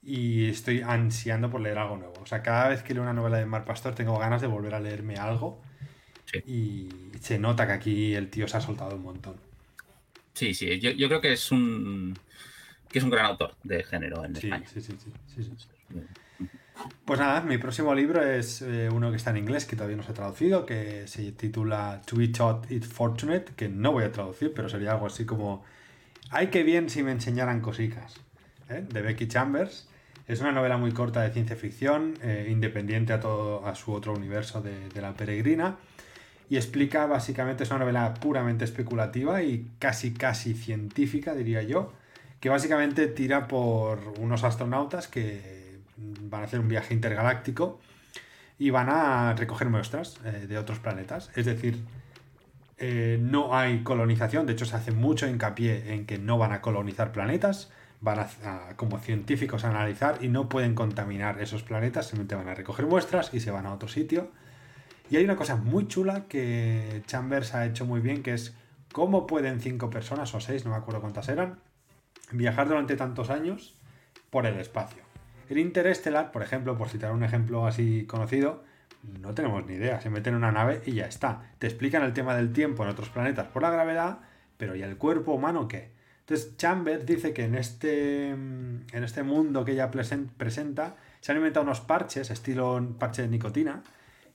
y 0.02 0.48
estoy 0.48 0.82
ansiando 0.82 1.50
por 1.50 1.60
leer 1.60 1.78
algo 1.78 1.96
nuevo. 1.96 2.14
O 2.22 2.26
sea, 2.26 2.42
cada 2.42 2.68
vez 2.68 2.82
que 2.82 2.94
leo 2.94 3.02
una 3.02 3.12
novela 3.12 3.38
de 3.38 3.46
Mar 3.46 3.64
Pastor 3.64 3.94
tengo 3.94 4.18
ganas 4.18 4.40
de 4.40 4.46
volver 4.46 4.74
a 4.74 4.80
leerme 4.80 5.16
algo 5.16 5.60
y 6.46 6.88
se 7.20 7.38
nota 7.38 7.66
que 7.66 7.72
aquí 7.72 8.14
el 8.14 8.30
tío 8.30 8.48
se 8.48 8.56
ha 8.56 8.60
soltado 8.60 8.96
un 8.96 9.02
montón. 9.02 9.49
Sí, 10.40 10.54
sí, 10.54 10.80
yo, 10.80 11.06
creo 11.06 11.20
que 11.20 11.34
es 11.34 11.52
un 11.52 12.18
que 12.88 12.98
es 12.98 13.04
un 13.04 13.10
gran 13.10 13.26
autor 13.26 13.56
de 13.62 13.84
género 13.84 14.24
en 14.24 14.36
España. 14.36 14.64
Sí, 14.72 14.80
sí, 14.80 14.96
sí. 14.98 15.12
sí, 15.26 15.42
sí. 15.44 15.68
Pues 17.04 17.20
nada, 17.20 17.42
mi 17.42 17.58
próximo 17.58 17.94
libro 17.94 18.24
es 18.24 18.62
eh, 18.62 18.88
uno 18.90 19.10
que 19.10 19.18
está 19.18 19.32
en 19.32 19.36
inglés, 19.36 19.66
que 19.66 19.76
todavía 19.76 19.98
no 19.98 20.02
se 20.02 20.12
ha 20.12 20.14
traducido, 20.14 20.64
que 20.64 21.06
se 21.06 21.32
titula 21.32 22.00
To 22.06 22.16
Be 22.16 22.28
Taught 22.28 22.70
It 22.70 22.84
Fortunate, 22.84 23.52
que 23.54 23.68
no 23.68 23.92
voy 23.92 24.04
a 24.04 24.12
traducir, 24.12 24.54
pero 24.54 24.70
sería 24.70 24.92
algo 24.92 25.08
así 25.08 25.26
como 25.26 25.62
Ay, 26.30 26.46
qué 26.46 26.62
bien 26.62 26.88
si 26.88 27.02
me 27.02 27.12
enseñaran 27.12 27.60
cositas, 27.60 28.14
¿eh? 28.70 28.82
de 28.88 29.02
Becky 29.02 29.28
Chambers. 29.28 29.90
Es 30.26 30.40
una 30.40 30.52
novela 30.52 30.78
muy 30.78 30.92
corta 30.92 31.20
de 31.20 31.32
ciencia 31.32 31.54
ficción, 31.54 32.14
eh, 32.22 32.48
independiente 32.50 33.12
a, 33.12 33.20
todo, 33.20 33.66
a 33.66 33.74
su 33.74 33.92
otro 33.92 34.14
universo 34.14 34.62
de, 34.62 34.88
de 34.88 35.02
la 35.02 35.12
peregrina 35.12 35.76
y 36.50 36.56
explica 36.56 37.06
básicamente, 37.06 37.62
es 37.62 37.70
una 37.70 37.78
novela 37.78 38.12
puramente 38.14 38.64
especulativa 38.64 39.40
y 39.42 39.70
casi 39.78 40.12
casi 40.12 40.54
científica, 40.54 41.32
diría 41.32 41.62
yo, 41.62 41.92
que 42.40 42.48
básicamente 42.48 43.06
tira 43.06 43.46
por 43.46 44.00
unos 44.18 44.42
astronautas 44.42 45.06
que 45.06 45.78
van 45.96 46.42
a 46.42 46.44
hacer 46.46 46.58
un 46.58 46.66
viaje 46.66 46.92
intergaláctico 46.92 47.78
y 48.58 48.70
van 48.70 48.88
a 48.90 49.32
recoger 49.34 49.68
muestras 49.68 50.18
eh, 50.24 50.46
de 50.48 50.58
otros 50.58 50.80
planetas. 50.80 51.30
Es 51.36 51.46
decir, 51.46 51.78
eh, 52.78 53.18
no 53.22 53.54
hay 53.54 53.84
colonización, 53.84 54.44
de 54.46 54.54
hecho 54.54 54.64
se 54.64 54.74
hace 54.74 54.90
mucho 54.90 55.28
hincapié 55.28 55.94
en 55.94 56.04
que 56.04 56.18
no 56.18 56.36
van 56.36 56.50
a 56.50 56.60
colonizar 56.60 57.12
planetas, 57.12 57.70
van 58.00 58.18
a, 58.18 58.74
como 58.74 58.98
científicos 58.98 59.64
a 59.64 59.70
analizar 59.70 60.18
y 60.20 60.26
no 60.26 60.48
pueden 60.48 60.74
contaminar 60.74 61.40
esos 61.40 61.62
planetas, 61.62 62.08
simplemente 62.08 62.34
van 62.34 62.48
a 62.48 62.54
recoger 62.54 62.86
muestras 62.86 63.32
y 63.32 63.38
se 63.38 63.52
van 63.52 63.66
a 63.66 63.72
otro 63.72 63.88
sitio 63.88 64.32
y 65.10 65.16
hay 65.16 65.24
una 65.24 65.36
cosa 65.36 65.56
muy 65.56 65.88
chula 65.88 66.26
que 66.28 67.02
Chambers 67.06 67.54
ha 67.54 67.66
hecho 67.66 67.84
muy 67.84 68.00
bien, 68.00 68.22
que 68.22 68.32
es 68.32 68.54
cómo 68.92 69.26
pueden 69.26 69.60
cinco 69.60 69.90
personas 69.90 70.32
o 70.34 70.40
seis, 70.40 70.64
no 70.64 70.70
me 70.70 70.76
acuerdo 70.76 71.00
cuántas 71.00 71.28
eran, 71.28 71.58
viajar 72.30 72.68
durante 72.68 72.96
tantos 72.96 73.28
años 73.28 73.74
por 74.30 74.46
el 74.46 74.58
espacio. 74.58 75.02
El 75.48 75.58
interestelar, 75.58 76.30
por 76.30 76.44
ejemplo, 76.44 76.78
por 76.78 76.88
citar 76.88 77.12
un 77.12 77.24
ejemplo 77.24 77.66
así 77.66 78.06
conocido, 78.06 78.62
no 79.20 79.34
tenemos 79.34 79.66
ni 79.66 79.74
idea. 79.74 80.00
Se 80.00 80.10
meten 80.10 80.34
en 80.34 80.38
una 80.38 80.52
nave 80.52 80.82
y 80.86 80.92
ya 80.92 81.06
está. 81.06 81.50
Te 81.58 81.66
explican 81.66 82.04
el 82.04 82.12
tema 82.12 82.36
del 82.36 82.52
tiempo 82.52 82.84
en 82.84 82.90
otros 82.90 83.08
planetas 83.08 83.48
por 83.48 83.62
la 83.62 83.70
gravedad, 83.70 84.20
pero 84.56 84.76
¿y 84.76 84.82
el 84.82 84.96
cuerpo 84.96 85.32
humano 85.32 85.66
qué? 85.66 85.90
Entonces 86.20 86.56
Chambers 86.56 87.04
dice 87.04 87.32
que 87.32 87.44
en 87.44 87.56
este, 87.56 88.28
en 88.28 88.86
este 88.92 89.24
mundo 89.24 89.64
que 89.64 89.72
ella 89.72 89.90
presenta 89.90 90.94
se 91.20 91.32
han 91.32 91.38
inventado 91.38 91.64
unos 91.64 91.80
parches, 91.80 92.30
estilo 92.30 92.94
parche 92.98 93.22
de 93.22 93.28
nicotina, 93.28 93.82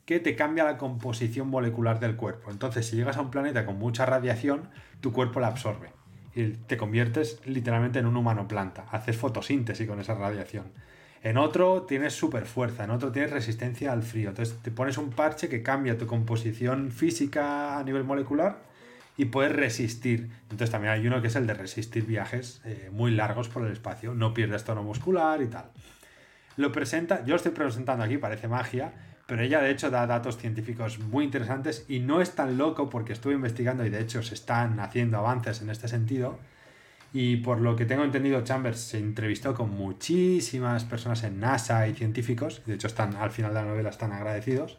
que 0.06 0.20
te 0.20 0.36
cambia 0.36 0.64
la 0.64 0.78
composición 0.78 1.48
molecular 1.50 2.00
del 2.00 2.16
cuerpo. 2.16 2.52
Entonces, 2.52 2.88
si 2.88 2.96
llegas 2.96 3.18
a 3.18 3.22
un 3.22 3.32
planeta 3.32 3.66
con 3.66 3.80
mucha 3.80 4.06
radiación, 4.06 4.70
tu 5.02 5.12
cuerpo 5.12 5.40
la 5.40 5.48
absorbe 5.48 5.90
y 6.36 6.50
te 6.50 6.78
conviertes 6.78 7.40
literalmente 7.46 8.00
en 8.00 8.06
un 8.06 8.18
humano 8.18 8.48
planta. 8.48 8.86
Haces 8.92 9.16
fotosíntesis 9.16 9.88
con 9.88 10.00
esa 10.00 10.14
radiación. 10.16 10.66
En 11.24 11.38
otro 11.38 11.84
tienes 11.84 12.14
super 12.14 12.46
fuerza, 12.46 12.84
en 12.84 12.92
otro 12.92 13.12
tienes 13.12 13.32
resistencia 13.32 13.92
al 13.92 14.04
frío. 14.04 14.30
Entonces 14.30 14.58
te 14.62 14.70
pones 14.70 14.98
un 14.98 15.10
parche 15.10 15.48
que 15.50 15.64
cambia 15.64 15.98
tu 15.98 16.06
composición 16.06 16.92
física 16.92 17.80
a 17.80 17.84
nivel 17.84 18.04
molecular 18.04 18.60
y 19.18 19.26
puedes 19.26 19.54
resistir. 19.54 20.30
Entonces 20.44 20.70
también 20.70 20.94
hay 20.94 21.08
uno 21.08 21.22
que 21.22 21.30
es 21.30 21.36
el 21.36 21.48
de 21.48 21.54
resistir 21.54 22.06
viajes 22.06 22.62
eh, 22.66 22.90
muy 22.92 23.12
largos 23.12 23.48
por 23.48 23.66
el 23.66 23.72
espacio. 23.72 24.14
No 24.14 24.34
pierdes 24.34 24.66
tono 24.66 24.84
muscular 24.84 25.42
y 25.42 25.48
tal. 25.48 25.72
Lo 26.58 26.72
presenta, 26.72 27.22
yo 27.22 27.30
lo 27.30 27.36
estoy 27.38 27.54
presentando 27.54 28.04
aquí, 28.04 28.18
parece 28.18 28.48
magia, 28.48 28.94
pero 29.28 29.42
ella 29.42 29.62
de 29.62 29.72
hecho 29.72 29.90
da 29.90 30.06
datos 30.06 30.38
científicos 30.38 31.00
muy 31.00 31.26
interesantes 31.26 31.86
y 31.88 32.00
no 32.00 32.22
es 32.22 32.36
tan 32.36 32.58
loco 32.58 32.90
porque 32.90 33.14
estuve 33.14 33.34
investigando 33.34 33.86
y 33.86 33.90
de 33.90 34.02
hecho 34.02 34.22
se 34.22 34.36
están 34.36 34.80
haciendo 34.80 35.18
avances 35.18 35.62
en 35.62 35.70
este 35.70 35.88
sentido. 35.88 36.40
Y 37.12 37.38
por 37.38 37.62
lo 37.62 37.76
que 37.76 37.86
tengo 37.86 38.04
entendido, 38.04 38.44
Chambers 38.44 38.80
se 38.80 38.98
entrevistó 39.00 39.56
con 39.56 39.70
muchísimas 39.70 40.84
personas 40.84 41.24
en 41.24 41.40
NASA 41.40 41.88
y 41.88 41.94
científicos, 41.94 42.62
de 42.66 42.76
hecho 42.76 42.88
están 42.88 43.16
al 43.16 43.32
final 43.32 43.54
de 43.54 43.62
la 43.62 43.66
novela 43.66 43.90
están 43.90 44.12
agradecidos. 44.12 44.78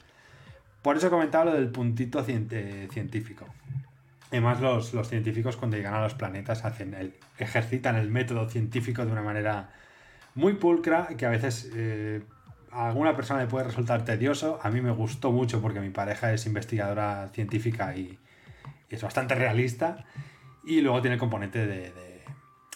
Por 0.83 0.97
eso 0.97 1.11
comentaba 1.11 1.47
lo 1.47 1.55
del 1.55 1.71
puntito 1.71 2.25
eh, 2.29 2.89
científico. 2.93 3.47
Además, 4.31 4.61
los, 4.61 4.93
los, 4.93 5.09
científicos 5.09 5.57
cuando 5.57 5.77
llegan 5.77 5.95
a 5.95 6.03
los 6.03 6.15
planetas 6.15 6.65
hacen 6.65 6.95
el, 6.95 7.15
ejercitan 7.39 7.97
el 7.97 8.11
método 8.11 8.49
científico 8.49 9.05
de 9.05 9.13
una 9.13 9.23
manera 9.23 9.71
muy 10.35 10.55
pulcra 10.55 11.09
que 11.17 11.27
a 11.27 11.31
veces 11.31 11.71
eh, 11.75 12.23
a 12.77 12.89
alguna 12.89 13.17
persona 13.17 13.41
le 13.41 13.47
puede 13.47 13.65
resultar 13.65 14.05
tedioso. 14.05 14.61
A 14.63 14.71
mí 14.71 14.83
me 14.83 14.91
gustó 14.91 15.33
mucho 15.33 15.63
porque 15.63 15.81
mi 15.81 15.89
pareja 15.89 16.33
es 16.35 16.45
investigadora 16.47 17.31
científica 17.33 17.97
y, 17.97 18.19
es 18.91 19.03
bastante 19.03 19.35
realista. 19.35 20.05
Y 20.63 20.83
luego 20.83 21.01
tiene 21.01 21.15
el 21.15 21.21
componente 21.21 21.67
de, 21.67 21.93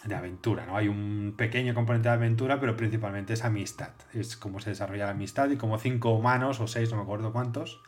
de, 0.05 0.15
aventura, 0.15 0.65
¿no? 0.65 0.77
Hay 0.77 0.89
un 0.89 1.35
pequeño 1.37 1.75
componente 1.75 2.09
de 2.09 2.15
aventura, 2.15 2.59
pero 2.59 2.77
principalmente 2.77 3.35
es 3.35 3.45
amistad. 3.45 3.93
Es 4.15 4.37
cómo 4.37 4.59
se 4.61 4.71
desarrolla 4.71 5.05
la 5.05 5.11
amistad 5.11 5.51
y 5.51 5.57
como 5.57 5.79
cinco 5.79 6.15
humanos 6.15 6.61
o 6.61 6.67
seis, 6.67 6.91
no 6.91 6.97
me 6.97 7.03
acuerdo 7.03 7.33
cuántos, 7.33 7.83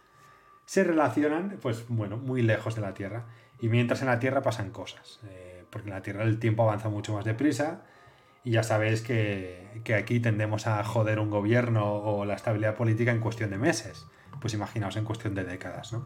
se 0.67 0.85
relacionan, 0.85 1.59
pues 1.63 1.87
bueno, 1.89 2.19
muy 2.19 2.43
lejos 2.43 2.75
de 2.75 2.83
la 2.83 2.93
Tierra. 2.93 3.25
Y 3.59 3.69
mientras 3.69 4.03
en 4.03 4.09
la 4.09 4.19
Tierra 4.19 4.43
pasan 4.43 4.71
cosas. 4.71 5.21
Eh, 5.29 5.65
porque 5.71 5.89
en 5.89 5.95
la 5.95 6.03
Tierra 6.03 6.25
el 6.25 6.39
tiempo 6.39 6.65
avanza 6.65 6.91
mucho 6.91 7.15
más 7.15 7.25
deprisa 7.25 7.85
y 8.45 8.51
ya 8.53 8.63
sabéis 8.63 9.03
que, 9.03 9.83
aquí 9.97 10.21
tendemos 10.21 10.67
a 10.67 10.83
joder 10.85 11.19
un 11.21 11.31
gobierno 11.31 11.95
o 11.95 12.25
la 12.25 12.35
estabilidad 12.35 12.75
política 12.75 13.13
en 13.13 13.21
cuestión 13.21 13.51
de 13.51 13.59
meses. 13.59 14.07
Pues 14.41 14.55
imaginaos 14.55 14.97
en 14.97 15.05
cuestión 15.05 15.35
de 15.35 15.45
décadas, 15.45 15.93
¿no? 15.93 16.05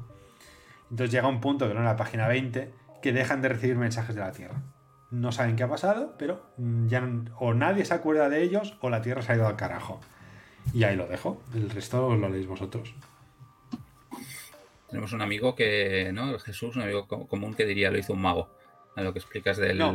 Entonces 0.90 1.10
llega 1.10 1.28
un 1.28 1.40
punto, 1.40 1.66
que 1.66 1.74
en 1.74 1.84
la 1.84 1.96
página 1.96 2.28
20, 2.28 2.72
que 3.00 3.12
dejan 3.12 3.40
de 3.40 3.48
recibir 3.48 3.76
mensajes 3.76 4.14
de 4.14 4.20
la 4.20 4.32
Tierra. 4.32 4.62
No 5.10 5.32
saben 5.32 5.56
qué 5.56 5.62
ha 5.62 5.68
pasado, 5.68 6.14
pero 6.18 6.46
ya 6.86 7.02
o 7.38 7.54
nadie 7.54 7.84
se 7.84 7.94
acuerda 7.94 8.28
de 8.28 8.42
ellos 8.42 8.76
o 8.80 8.90
la 8.90 9.02
Tierra 9.02 9.22
se 9.22 9.32
ha 9.32 9.36
ido 9.36 9.46
al 9.46 9.56
carajo. 9.56 10.00
Y 10.74 10.84
ahí 10.84 10.96
lo 10.96 11.06
dejo. 11.06 11.42
El 11.54 11.70
resto 11.70 12.14
lo 12.14 12.28
leéis 12.28 12.46
vosotros. 12.46 12.94
Tenemos 14.90 15.12
un 15.12 15.22
amigo 15.22 15.54
que, 15.54 16.10
¿no? 16.12 16.38
Jesús, 16.38 16.76
un 16.76 16.82
amigo 16.82 17.06
común 17.06 17.54
que 17.54 17.64
diría 17.64 17.90
lo 17.90 17.98
hizo 17.98 18.12
un 18.12 18.20
mago 18.20 18.50
a 18.96 19.02
lo 19.02 19.12
que 19.12 19.18
explicas 19.18 19.58
del. 19.58 19.78
No, 19.78 19.94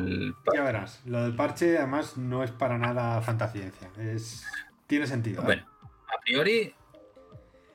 ya 0.54 0.64
verás. 0.64 1.02
Lo 1.06 1.24
del 1.24 1.36
parche, 1.36 1.78
además, 1.78 2.18
no 2.18 2.44
es 2.44 2.52
para 2.52 2.78
nada 2.78 3.20
fantasciencia. 3.22 3.90
Es... 3.98 4.46
Tiene 4.86 5.08
sentido. 5.08 5.42
¿eh? 5.42 5.46
Bueno, 5.46 5.66
a 6.08 6.20
priori. 6.22 6.74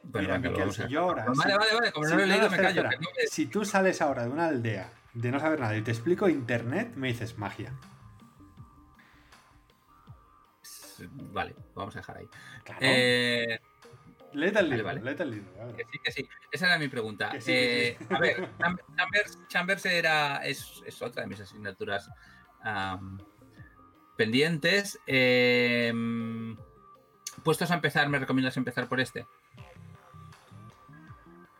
Bueno, 0.04 0.38
Mira, 0.38 0.70
si 0.70 0.86
yo 0.86 1.00
ahora. 1.00 1.26
Vale, 1.26 1.56
vale, 1.56 1.74
vale. 1.74 1.92
Como 1.92 2.06
no 2.06 2.14
lo 2.14 2.22
he 2.22 2.26
leído, 2.26 2.48
me 2.48 2.56
callo. 2.56 2.84
Si 3.28 3.46
tú 3.46 3.64
sales 3.64 4.00
ahora 4.00 4.22
de 4.22 4.30
una 4.30 4.46
aldea 4.46 4.92
de 5.14 5.32
no 5.32 5.40
saber 5.40 5.58
nada 5.58 5.76
y 5.76 5.82
te 5.82 5.90
explico 5.90 6.28
internet, 6.28 6.92
me 6.94 7.08
dices 7.08 7.38
magia. 7.38 7.72
Vale, 11.32 11.56
vamos 11.74 11.96
a 11.96 11.98
dejar 11.98 12.18
ahí. 12.18 12.28
Claro. 12.64 12.80
Eh, 12.82 13.60
Léete 14.36 14.58
el 14.58 14.68
libro, 14.68 14.90
el 14.90 15.30
libro. 15.30 15.76
Que 15.76 15.84
sí, 15.90 15.98
que 16.04 16.12
sí. 16.12 16.28
Esa 16.52 16.66
era 16.66 16.78
mi 16.78 16.88
pregunta. 16.88 17.32
Eh, 17.46 17.96
a 18.10 18.18
ver, 18.18 18.50
Chambers, 19.48 19.86
era, 19.86 20.44
es, 20.44 20.82
otra 21.00 21.22
de 21.22 21.28
mis 21.28 21.40
asignaturas 21.40 22.10
pendientes. 24.14 24.98
Em, 25.06 26.54
¿Puestos 27.42 27.70
a 27.70 27.74
empezar, 27.74 28.10
me 28.10 28.18
recomiendas 28.18 28.58
empezar 28.58 28.88
por 28.88 29.00
este? 29.00 29.26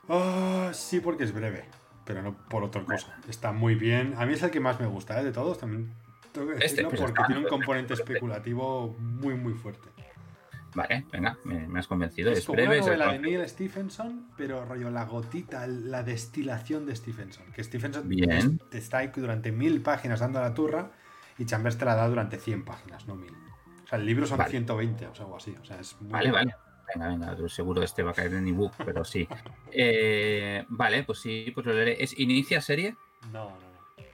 Oh, 0.09 0.69
sí, 0.75 1.01
porque 1.01 1.25
es 1.25 1.33
breve, 1.33 1.65
pero 2.05 2.21
no 2.21 2.37
por 2.37 2.62
otra 2.62 2.85
cosa. 2.85 3.19
Está 3.27 3.53
muy 3.53 3.75
bien. 3.75 4.15
A 4.19 4.27
mí 4.27 4.35
es 4.35 4.43
el 4.43 4.51
que 4.51 4.61
más 4.61 4.79
me 4.79 4.87
gusta, 4.87 5.19
¿eh? 5.19 5.25
de 5.25 5.33
todos 5.33 5.59
también. 5.59 5.95
Tengo 6.33 6.53
que 6.53 6.62
este, 6.62 6.85
pues 6.85 7.01
porque 7.01 7.23
tiene 7.27 7.41
un 7.41 7.49
componente 7.49 7.95
especulativo 7.95 8.95
muy, 8.99 9.35
muy 9.35 9.55
fuerte. 9.55 9.96
Vale, 10.77 11.07
venga, 11.11 11.39
me, 11.45 11.79
has 11.79 11.87
convencido. 11.87 12.31
Es, 12.31 12.45
como 12.45 12.57
breve, 12.57 12.83
una 12.83 12.87
novela 12.87 13.12
de 13.12 13.19
Neil 13.19 13.49
Stephenson, 13.49 14.29
pero 14.37 14.62
rollo 14.67 14.91
la 14.91 15.07
gotita, 15.07 15.67
la 15.67 16.03
destilación 16.03 16.85
de 16.85 16.95
Stephenson. 16.95 17.51
Que 17.53 17.65
Stephenson 17.65 18.07
te 18.71 18.77
está 18.77 18.99
ahí 18.99 19.11
durante 19.17 19.53
mil 19.53 19.81
páginas 19.81 20.21
dando 20.21 20.39
la 20.39 20.53
turra 20.53 20.91
y 21.39 21.47
Chambers 21.47 21.79
te 21.79 21.87
la 21.87 21.95
da 21.95 22.07
durante 22.07 22.37
100 22.37 22.67
páginas, 22.67 23.07
no 23.07 23.17
mil. 23.17 23.33
O 23.85 23.89
sea, 23.89 23.99
el 23.99 24.05
libro 24.05 24.27
son 24.27 24.39
120 24.45 25.07
o 25.07 25.12
algo 25.19 25.37
así. 25.39 25.57
O 25.59 25.65
sea, 25.65 25.81
es 25.81 25.97
vale, 25.99 26.31
vale. 26.31 26.55
Venga, 26.95 27.09
venga, 27.09 27.49
seguro 27.49 27.83
este 27.83 28.03
va 28.03 28.11
a 28.11 28.15
caer 28.15 28.35
en 28.35 28.47
ebook, 28.47 28.75
pero 28.85 29.03
sí. 29.03 29.27
Eh, 29.73 30.65
vale, 30.69 31.05
pues 31.05 31.21
sí, 31.21 31.53
pues 31.55 31.65
lo 31.65 31.73
leeré. 31.73 32.03
¿Es 32.05 32.19
inicia 32.19 32.61
serie? 32.61 32.97
No, 33.33 33.49
no, 33.49 33.61
no. 33.61 34.05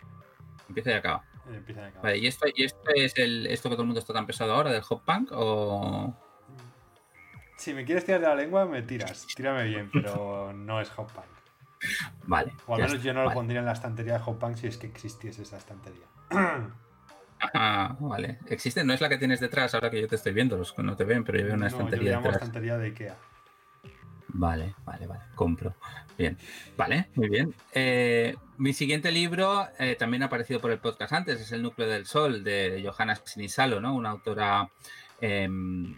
Empieza 0.68 0.90
y 0.90 0.94
acaba. 0.94 1.24
Empieza 1.52 1.80
y 1.80 1.84
acaba. 1.86 2.02
Vale, 2.04 2.18
¿y 2.18 2.26
esto, 2.28 2.46
y 2.54 2.62
esto 2.62 2.90
es 2.94 3.18
el, 3.18 3.48
esto 3.48 3.68
que 3.68 3.74
todo 3.74 3.82
el 3.82 3.88
mundo 3.88 3.98
está 3.98 4.12
tan 4.12 4.26
pesado 4.26 4.54
ahora 4.54 4.70
del 4.70 4.82
hop 4.88 5.02
punk 5.04 5.30
o...? 5.32 6.16
Si 7.62 7.72
me 7.74 7.84
quieres 7.84 8.04
tirar 8.04 8.20
de 8.20 8.26
la 8.26 8.34
lengua, 8.34 8.66
me 8.66 8.82
tiras. 8.82 9.24
Tírame 9.36 9.62
bien, 9.62 9.88
pero 9.92 10.52
no 10.52 10.80
es 10.80 10.90
Hop 10.96 11.12
Punk. 11.12 11.26
Vale. 12.24 12.54
O 12.66 12.74
al 12.74 12.82
menos 12.82 13.00
yo 13.04 13.14
no 13.14 13.22
lo 13.22 13.32
pondría 13.32 13.60
en 13.60 13.66
la 13.66 13.72
estantería 13.72 14.14
de 14.14 14.24
Hop 14.26 14.36
Punk 14.36 14.56
si 14.56 14.66
es 14.66 14.76
que 14.76 14.88
existiese 14.88 15.42
esa 15.42 15.58
estantería. 15.58 16.06
Ah, 17.54 17.96
vale. 18.00 18.40
Existe, 18.48 18.82
no 18.82 18.92
es 18.92 19.00
la 19.00 19.08
que 19.08 19.16
tienes 19.16 19.38
detrás 19.38 19.74
ahora 19.74 19.90
que 19.90 20.00
yo 20.00 20.08
te 20.08 20.16
estoy 20.16 20.32
viendo, 20.32 20.56
los 20.56 20.72
que 20.72 20.82
no 20.82 20.96
te 20.96 21.04
ven, 21.04 21.22
pero 21.22 21.38
yo 21.38 21.46
veo 21.46 21.54
una 21.54 21.68
estantería. 21.68 22.20
Yo 22.20 22.30
estantería 22.30 22.78
de 22.78 22.86
Ikea. 22.86 23.16
Vale, 24.28 24.74
vale, 24.84 25.06
vale. 25.06 25.22
Compro. 25.36 25.76
Bien. 26.18 26.36
Vale, 26.76 27.10
muy 27.14 27.28
bien. 27.28 27.54
Eh, 27.72 28.34
mi 28.58 28.72
siguiente 28.72 29.12
libro 29.12 29.68
eh, 29.78 29.94
también 29.96 30.24
ha 30.24 30.26
aparecido 30.26 30.60
por 30.60 30.72
el 30.72 30.78
podcast 30.78 31.12
antes, 31.12 31.40
es 31.40 31.52
El 31.52 31.62
núcleo 31.62 31.88
del 31.88 32.06
sol 32.06 32.42
de 32.42 32.82
Johanna 32.84 33.14
Sinisalo, 33.14 33.80
¿no? 33.80 33.94
Una 33.94 34.10
autora. 34.10 34.68
Em, 35.20 35.94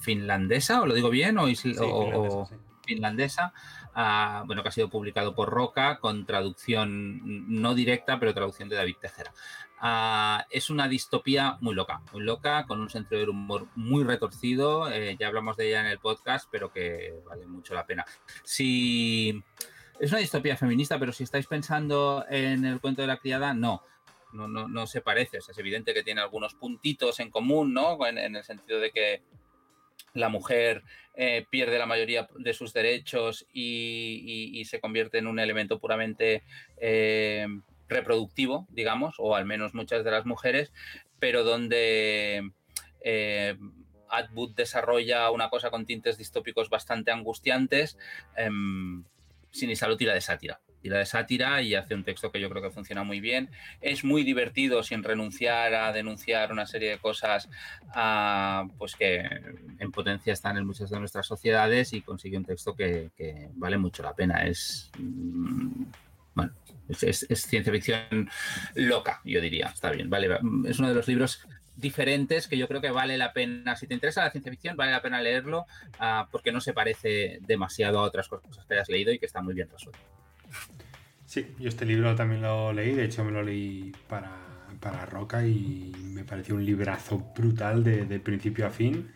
finlandesa, 0.00 0.82
¿o 0.82 0.86
lo 0.86 0.94
digo 0.94 1.10
bien? 1.10 1.38
O, 1.38 1.46
finlandesa, 2.84 3.52
ah, 3.94 4.42
bueno, 4.46 4.62
que 4.62 4.70
ha 4.70 4.72
sido 4.72 4.88
publicado 4.88 5.34
por 5.34 5.50
Roca 5.50 5.98
con 6.00 6.26
traducción 6.26 7.20
no 7.60 7.74
directa, 7.74 8.18
pero 8.18 8.34
traducción 8.34 8.68
de 8.68 8.76
David 8.76 8.96
Tejera. 9.00 9.32
Ah, 9.82 10.46
es 10.50 10.68
una 10.68 10.88
distopía 10.88 11.56
muy 11.60 11.74
loca, 11.74 12.02
muy 12.12 12.22
loca, 12.22 12.66
con 12.66 12.80
un 12.80 12.90
sentido 12.90 13.20
del 13.20 13.30
humor 13.30 13.68
muy 13.76 14.04
retorcido. 14.04 14.90
Eh, 14.90 15.16
ya 15.18 15.28
hablamos 15.28 15.56
de 15.56 15.68
ella 15.68 15.80
en 15.80 15.86
el 15.86 15.98
podcast, 15.98 16.48
pero 16.50 16.70
que 16.70 17.14
vale 17.26 17.46
mucho 17.46 17.74
la 17.74 17.86
pena. 17.86 18.04
Si 18.44 19.42
es 19.98 20.10
una 20.10 20.20
distopía 20.20 20.56
feminista, 20.56 20.98
pero 20.98 21.12
si 21.12 21.24
estáis 21.24 21.46
pensando 21.46 22.24
en 22.28 22.64
el 22.64 22.80
cuento 22.80 23.02
de 23.02 23.08
la 23.08 23.18
criada, 23.18 23.54
no. 23.54 23.82
No, 24.32 24.46
no, 24.46 24.68
no 24.68 24.86
se 24.86 25.00
parece. 25.00 25.38
es 25.38 25.58
evidente 25.58 25.92
que 25.92 26.02
tiene 26.02 26.20
algunos 26.20 26.54
puntitos 26.54 27.18
en 27.20 27.30
común, 27.30 27.74
¿no? 27.74 28.06
En, 28.06 28.18
el 28.18 28.44
sentido 28.44 28.80
de 28.80 28.92
que 28.92 29.22
la 30.14 30.28
mujer 30.28 30.82
eh, 31.16 31.44
pierde 31.50 31.78
la 31.78 31.86
mayoría 31.86 32.28
de 32.38 32.54
sus 32.54 32.72
derechos 32.72 33.46
y, 33.52 34.62
se 34.64 34.80
convierte 34.80 35.18
en 35.18 35.26
un 35.26 35.38
elemento 35.38 35.78
puramente 35.78 36.42
eh, 36.78 37.46
reproductivo, 37.88 38.66
digamos, 38.70 39.16
o 39.18 39.34
al 39.34 39.44
menos 39.44 39.74
muchas 39.74 40.04
de 40.04 40.10
las 40.10 40.24
mujeres, 40.24 40.72
pero 41.18 41.44
donde 41.44 42.50
eh, 43.02 43.56
Atwood 44.08 44.54
desarrolla 44.54 45.30
una 45.30 45.50
cosa 45.50 45.70
con 45.70 45.86
tintes 45.86 46.16
distópicos 46.16 46.70
bastante 46.70 47.10
angustiantes, 47.10 47.98
em, 48.36 49.04
sin 49.50 49.70
lo 49.88 49.96
tira 49.96 50.14
de 50.14 50.20
sátira. 50.20 50.60
Tira 50.82 50.98
de 50.98 51.06
sátira 51.06 51.62
y 51.62 51.74
hace 51.74 51.94
un 51.94 52.04
texto 52.04 52.30
que 52.30 52.40
yo 52.40 52.48
creo 52.48 52.62
que 52.62 52.70
funciona 52.70 53.04
muy 53.04 53.20
bien. 53.20 53.50
Es 53.80 54.04
muy 54.04 54.24
divertido 54.24 54.82
sin 54.82 55.02
renunciar 55.02 55.74
a 55.74 55.92
denunciar 55.92 56.52
una 56.52 56.66
serie 56.66 56.90
de 56.90 56.98
cosas 56.98 57.48
pues 58.78 58.96
que 58.96 59.18
en 59.78 59.92
potencia 59.92 60.32
están 60.32 60.56
en 60.56 60.66
muchas 60.66 60.90
de 60.90 60.98
nuestras 60.98 61.26
sociedades 61.26 61.92
y 61.92 62.02
consigue 62.02 62.36
un 62.36 62.44
texto 62.44 62.74
que, 62.74 63.10
vale 63.54 63.78
mucho 63.78 64.02
la 64.02 64.14
pena. 64.14 64.46
Es. 64.46 64.90
Mm, 64.98 65.84
bueno, 66.34 66.52
es, 66.88 67.26
ciencia 67.28 67.72
ficción 67.72 68.30
loca, 68.74 69.20
yo 69.24 69.40
diría. 69.40 69.66
Está 69.66 69.90
bien, 69.90 70.08
vale. 70.08 70.38
Es 70.66 70.78
uno 70.78 70.88
de 70.88 70.94
los 70.94 71.08
libros 71.08 71.46
diferentes 71.80 72.46
que 72.46 72.58
yo 72.58 72.68
creo 72.68 72.80
que 72.80 72.90
vale 72.90 73.16
la 73.16 73.32
pena, 73.32 73.74
si 73.76 73.86
te 73.86 73.94
interesa 73.94 74.24
la 74.24 74.30
ciencia 74.30 74.52
ficción, 74.52 74.76
vale 74.76 74.92
la 74.92 75.02
pena 75.02 75.20
leerlo 75.20 75.66
ah, 75.98 76.28
porque 76.30 76.52
no 76.52 76.60
se 76.60 76.72
parece 76.72 77.38
demasiado 77.42 77.98
a 78.00 78.02
otras 78.02 78.28
cosas 78.28 78.64
que 78.66 78.74
hayas 78.74 78.88
leído 78.88 79.12
y 79.12 79.18
que 79.18 79.26
está 79.26 79.40
muy 79.40 79.54
bien 79.54 79.68
resuelto. 79.70 80.00
Sí, 81.30 81.46
yo 81.60 81.68
este 81.68 81.86
libro 81.86 82.16
también 82.16 82.42
lo 82.42 82.72
leí, 82.72 82.92
de 82.92 83.04
hecho 83.04 83.22
me 83.22 83.30
lo 83.30 83.44
leí 83.44 83.92
para, 84.08 84.32
para 84.80 85.06
Roca 85.06 85.46
y 85.46 85.92
me 86.12 86.24
pareció 86.24 86.56
un 86.56 86.64
librazo 86.64 87.24
brutal 87.36 87.84
de, 87.84 88.18
principio 88.18 88.66
a 88.66 88.70
fin, 88.70 89.12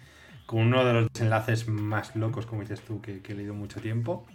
con 0.47 0.61
uno 0.61 0.85
de 0.85 0.93
los 0.93 1.13
desenlaces 1.13 1.67
más 1.67 2.15
locos, 2.15 2.47
como 2.47 2.61
dices 2.61 2.83
tú, 2.83 3.01
que, 3.01 3.21
he 3.21 3.35
leído 3.35 3.53
mucho 3.53 3.81
tiempo. 3.81 4.29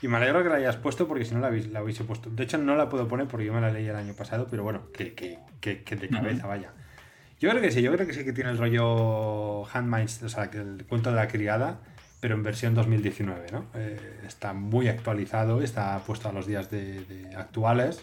Y 0.00 0.06
me 0.06 0.18
alegro 0.18 0.44
que 0.44 0.48
la 0.48 0.54
hayas 0.54 0.76
puesto 0.76 1.08
porque 1.08 1.24
si 1.24 1.34
no 1.34 1.40
la 1.40 1.48
habéis, 1.48 1.66
la 1.70 1.80
habéis 1.80 1.98
puesto. 2.02 2.30
De 2.30 2.44
hecho, 2.44 2.56
no 2.56 2.76
la 2.76 2.88
puedo 2.88 3.08
poner 3.08 3.26
porque 3.26 3.46
yo 3.46 3.52
me 3.52 3.60
la 3.60 3.72
leí 3.72 3.88
el 3.88 3.96
año 3.96 4.14
pasado, 4.14 4.46
pero 4.48 4.62
bueno, 4.62 4.92
que, 4.92 5.14
que, 5.14 5.40
que 5.60 5.96
de 5.96 6.08
cabeza, 6.08 6.46
vaya. 6.46 6.70
Yo 7.40 7.50
creo 7.50 7.60
que 7.60 7.72
sí, 7.72 7.82
yo 7.82 7.92
creo 7.92 8.06
que 8.06 8.12
sí 8.12 8.24
que 8.24 8.32
tiene 8.32 8.50
el 8.50 8.58
rollo 8.58 9.66
Handmaids, 9.74 10.22
o 10.22 10.28
sea, 10.28 10.44
el 10.44 10.84
cuento 10.88 11.10
de 11.10 11.16
la 11.16 11.26
criada, 11.26 11.80
pero 12.24 12.36
en 12.36 12.42
versión 12.42 12.74
2019, 12.74 13.48
¿no? 13.52 13.66
Eh, 13.74 14.22
está 14.26 14.54
muy 14.54 14.88
actualizado, 14.88 15.60
está 15.60 15.98
puesto 16.06 16.26
a 16.26 16.32
los 16.32 16.46
días 16.46 16.70
de, 16.70 17.28
actuales 17.36 18.02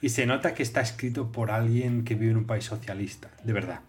y 0.00 0.08
se 0.08 0.26
nota 0.26 0.52
que 0.52 0.64
está 0.64 0.80
escrito 0.80 1.30
por 1.30 1.52
alguien 1.52 2.02
que 2.02 2.16
vive 2.16 2.32
en 2.32 2.38
un 2.38 2.44
país 2.44 2.64
socialista, 2.64 3.30
de 3.44 3.52
verdad, 3.52 3.82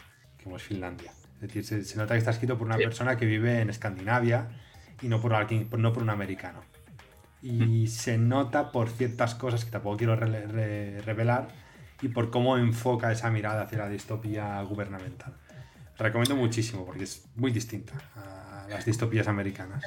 como 0.44 0.58
es 0.58 0.62
Finlandia. 0.62 1.12
Es 1.42 1.52
decir, 1.52 1.84
se, 1.84 1.98
nota 1.98 2.14
que 2.14 2.20
está 2.20 2.30
escrito 2.30 2.56
por 2.56 2.68
una 2.68 2.78
persona 2.78 3.18
que 3.18 3.26
vive 3.26 3.62
en 3.62 3.72
Escandinavia 3.72 4.48
y 5.02 5.08
no 5.08 5.20
por 5.20 5.34
alguien, 5.34 5.70
no 5.76 5.92
por 5.92 6.04
un 6.04 6.12
americano. 6.12 6.60
Y 7.42 7.86
mm. 7.86 7.88
se 7.88 8.20
nota 8.20 8.72
por 8.72 8.92
ciertas 8.92 9.34
cosas 9.34 9.66
que 9.66 9.72
tampoco 9.72 9.98
quiero 9.98 10.16
revelar, 10.16 11.48
y 12.00 12.10
por 12.10 12.30
cómo 12.30 12.60
enfoca 12.60 13.12
esa 13.12 13.32
mirada 13.32 13.64
hacia 13.64 13.80
la 13.80 13.90
distopía 13.90 14.62
gubernamental. 14.62 15.34
Recomiendo 15.98 16.36
muchísimo 16.36 16.86
porque 16.86 17.06
es 17.06 17.26
muy 17.36 17.52
distinta 17.52 17.96
a 18.16 18.55
las 18.70 18.86
distopías 18.86 19.28
americanas. 19.28 19.84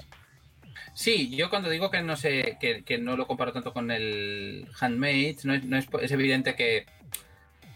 Sí, 0.95 1.35
yo 1.37 1.49
cuando 1.49 1.71
digo 1.71 1.91
que 1.91 2.03
no 2.03 2.17
sé, 2.17 2.59
que, 2.61 2.99
no 2.99 3.17
lo 3.17 3.27
comparo 3.27 3.53
tanto 3.53 3.73
con 3.73 3.91
el 3.91 4.69
Handmade, 4.81 5.37
no 5.45 5.79
es, 5.79 6.11
evidente 6.11 6.55
que, 6.55 6.87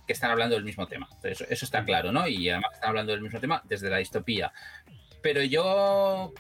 están 0.09 0.31
hablando 0.31 0.57
del 0.57 0.65
mismo 0.65 0.87
tema. 0.87 1.09
Eso, 1.23 1.45
eso 1.49 1.65
está 1.65 1.85
claro, 1.85 2.13
¿no? 2.13 2.29
Y 2.29 2.51
además 2.51 2.73
están 2.75 2.91
hablando 2.91 3.13
del 3.13 3.23
mismo 3.23 3.41
tema 3.41 3.63
desde 3.65 3.89
la 3.89 3.97
distopía. 3.97 4.53
Pero 5.23 5.43
yo 5.43 6.35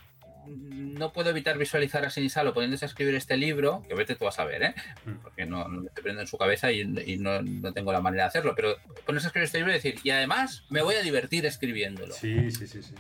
no 0.47 1.13
puedo 1.13 1.31
evitar 1.31 1.57
visualizar 1.57 2.05
a 2.05 2.11
Sinisalo 2.11 2.53
poniéndose 2.53 2.85
a 2.85 2.89
escribir 2.89 3.15
este 3.15 3.37
libro, 3.37 3.85
que 3.89 3.95
vete 3.95 4.17
tú 4.17 4.27
a 4.27 4.33
saber, 4.33 4.63
¿eh? 4.63 4.75
Mm. 5.05 5.23
porque 5.23 5.47
no, 5.47 5.69
no 5.69 5.83
me 5.83 5.87
estoy 5.87 6.03
poniendo 6.03 6.23
en 6.23 6.27
su 6.27 6.37
cabeza 6.39 6.73
y, 6.73 6.85
no, 6.85 7.73
tengo 7.73 7.93
la 7.93 8.01
manera 8.01 8.25
de 8.25 8.29
hacerlo, 8.29 8.55
pero 8.55 8.77
ponerse 9.07 9.27
a 9.27 9.29
escribir 9.29 9.47
este 9.47 9.59
libro 9.59 9.73
y 9.73 9.75
decir, 9.75 9.99
y 10.03 10.11
además 10.11 10.65
me 10.69 10.83
voy 10.83 10.97
a 10.97 11.03
divertir 11.03 11.47
escribiéndolo. 11.47 12.13
Sí, 12.15 12.51
sí, 12.51 12.67
sí, 12.67 12.83
sí. 12.83 12.95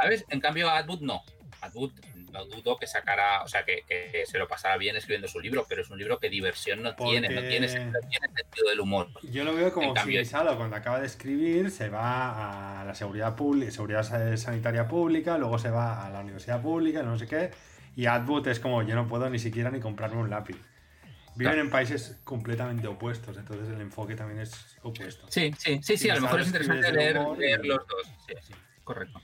¿Sabes? 0.00 0.24
En 0.28 0.40
cambio, 0.40 0.70
Atwood 0.70 1.00
no. 1.00 1.22
Atwood 1.60 1.92
no 2.32 2.44
dudo 2.44 2.78
que 2.78 2.86
sacará, 2.86 3.42
o 3.42 3.48
sea, 3.48 3.64
que, 3.64 3.84
se 4.26 4.38
lo 4.38 4.46
pasará 4.46 4.76
bien 4.76 4.96
escribiendo 4.96 5.28
su 5.28 5.40
libro, 5.40 5.66
pero 5.68 5.82
es 5.82 5.90
un 5.90 5.98
libro 5.98 6.18
que 6.18 6.28
diversión 6.28 6.82
no 6.82 6.94
tiene, 6.94 7.28
no 7.28 7.40
tiene, 7.42 7.68
sentido 7.68 8.68
del 8.68 8.80
humor. 8.80 9.08
Yo 9.22 9.44
lo 9.44 9.54
veo 9.54 9.72
como 9.72 9.94
Salo 10.24 10.56
cuando 10.56 10.76
acaba 10.76 11.00
de 11.00 11.06
escribir 11.06 11.70
se 11.70 11.88
va 11.88 12.80
a 12.80 12.84
la 12.84 12.94
seguridad 12.94 13.34
pública, 13.34 13.70
seguridad 13.70 14.36
sanitaria 14.36 14.86
pública, 14.86 15.38
luego 15.38 15.58
se 15.58 15.70
va 15.70 16.06
a 16.06 16.10
la 16.10 16.20
universidad 16.20 16.60
pública, 16.60 17.02
no 17.02 17.18
sé 17.18 17.26
qué, 17.26 17.50
y 17.96 18.06
Atwood 18.06 18.46
es 18.48 18.60
como 18.60 18.82
yo 18.82 18.94
no 18.94 19.08
puedo 19.08 19.28
ni 19.30 19.38
siquiera 19.38 19.70
ni 19.70 19.80
comprarme 19.80 20.18
un 20.18 20.30
lápiz. 20.30 20.56
Viven 21.36 21.60
en 21.60 21.70
países 21.70 22.18
completamente 22.24 22.88
opuestos, 22.88 23.36
entonces 23.36 23.68
el 23.68 23.80
enfoque 23.80 24.16
también 24.16 24.40
es 24.40 24.76
opuesto. 24.82 25.24
Sí, 25.30 25.52
sí, 25.56 25.78
sí, 25.82 25.96
sí, 25.96 26.10
a 26.10 26.16
lo 26.16 26.22
mejor 26.22 26.40
es 26.40 26.48
interesante 26.48 26.92
leer, 26.92 27.16
los 27.64 27.86
dos. 27.86 28.08
Sí, 28.26 28.34
sí, 28.42 28.54
correcto. 28.82 29.20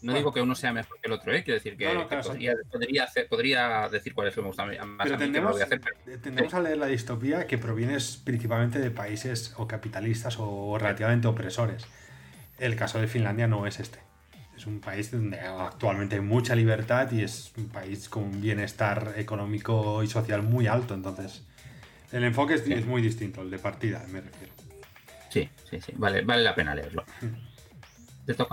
No 0.00 0.14
digo 0.14 0.32
que 0.32 0.40
uno 0.40 0.54
sea 0.54 0.72
mejor 0.72 1.00
que 1.00 1.08
el 1.08 1.12
otro, 1.12 1.32
¿eh? 1.32 1.42
quiero 1.42 1.58
decir 1.58 1.76
que, 1.76 1.86
podría, 1.86 3.04
hacer, 3.04 3.28
podría, 3.28 3.88
decir 3.88 4.14
cuál 4.14 4.28
es 4.28 4.36
lo 4.36 4.42
que 4.42 4.44
me 4.44 4.48
gusta 4.48 4.64
más 4.64 5.04
pero 5.04 5.16
a 5.16 5.18
tendemos, 5.18 5.56
tendemos 6.22 6.54
a 6.54 6.60
leer 6.60 6.78
la 6.78 6.86
distopía 6.86 7.46
que 7.46 7.58
proviene 7.58 7.98
principalmente 8.24 8.78
de 8.78 8.90
países 8.90 9.54
o 9.56 9.66
capitalistas 9.66 10.36
o 10.38 10.78
relativamente 10.78 11.26
opresores. 11.26 11.84
El 12.58 12.76
caso 12.76 13.00
de 13.00 13.08
Finlandia 13.08 13.48
no 13.48 13.66
es 13.66 13.80
este. 13.80 13.98
Es 14.56 14.66
un 14.66 14.80
país 14.80 15.10
donde 15.12 15.38
actualmente 15.38 16.16
hay 16.16 16.20
mucha 16.20 16.54
libertad 16.54 17.10
y 17.12 17.22
es 17.22 17.52
un 17.56 17.68
país 17.68 18.08
con 18.08 18.24
un 18.24 18.40
bienestar 18.40 19.14
económico 19.16 20.02
y 20.02 20.08
social 20.08 20.42
muy 20.42 20.66
alto. 20.66 20.94
Entonces, 20.94 21.44
el 22.10 22.24
enfoque 22.24 22.54
es, 22.54 22.86
muy 22.86 23.00
distinto, 23.02 23.42
el 23.42 23.50
de 23.50 23.58
partida, 23.58 24.04
me 24.08 24.20
refiero. 24.20 24.52
Sí, 25.28 25.48
sí, 25.70 25.80
sí. 25.80 25.92
Vale, 25.96 26.22
vale 26.22 26.42
la 26.42 26.54
pena 26.54 26.74
leerlo. 26.74 27.04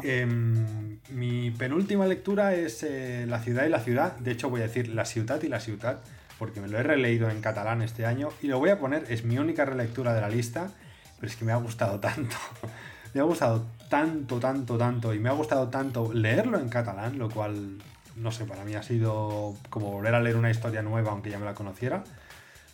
Em, 0.04 1.00
mi 1.10 1.52
penúltima 1.52 2.06
lectura 2.06 2.56
es 2.56 2.84
eh, 2.84 3.26
La 3.28 3.40
ciudad 3.40 3.66
y 3.66 3.70
la 3.70 3.80
ciudad. 3.80 4.18
De 4.18 4.32
hecho, 4.32 4.50
voy 4.50 4.62
a 4.62 4.64
decir 4.64 4.90
La 4.90 5.06
ciudad 5.06 5.42
y 5.44 5.50
la 5.50 5.60
ciudad, 5.60 6.00
porque 6.40 6.62
me 6.62 6.68
lo 6.68 6.78
he 6.80 6.84
releído 6.84 7.30
en 7.30 7.42
catalán 7.42 7.82
este 7.82 8.06
año 8.06 8.30
y 8.42 8.48
lo 8.48 8.60
voy 8.60 8.70
a 8.70 8.80
poner, 8.80 9.06
es 9.10 9.26
mi 9.26 9.38
única 9.38 9.66
relectura 9.66 10.14
de 10.14 10.22
la 10.22 10.30
lista, 10.30 10.72
pero 11.20 11.28
es 11.28 11.36
que 11.36 11.46
me 11.46 11.52
ha 11.52 11.58
gustado 11.58 12.00
tanto. 12.00 12.36
me 13.14 13.22
ha 13.22 13.24
gustado 13.24 13.66
tanto, 13.90 14.40
tanto, 14.40 14.78
tanto 14.78 15.14
y 15.14 15.20
me 15.20 15.30
ha 15.30 15.34
gustado 15.34 15.70
tanto 15.70 16.12
leerlo 16.14 16.60
en 16.60 16.70
catalán, 16.70 17.18
lo 17.18 17.30
cual, 17.30 17.78
no 18.16 18.32
sé, 18.32 18.46
para 18.46 18.64
mí 18.64 18.76
ha 18.76 18.84
sido 18.84 19.56
como 19.70 19.92
volver 19.92 20.16
a 20.16 20.22
leer 20.22 20.38
una 20.38 20.52
historia 20.52 20.82
nueva, 20.82 21.12
aunque 21.12 21.30
ya 21.30 21.40
me 21.40 21.46
la 21.46 21.54
conociera. 21.54 22.04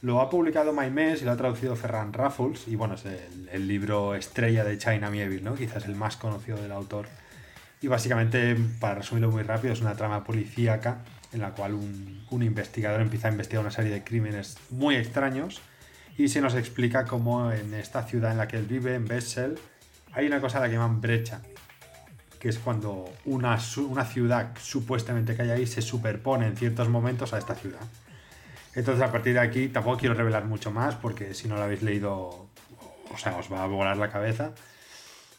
Lo 0.02 0.20
ha 0.20 0.30
publicado 0.32 0.74
Maimés 0.74 1.22
y 1.22 1.26
lo 1.26 1.32
ha 1.32 1.38
traducido 1.38 1.76
Ferran 1.76 2.12
Raffles. 2.12 2.68
Y 2.68 2.76
bueno, 2.76 2.96
es 2.96 3.06
el, 3.06 3.68
libro 3.68 4.16
estrella 4.16 4.64
de 4.64 4.78
China 4.78 5.12
Mieville, 5.12 5.44
¿no? 5.44 5.54
Quizás 5.54 5.86
el 5.86 5.96
más 5.96 6.18
conocido 6.18 6.58
del 6.58 6.72
autor. 6.72 7.08
Y 7.82 7.88
básicamente, 7.88 8.56
para 8.80 8.96
resumirlo 8.96 9.30
muy 9.30 9.44
rápido, 9.44 9.74
es 9.74 9.82
una 9.82 9.96
trama 9.96 10.24
policíaca 10.24 11.04
en 11.34 11.42
la 11.42 11.52
cual 11.52 11.76
un, 11.76 12.22
investigador 12.32 13.02
empieza 13.02 13.28
a 13.28 13.32
investigar 13.32 13.62
una 13.62 13.72
serie 13.72 13.92
de 13.92 14.04
crímenes 14.04 14.58
muy 14.70 14.96
extraños 14.96 15.62
y 16.18 16.28
se 16.28 16.42
nos 16.42 16.56
explica 16.56 17.06
cómo 17.06 17.52
en 17.52 17.74
esta 17.74 18.04
ciudad 18.04 18.32
en 18.32 18.38
la 18.38 18.48
que 18.48 18.58
él 18.58 18.66
vive, 18.66 18.96
en 18.96 19.06
Bessel, 19.06 19.58
hay 20.14 20.28
una 20.28 20.42
cosa 20.42 20.58
a 20.58 20.62
la 20.62 20.68
que 20.68 20.74
llaman 20.74 21.00
brecha, 21.00 21.42
que 22.40 22.50
es 22.50 22.58
cuando 22.58 23.10
una, 23.26 23.60
una 23.88 24.06
ciudad 24.06 24.52
supuestamente 24.60 25.36
que 25.36 25.44
hay 25.44 25.50
ahí 25.52 25.68
se 25.68 25.82
superpone 25.82 26.48
en 26.48 26.58
ciertos 26.58 26.90
momentos 26.90 27.34
a 27.34 27.38
esta 27.38 27.56
ciudad. 27.56 27.82
Entonces, 28.76 29.04
a 29.04 29.12
partir 29.12 29.34
de 29.34 29.40
aquí, 29.40 29.68
tampoco 29.68 29.98
quiero 29.98 30.16
revelar 30.16 30.46
mucho 30.46 30.72
más, 30.72 30.96
porque 30.96 31.34
si 31.34 31.48
no 31.48 31.56
lo 31.56 31.64
habéis 31.64 31.82
leído, 31.82 32.48
o 33.14 33.18
sea, 33.18 33.38
os 33.38 33.52
va 33.52 33.64
a 33.64 33.68
volar 33.68 33.98
la 33.98 34.10
cabeza. 34.10 34.52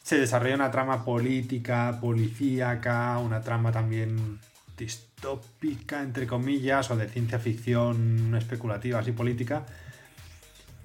Se 0.02 0.18
desarrolla 0.18 0.54
una 0.54 0.70
trama 0.70 1.04
política, 1.04 1.98
policíaca, 2.00 3.18
una 3.18 3.40
trama 3.40 3.72
también 3.72 4.38
distópica, 4.76 6.02
entre 6.02 6.26
comillas, 6.26 6.90
o 6.90 6.96
de 6.96 7.08
ciencia 7.08 7.38
ficción 7.38 8.34
especulativa, 8.36 8.98
así 8.98 9.12
política. 9.12 9.64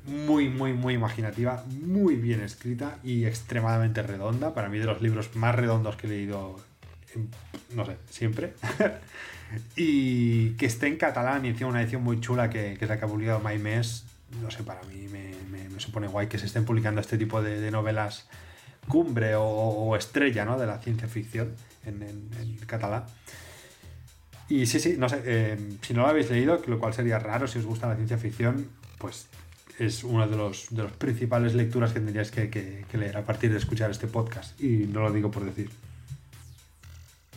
Muy, 0.05 0.47
muy, 0.47 0.71
muy 0.71 0.93
imaginativa, 0.93 1.65
muy 1.81 2.15
bien 2.15 2.41
escrita 2.41 2.97
y 3.03 3.25
extremadamente 3.25 4.01
redonda. 4.03 4.53
Para 4.53 4.69
mí, 4.69 4.77
de 4.77 4.85
los 4.85 5.01
libros 5.01 5.35
más 5.35 5.53
redondos 5.53 5.97
que 5.97 6.07
he 6.07 6.11
leído 6.11 6.57
no 7.73 7.85
sé, 7.85 7.97
siempre. 8.09 8.53
y 9.75 10.51
que 10.51 10.65
esté 10.65 10.87
en 10.87 10.97
catalán 10.97 11.45
y 11.45 11.49
encima 11.49 11.69
una 11.69 11.81
edición 11.81 12.03
muy 12.03 12.19
chula 12.19 12.49
que, 12.49 12.75
que 12.77 12.85
es 12.85 12.89
la 12.89 12.97
que 12.99 13.05
ha 13.05 13.07
publicado 13.07 13.39
Maimés. 13.39 14.05
No 14.41 14.51
sé, 14.51 14.63
para 14.63 14.81
mí 14.83 15.07
me, 15.07 15.27
supone 15.79 16.07
guay 16.07 16.27
que 16.27 16.39
se 16.39 16.47
estén 16.47 16.65
publicando 16.65 16.99
este 16.99 17.19
tipo 17.19 17.41
de, 17.41 17.69
novelas 17.69 18.27
cumbre 18.87 19.35
o, 19.35 19.95
estrella 19.95 20.43
¿no? 20.43 20.57
de 20.57 20.65
la 20.65 20.79
ciencia 20.79 21.07
ficción 21.07 21.53
en, 21.85 22.57
catalán. 22.65 23.03
Y 24.49 24.65
sí, 24.65 24.79
sí, 24.79 24.95
no 24.97 25.07
sé, 25.07 25.21
eh, 25.25 25.57
si 25.81 25.93
no 25.93 26.01
lo 26.01 26.07
habéis 26.07 26.31
leído, 26.31 26.61
lo 26.65 26.79
cual 26.79 26.93
sería 26.93 27.19
raro 27.19 27.47
si 27.47 27.59
os 27.59 27.65
gusta 27.65 27.87
la 27.87 27.95
ciencia 27.95 28.17
ficción, 28.17 28.69
pues 28.97 29.27
es 29.77 30.03
una 30.03 30.25
de 30.25 30.35
los, 30.35 30.67
de 30.71 30.85
principales 30.85 31.53
lecturas 31.53 31.93
que 31.93 31.99
tendríais 31.99 32.31
que 32.31 32.85
leer 32.93 33.17
a 33.17 33.23
partir 33.23 33.51
de 33.51 33.57
escuchar 33.57 33.91
este 33.91 34.07
podcast. 34.07 34.59
Y 34.59 34.87
no 34.87 35.01
lo 35.01 35.11
digo 35.11 35.29
por 35.29 35.45
decir. 35.45 35.69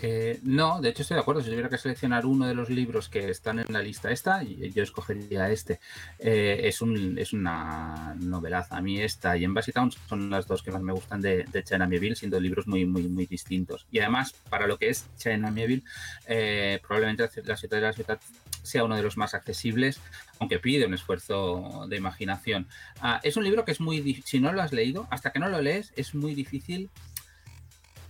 Eh, 0.03 0.41
no, 0.43 0.81
de 0.81 0.91
hecho 0.91 1.03
estoy 1.03 1.17
de 1.17 1.21
acuerdo. 1.21 1.43
Si 1.43 1.51
tuviera 1.51 1.69
que 1.69 1.79
seleccionar 1.79 2.27
uno 2.27 2.47
de 2.47 2.55
los 2.55 2.71
libros 2.71 3.09
que 3.09 3.29
están 3.31 3.59
en 3.59 3.67
la 3.69 3.83
lista 3.83 4.11
esta, 4.11 4.43
yo 4.43 4.83
escogería 4.83 5.51
este. 5.51 5.81
Eh, 6.19 6.61
es, 6.65 6.81
un, 6.81 7.19
es 7.19 7.33
una 7.33 8.15
novelaza. 8.19 8.77
A 8.77 8.81
mí 8.81 9.01
esta 9.01 9.37
y 9.37 9.45
Embassy 9.45 9.73
Town 9.73 9.93
son 10.09 10.31
las 10.31 10.47
dos 10.47 10.63
que 10.63 10.71
más 10.71 10.83
me 10.83 10.93
gustan 10.93 11.21
de, 11.21 11.45
de 11.45 11.65
China 11.65 11.89
siendo 12.15 12.41
libros 12.41 12.67
muy, 12.67 12.87
muy, 12.87 13.03
muy 13.09 13.27
distintos. 13.27 13.87
Y 13.91 13.99
además, 13.99 14.35
para 14.49 14.67
lo 14.67 14.79
que 14.79 14.89
es 14.89 15.07
China 15.17 15.51
Mieville, 15.51 15.85
eh, 16.27 16.81
probablemente 16.87 17.29
la 17.45 17.57
ciudad 17.57 17.77
de 17.77 17.83
la 17.83 17.93
ciudad 17.93 18.21
sea 18.63 18.85
uno 18.85 18.97
de 18.97 19.03
los 19.03 19.17
más 19.17 19.35
accesibles, 19.35 20.01
aunque 20.39 20.59
pide 20.59 20.87
un 20.87 20.95
esfuerzo 20.95 21.87
de 21.89 21.97
imaginación. 21.97 22.67
Ah, 23.01 23.21
es 23.23 23.37
un 23.37 23.45
libro 23.45 23.65
que 23.65 23.73
es 23.73 23.81
muy 23.81 24.23
si 24.25 24.39
no 24.39 24.53
lo 24.53 24.63
has 24.63 24.73
leído, 24.73 25.07
hasta 25.11 25.31
que 25.31 25.39
no 25.39 25.49
lo 25.49 25.61
lees, 25.61 25.93
es 25.97 26.15
muy 26.15 26.35
difícil 26.35 26.91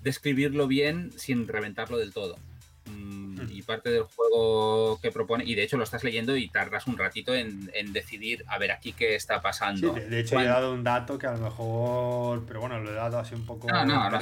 describirlo 0.03 0.66
bien 0.66 1.12
sin 1.16 1.46
reventarlo 1.48 1.98
del 1.98 2.12
todo. 2.12 2.38
Mm. 2.86 3.51
Y 3.51 3.62
parte 3.62 3.90
del 3.90 4.03
juego 4.03 4.98
que 5.01 5.11
propone, 5.11 5.44
y 5.44 5.55
de 5.55 5.62
hecho 5.62 5.76
lo 5.76 5.84
estás 5.84 6.03
leyendo 6.03 6.36
y 6.36 6.48
tardas 6.48 6.86
un 6.86 6.98
ratito 6.98 7.34
en, 7.34 7.70
decidir, 7.92 8.44
a 8.48 8.59
ver, 8.59 8.72
aquí 8.72 8.92
qué 8.92 9.14
está 9.14 9.40
pasando. 9.40 9.94
Sí, 9.94 10.01
de, 10.01 10.20
hecho 10.20 10.40
he 10.40 10.44
dado 10.44 10.72
un 10.72 10.82
dato 10.82 11.18
que 11.18 11.26
a 11.26 11.32
lo 11.32 11.38
mejor, 11.38 12.44
pero 12.46 12.61
bueno, 12.61 12.80
lo 12.80 12.90
he 12.90 12.94
dado 12.94 13.18
así 13.18 13.34
un 13.34 13.46
poco 13.46 13.68
no, 13.68 13.84
no, 13.84 14.11
no, 14.11 14.16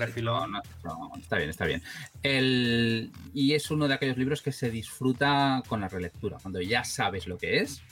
está 1.16 1.36
bien, 1.36 1.50
está 1.50 1.66
bien. 1.66 1.82
El, 2.22 3.10
y 3.32 3.54
es 3.54 3.70
uno 3.70 3.88
de 3.88 3.94
aquellos 3.94 4.18
libros 4.18 4.42
que 4.42 4.52
se 4.52 4.70
disfruta 4.70 5.62
con 5.66 5.80
la 5.80 5.88
relectura, 5.88 6.38
cuando 6.40 6.60
ya 6.60 6.84
sabes 6.84 7.26
lo 7.26 7.38
que 7.38 7.58
es, 7.58 7.82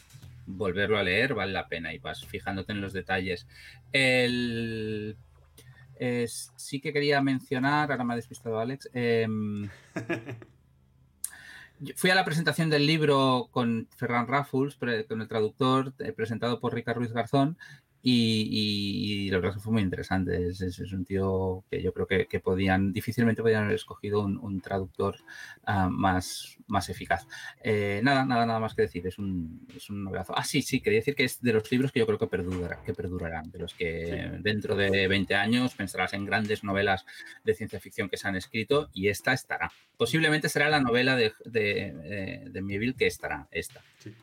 volverlo 0.47 0.99
a 0.99 1.03
leer 1.03 1.35
vale 1.35 1.53
la 1.53 1.67
pena 1.67 1.93
y 1.93 1.99
vas 1.99 2.25
fijándote 2.25 2.73
en 2.73 2.81
los 2.81 2.93
detalles. 2.93 3.47
El 3.93 5.17
sí 6.57 6.81
que 6.81 6.93
quería 6.93 7.21
mencionar, 7.23 7.91
ahora 7.91 8.05
me 8.05 8.15
ha 8.15 8.17
despistado 8.17 8.59
Alex. 8.59 8.91
Em, 8.93 9.69
fui 11.97 12.11
a 12.11 12.15
la 12.15 12.25
presentación 12.25 12.71
del 12.71 12.87
libro 12.87 13.49
con 13.51 13.89
Ferran 13.97 14.27
Raffles, 14.27 14.77
con 14.77 15.21
el 15.21 15.29
traductor, 15.29 15.93
eh, 15.99 16.13
presentado 16.13 16.61
por 16.61 16.75
Ricardo 16.75 17.01
Ruiz 17.01 17.13
Garzón, 17.13 17.59
y, 18.03 19.29
la 19.31 19.39
verdad 19.39 19.55
que 19.55 19.61
fue 19.61 19.73
muy 19.73 19.83
interesante. 19.83 20.49
Es, 20.49 20.79
un 20.93 21.05
tío 21.05 21.65
que 21.71 21.83
yo 21.83 21.93
creo 21.93 22.07
que, 22.07 22.41
podían, 22.41 22.93
difícilmente 22.93 23.43
podían 23.43 23.65
haber 23.65 23.75
escogido 23.75 24.21
un, 24.21 24.61
traductor 24.61 25.17
ah, 25.65 25.89
más, 25.91 26.57
más 26.67 26.89
eficaz. 26.89 27.27
Eh, 27.63 28.01
nada, 28.03 28.25
nada, 28.25 28.47
nada 28.47 28.61
más 28.61 28.75
que 28.75 28.83
decir. 28.83 29.07
Es 29.07 29.19
un, 29.19 29.67
es 29.77 29.91
un 29.91 30.05
novelazo. 30.05 30.35
Ah, 30.37 30.45
sí, 30.45 30.63
sí, 30.63 30.81
quería 30.81 31.01
decir 31.01 31.15
que 31.15 31.25
es 31.25 31.41
de 31.41 31.53
los 31.53 31.71
libros 31.71 31.93
que 31.93 32.01
yo 32.01 32.07
creo 32.07 32.19
que, 32.19 32.27
perdurará, 32.27 32.81
que 32.85 32.95
perdurarán. 32.95 33.51
De 33.51 33.59
los 33.59 33.75
que 33.75 34.39
dentro 34.41 34.77
de 34.77 35.09
20 35.09 35.35
años 35.35 35.75
pensarás 35.75 36.13
en 36.13 36.25
grandes 36.25 36.63
novelas 36.65 37.05
de 37.45 37.55
ciencia 37.55 37.81
ficción 37.81 38.09
que 38.09 38.17
se 38.17 38.29
han 38.29 38.37
escrito 38.37 38.89
y 38.93 39.09
esta 39.09 39.33
estará. 39.33 39.73
Posiblemente 39.97 40.49
será 40.49 40.69
la 40.69 40.81
novela 40.81 41.17
de, 41.17 41.33
de, 41.45 41.95
eh, 42.05 42.45
de, 42.51 42.95
que 42.97 43.07
estará, 43.07 43.49
esta. 43.51 43.83
Sí. 43.99 44.15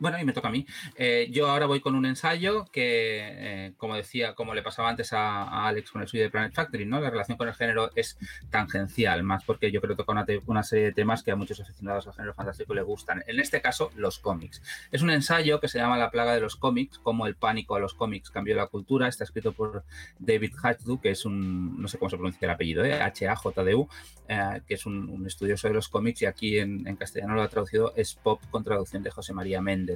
Bueno, 0.00 0.18
y 0.20 0.24
me 0.24 0.32
toca 0.32 0.48
a 0.48 0.50
mí. 0.52 0.64
Eh, 0.96 1.28
yo 1.32 1.50
ahora 1.50 1.66
voy 1.66 1.80
con 1.80 1.96
un 1.96 2.06
ensayo 2.06 2.64
que, 2.66 3.18
eh, 3.66 3.72
como 3.76 3.96
decía, 3.96 4.34
como 4.34 4.54
le 4.54 4.62
pasaba 4.62 4.88
antes 4.88 5.12
a, 5.12 5.66
Alex 5.66 5.90
con 5.90 6.02
el 6.02 6.08
suyo 6.08 6.22
de 6.22 6.30
Planet 6.30 6.54
Factory, 6.54 6.86
¿no? 6.86 7.00
La 7.00 7.10
relación 7.10 7.36
con 7.36 7.48
el 7.48 7.54
género 7.54 7.90
es 7.96 8.16
tangencial, 8.48 9.24
más 9.24 9.42
porque 9.44 9.72
yo 9.72 9.80
creo 9.80 9.96
que 9.96 10.04
toca 10.04 10.24
una, 10.46 10.62
serie 10.62 10.86
de 10.86 10.92
temas 10.92 11.24
que 11.24 11.32
a 11.32 11.36
muchos 11.36 11.60
aficionados 11.60 12.06
al 12.06 12.14
género 12.14 12.34
fantástico 12.34 12.74
le 12.74 12.82
gustan. 12.82 13.24
En 13.26 13.40
este 13.40 13.60
caso, 13.60 13.90
los 13.96 14.20
cómics. 14.20 14.62
Es 14.92 15.02
un 15.02 15.10
ensayo 15.10 15.58
que 15.58 15.66
se 15.66 15.78
llama 15.78 15.98
La 15.98 16.10
plaga 16.10 16.32
de 16.34 16.40
los 16.40 16.54
cómics, 16.54 16.98
cómo 16.98 17.26
el 17.26 17.34
pánico 17.34 17.74
a 17.74 17.80
los 17.80 17.94
cómics 17.94 18.30
cambió 18.30 18.54
la 18.54 18.68
cultura. 18.68 19.08
Está 19.08 19.24
escrito 19.24 19.52
por 19.52 19.84
David 20.20 20.52
Hatchdu, 20.62 21.00
que 21.00 21.10
es 21.10 21.24
un, 21.24 21.80
no 21.80 21.88
sé 21.88 21.98
cómo 21.98 22.08
se 22.08 22.16
pronuncia 22.16 22.46
el 22.46 22.50
apellido, 22.50 22.84
¿eh? 22.84 23.00
H-A-J-D-U, 23.00 23.88
eh, 24.28 24.60
que 24.66 24.74
es 24.74 24.86
un, 24.86 25.26
estudioso 25.26 25.68
de 25.68 25.74
los 25.74 25.88
cómics 25.88 26.22
y 26.22 26.26
aquí 26.26 26.58
en, 26.58 26.84
castellano 26.96 27.34
lo 27.34 27.42
ha 27.42 27.48
traducido 27.48 27.94
es 27.96 28.14
Pop 28.14 28.40
con 28.50 28.62
traducción 28.62 29.02
de 29.02 29.10
José 29.10 29.32
María 29.32 29.60
Méndez. 29.60 29.87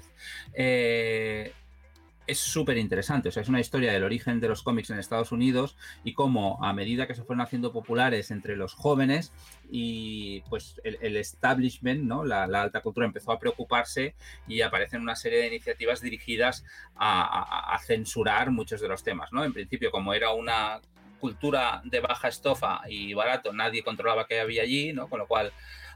Eh, 0.54 1.52
es 2.26 2.38
súper 2.38 2.78
interesante, 2.78 3.28
o 3.28 3.32
sea, 3.32 3.42
es 3.42 3.48
una 3.48 3.60
historia 3.60 3.92
del 3.92 4.04
origen 4.04 4.40
de 4.40 4.48
los 4.48 4.62
cómics 4.62 4.90
en 4.90 4.98
Estados 4.98 5.32
Unidos 5.32 5.76
y 6.04 6.14
cómo 6.14 6.62
a 6.64 6.72
medida 6.72 7.06
que 7.06 7.14
se 7.14 7.24
fueron 7.24 7.40
haciendo 7.40 7.72
populares 7.72 8.30
entre 8.30 8.56
los 8.56 8.74
jóvenes 8.74 9.32
y 9.70 10.40
pues 10.42 10.80
el, 10.84 11.16
establishment, 11.16 12.04
¿no? 12.04 12.24
La, 12.24 12.44
alta 12.44 12.80
cultura 12.80 13.06
empezó 13.06 13.32
a 13.32 13.38
preocuparse 13.38 14.14
y 14.46 14.60
aparecen 14.60 15.02
una 15.02 15.16
serie 15.16 15.40
de 15.40 15.48
iniciativas 15.48 16.00
dirigidas 16.00 16.64
a, 16.94 17.74
a, 17.74 17.78
censurar 17.80 18.50
muchos 18.50 18.80
de 18.80 18.88
los 18.88 19.02
temas, 19.02 19.32
¿no? 19.32 19.44
En 19.44 19.52
principio, 19.52 19.90
como 19.90 20.14
era 20.14 20.32
una 20.32 20.80
cultura 21.18 21.82
de 21.84 22.00
baja 22.00 22.28
estofa 22.28 22.82
y 22.88 23.14
barato, 23.14 23.52
nadie 23.52 23.82
controlaba 23.82 24.26
qué 24.26 24.40
había 24.40 24.62
allí, 24.62 24.92
¿no? 24.92 25.08
Con 25.08 25.18
lo 25.18 25.26
cual 25.26 25.52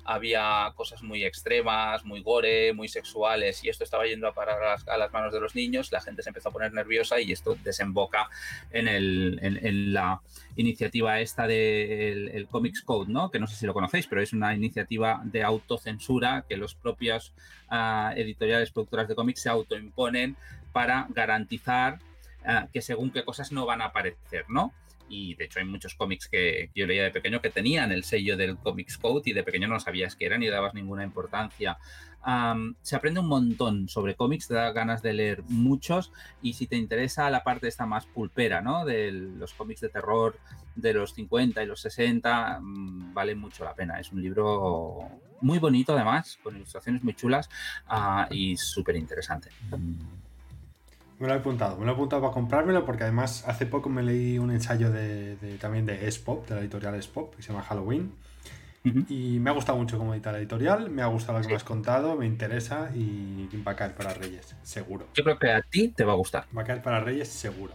había 0.06 0.72
cosas 0.74 1.02
muy 1.02 1.24
extremas, 1.24 2.04
muy 2.04 2.22
gore, 2.22 2.72
muy 2.72 2.88
sexuales, 2.88 3.62
y 3.64 3.68
esto 3.68 3.84
estaba 3.84 4.06
yendo 4.06 4.28
a 4.28 4.34
parar 4.34 4.78
a 4.86 4.96
las, 4.96 5.12
manos 5.12 5.32
de 5.32 5.40
los 5.40 5.54
niños, 5.54 5.92
la 5.92 6.00
gente 6.00 6.22
se 6.22 6.30
empezó 6.30 6.48
a 6.48 6.52
poner 6.52 6.72
nerviosa 6.72 7.20
y 7.20 7.32
esto 7.32 7.56
desemboca 7.62 8.28
en, 8.70 9.92
la 9.92 10.20
iniciativa 10.56 11.20
esta 11.20 11.46
del 11.46 12.46
Comics 12.50 12.82
Code, 12.82 13.12
¿no? 13.12 13.30
que 13.30 13.38
no 13.38 13.46
sé 13.46 13.56
si 13.56 13.66
lo 13.66 13.74
conocéis, 13.74 14.06
pero 14.06 14.22
es 14.22 14.32
una 14.32 14.54
iniciativa 14.54 15.20
de 15.24 15.42
autocensura 15.42 16.44
que 16.48 16.56
los 16.56 16.74
propios 16.74 17.32
ah, 17.68 18.12
editoriales 18.16 18.70
productoras 18.70 19.08
de 19.08 19.14
cómics 19.14 19.42
se 19.42 19.48
autoimponen 19.48 20.36
para 20.72 21.06
garantizar 21.10 21.98
ah, 22.44 22.68
que 22.72 22.82
según 22.82 23.10
qué 23.10 23.24
cosas 23.24 23.52
no 23.52 23.66
van 23.66 23.82
a 23.82 23.86
aparecer, 23.86 24.44
¿no? 24.48 24.72
Y 25.08 25.34
de 25.34 25.44
hecho 25.44 25.58
hay 25.58 25.64
muchos 25.64 25.94
cómics 25.94 26.28
que 26.28 26.70
yo 26.74 26.86
leía 26.86 27.04
de 27.04 27.10
pequeño 27.10 27.40
que 27.40 27.50
tenían 27.50 27.92
el 27.92 28.04
sello 28.04 28.36
del 28.36 28.56
Comics 28.56 28.98
Code 28.98 29.22
y 29.26 29.32
de 29.32 29.42
pequeño 29.42 29.68
no 29.68 29.80
sabías 29.80 30.16
qué 30.16 30.26
eran 30.26 30.40
ni 30.40 30.48
dabas 30.48 30.74
ninguna 30.74 31.04
importancia. 31.04 31.78
se 32.82 32.96
aprende 32.96 33.20
un 33.20 33.28
montón 33.28 33.88
sobre 33.88 34.16
cómics, 34.16 34.48
te 34.48 34.54
da 34.54 34.72
ganas 34.72 35.02
de 35.02 35.12
leer 35.12 35.42
muchos 35.48 36.12
y 36.42 36.54
si 36.54 36.66
te 36.66 36.76
interesa 36.76 37.30
la 37.30 37.44
parte 37.44 37.68
esta 37.68 37.86
más 37.86 38.06
pulpera, 38.06 38.60
¿no? 38.60 38.84
De 38.84 39.12
los 39.12 39.54
cómics 39.54 39.80
de 39.80 39.88
terror 39.88 40.36
de 40.74 40.92
los 40.92 41.14
50 41.14 41.62
y 41.62 41.66
los 41.66 41.80
60, 41.80 42.58
mm, 42.60 43.14
vale 43.14 43.34
mucho 43.34 43.64
la 43.64 43.74
pena. 43.74 44.00
Es 44.00 44.12
un 44.12 44.22
libro 44.22 45.08
muy 45.40 45.58
bonito 45.58 45.94
además, 45.94 46.38
con 46.42 46.56
ilustraciones 46.56 47.02
muy 47.02 47.14
chulas 47.14 47.48
ah, 47.86 48.26
y 48.30 48.56
súper 48.56 48.96
interesante. 48.96 49.50
Me 51.18 51.26
lo 51.26 51.34
he 51.34 51.38
apuntado, 51.38 51.78
me 51.78 51.86
lo 51.86 51.92
he 51.92 51.94
apuntado 51.94 52.20
para 52.20 52.34
comprármelo 52.34 52.84
porque 52.84 53.04
además 53.04 53.44
hace 53.46 53.64
poco 53.64 53.88
me 53.88 54.02
leí 54.02 54.38
un 54.38 54.50
ensayo 54.50 54.90
de, 54.90 55.36
también 55.60 55.86
de 55.86 56.06
S-Pop, 56.08 56.46
de 56.46 56.54
la 56.54 56.60
editorial 56.60 56.94
S-Pop, 56.96 57.34
que 57.34 57.42
se 57.42 57.52
llama 57.52 57.62
Halloween. 57.62 58.12
Y 59.08 59.40
me 59.40 59.50
ha 59.50 59.52
gustado 59.52 59.76
mucho 59.76 59.98
como 59.98 60.14
edita 60.14 60.30
la 60.30 60.38
editorial, 60.38 60.90
me 60.90 61.02
ha 61.02 61.06
gustado 61.06 61.38
lo 61.38 61.42
que 61.42 61.48
me 61.48 61.56
has 61.56 61.64
contado, 61.64 62.14
me 62.14 62.24
interesa 62.24 62.90
y 62.94 63.48
va 63.66 63.72
a 63.72 63.76
caer 63.76 63.96
para 63.96 64.14
Reyes, 64.14 64.54
seguro. 64.62 65.08
Yo 65.12 65.24
creo 65.24 65.38
que 65.40 65.50
a 65.50 65.60
ti 65.62 65.88
te 65.88 66.04
va 66.04 66.12
a 66.12 66.16
gustar. 66.16 66.44
Va 66.56 66.62
a 66.62 66.64
caer 66.64 66.82
para 66.82 67.00
Reyes, 67.00 67.26
seguro. 67.28 67.74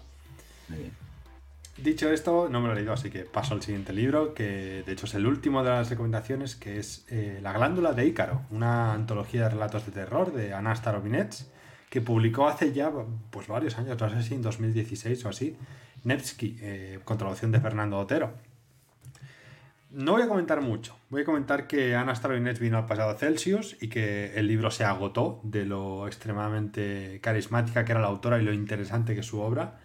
Dicho 1.75 2.09
esto, 2.09 2.47
no 2.49 2.61
me 2.61 2.67
lo 2.67 2.73
he 2.73 2.75
leído, 2.77 2.93
así 2.93 3.09
que 3.09 3.25
paso 3.25 3.55
al 3.55 3.61
siguiente 3.61 3.91
libro, 3.91 4.33
que 4.33 4.83
de 4.85 4.91
hecho 4.93 5.05
es 5.05 5.13
el 5.15 5.25
último 5.25 5.63
de 5.63 5.71
las 5.71 5.89
recomendaciones, 5.89 6.55
que 6.55 6.79
es 6.79 7.05
eh, 7.09 7.39
La 7.41 7.51
glándula 7.51 7.91
de 7.91 8.05
Ícaro, 8.05 8.43
una 8.49 8.93
antología 8.93 9.43
de 9.43 9.49
relatos 9.49 9.85
de 9.85 9.91
terror 9.91 10.31
de 10.31 10.53
Anastar 10.53 10.95
Robinets 10.95 11.51
que 11.91 11.99
publicó 11.99 12.47
hace 12.47 12.71
ya 12.71 12.89
pues, 13.29 13.49
varios 13.49 13.77
años, 13.77 13.99
no 13.99 14.09
sé 14.09 14.23
si 14.23 14.33
en 14.33 14.41
2016 14.41 15.25
o 15.25 15.29
así, 15.29 15.57
Nevsky, 16.05 16.57
eh, 16.61 16.99
con 17.03 17.17
traducción 17.17 17.51
de 17.51 17.59
Fernando 17.59 17.99
Otero. 17.99 18.31
No 19.89 20.13
voy 20.13 20.21
a 20.21 20.29
comentar 20.29 20.61
mucho, 20.61 20.95
voy 21.09 21.23
a 21.23 21.25
comentar 21.25 21.67
que 21.67 21.93
Ana 21.93 22.15
Starlinets 22.15 22.61
vino 22.61 22.77
al 22.77 22.85
pasado 22.85 23.17
Celsius 23.17 23.75
y 23.81 23.89
que 23.89 24.33
el 24.35 24.47
libro 24.47 24.71
se 24.71 24.85
agotó 24.85 25.41
de 25.43 25.65
lo 25.65 26.07
extremadamente 26.07 27.19
carismática 27.21 27.83
que 27.83 27.91
era 27.91 27.99
la 27.99 28.07
autora 28.07 28.39
y 28.39 28.45
lo 28.45 28.53
interesante 28.53 29.13
que 29.13 29.19
es 29.19 29.25
su 29.25 29.41
obra. 29.41 29.81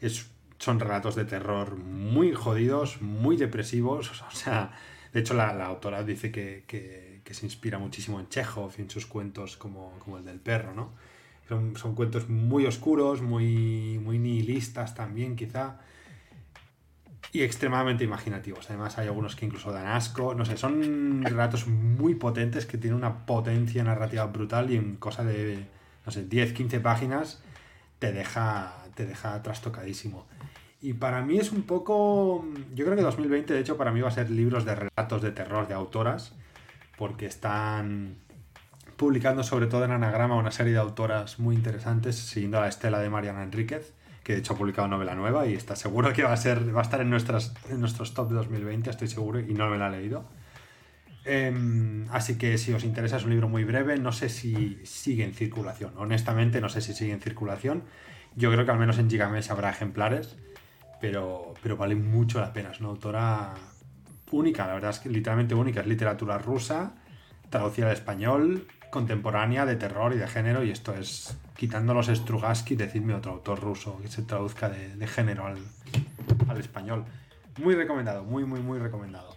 Es, 0.00 0.30
son 0.58 0.80
relatos 0.80 1.16
de 1.16 1.26
terror 1.26 1.76
muy 1.76 2.32
jodidos, 2.32 3.02
muy 3.02 3.36
depresivos, 3.36 4.22
o 4.26 4.34
sea, 4.34 4.72
de 5.12 5.20
hecho 5.20 5.34
la, 5.34 5.50
autora 5.66 6.02
dice 6.02 6.32
que, 6.32 7.20
se 7.30 7.44
inspira 7.44 7.78
muchísimo 7.78 8.20
en 8.20 8.28
Chekhov 8.30 8.72
y 8.78 8.82
en 8.82 8.90
sus 8.90 9.04
cuentos 9.04 9.58
como, 9.58 9.98
como 9.98 10.16
el 10.16 10.24
del 10.24 10.40
perro, 10.40 10.72
¿no? 10.72 11.11
Son, 11.48 11.94
cuentos 11.94 12.28
muy 12.28 12.64
oscuros, 12.66 13.20
muy, 13.20 14.00
muy 14.02 14.18
nihilistas 14.18 14.94
también, 14.94 15.36
quizá. 15.36 15.80
y 17.32 17.42
extremadamente 17.42 18.04
imaginativos. 18.04 18.70
Además, 18.70 18.98
hay 18.98 19.08
algunos 19.08 19.36
que 19.36 19.46
incluso 19.46 19.72
dan 19.72 19.86
asco. 19.86 20.34
No 20.34 20.44
sé, 20.44 20.56
son 20.56 21.22
relatos 21.22 21.66
muy 21.66 22.14
potentes 22.14 22.66
que 22.66 22.78
tienen 22.78 22.96
una 22.98 23.26
potencia 23.26 23.84
narrativa 23.84 24.24
brutal 24.26 24.70
y 24.70 24.76
en 24.76 24.96
cosa 24.96 25.24
de, 25.24 25.66
no 26.06 26.12
sé, 26.12 26.24
10, 26.24 26.52
15 26.52 26.80
páginas 26.80 27.42
te 27.98 28.12
deja, 28.12 28.74
te 28.94 29.06
deja 29.06 29.42
trastocadísimo. 29.42 30.26
Y 30.80 30.94
para 30.94 31.22
mí 31.22 31.38
es 31.38 31.52
un 31.52 31.62
poco. 31.62 32.44
Yo 32.74 32.84
creo 32.84 32.96
que 32.96 33.02
2020, 33.02 33.54
de 33.54 33.60
hecho, 33.60 33.76
para 33.76 33.92
mí 33.92 34.00
va 34.00 34.08
a 34.08 34.10
ser 34.10 34.28
libros 34.30 34.64
de 34.64 34.74
relatos 34.74 35.22
de 35.22 35.30
terror 35.30 35.68
de 35.68 35.74
autoras, 35.74 36.34
porque 36.98 37.26
están 37.26 38.16
publicando 39.02 39.42
sobre 39.42 39.66
todo 39.66 39.84
en 39.84 39.90
Anagrama 39.90 40.36
una 40.36 40.52
serie 40.52 40.74
de 40.74 40.78
autoras 40.78 41.40
muy 41.40 41.56
interesantes, 41.56 42.14
siguiendo 42.14 42.60
la 42.60 42.68
estela 42.68 43.00
de 43.00 43.10
Mariana 43.10 43.42
Enríquez 43.42 43.94
que 44.22 44.34
de 44.34 44.38
hecho 44.38 44.54
ha 44.54 44.56
publicado 44.56 44.86
novela 44.86 45.16
nueva 45.16 45.44
y 45.48 45.54
está 45.54 45.74
seguro 45.74 46.12
que 46.12 46.22
va 46.22 46.32
a, 46.32 46.36
ser, 46.36 46.72
va 46.72 46.78
a 46.78 46.82
estar 46.82 47.00
en, 47.00 47.10
nuestras, 47.10 47.52
en 47.68 47.80
nuestros 47.80 48.14
top 48.14 48.28
de 48.28 48.36
2020, 48.36 48.90
estoy 48.90 49.08
seguro, 49.08 49.40
y 49.40 49.54
no 49.54 49.68
me 49.68 49.76
la 49.76 49.88
he 49.88 49.90
leído. 49.90 50.24
Em, 51.24 52.06
así 52.12 52.38
que 52.38 52.58
si 52.58 52.72
os 52.72 52.84
interesa 52.84 53.16
es 53.16 53.24
un 53.24 53.30
libro 53.30 53.48
muy 53.48 53.64
breve, 53.64 53.98
no 53.98 54.12
sé 54.12 54.28
si 54.28 54.78
sigue 54.84 55.24
en 55.24 55.34
circulación, 55.34 55.92
honestamente 55.96 56.60
no 56.60 56.68
sé 56.68 56.80
si 56.80 56.94
sigue 56.94 57.12
en 57.12 57.20
circulación, 57.20 57.82
yo 58.36 58.52
creo 58.52 58.64
que 58.64 58.70
al 58.70 58.78
menos 58.78 58.98
en 58.98 59.10
Gigamesh 59.10 59.50
habrá 59.50 59.70
ejemplares, 59.70 60.36
pero, 61.00 61.54
pero 61.60 61.76
vale 61.76 61.96
mucho 61.96 62.40
la 62.40 62.52
pena, 62.52 62.70
es 62.70 62.78
una 62.78 62.90
autora 62.90 63.54
única, 64.30 64.68
la 64.68 64.74
verdad 64.74 64.90
es 64.90 65.00
que 65.00 65.08
literalmente 65.08 65.56
única, 65.56 65.80
es 65.80 65.88
literatura 65.88 66.38
rusa, 66.38 66.94
traducida 67.50 67.86
al 67.86 67.92
español, 67.92 68.68
contemporánea, 68.92 69.64
de 69.64 69.76
terror 69.76 70.12
y 70.12 70.18
de 70.18 70.28
género, 70.28 70.62
y 70.62 70.70
esto 70.70 70.94
es 70.94 71.34
quitando 71.56 71.94
los 71.94 72.08
Strugatsky, 72.08 72.76
decidme 72.76 73.14
otro 73.14 73.32
autor 73.32 73.58
ruso 73.58 73.98
que 74.02 74.08
se 74.08 74.20
traduzca 74.22 74.68
de, 74.68 75.06
género 75.06 75.46
al, 75.46 75.56
al 76.46 76.60
español. 76.60 77.06
Muy 77.56 77.74
recomendado, 77.74 78.22
muy, 78.22 78.44
muy, 78.44 78.60
muy 78.60 78.78
recomendado 78.78 79.34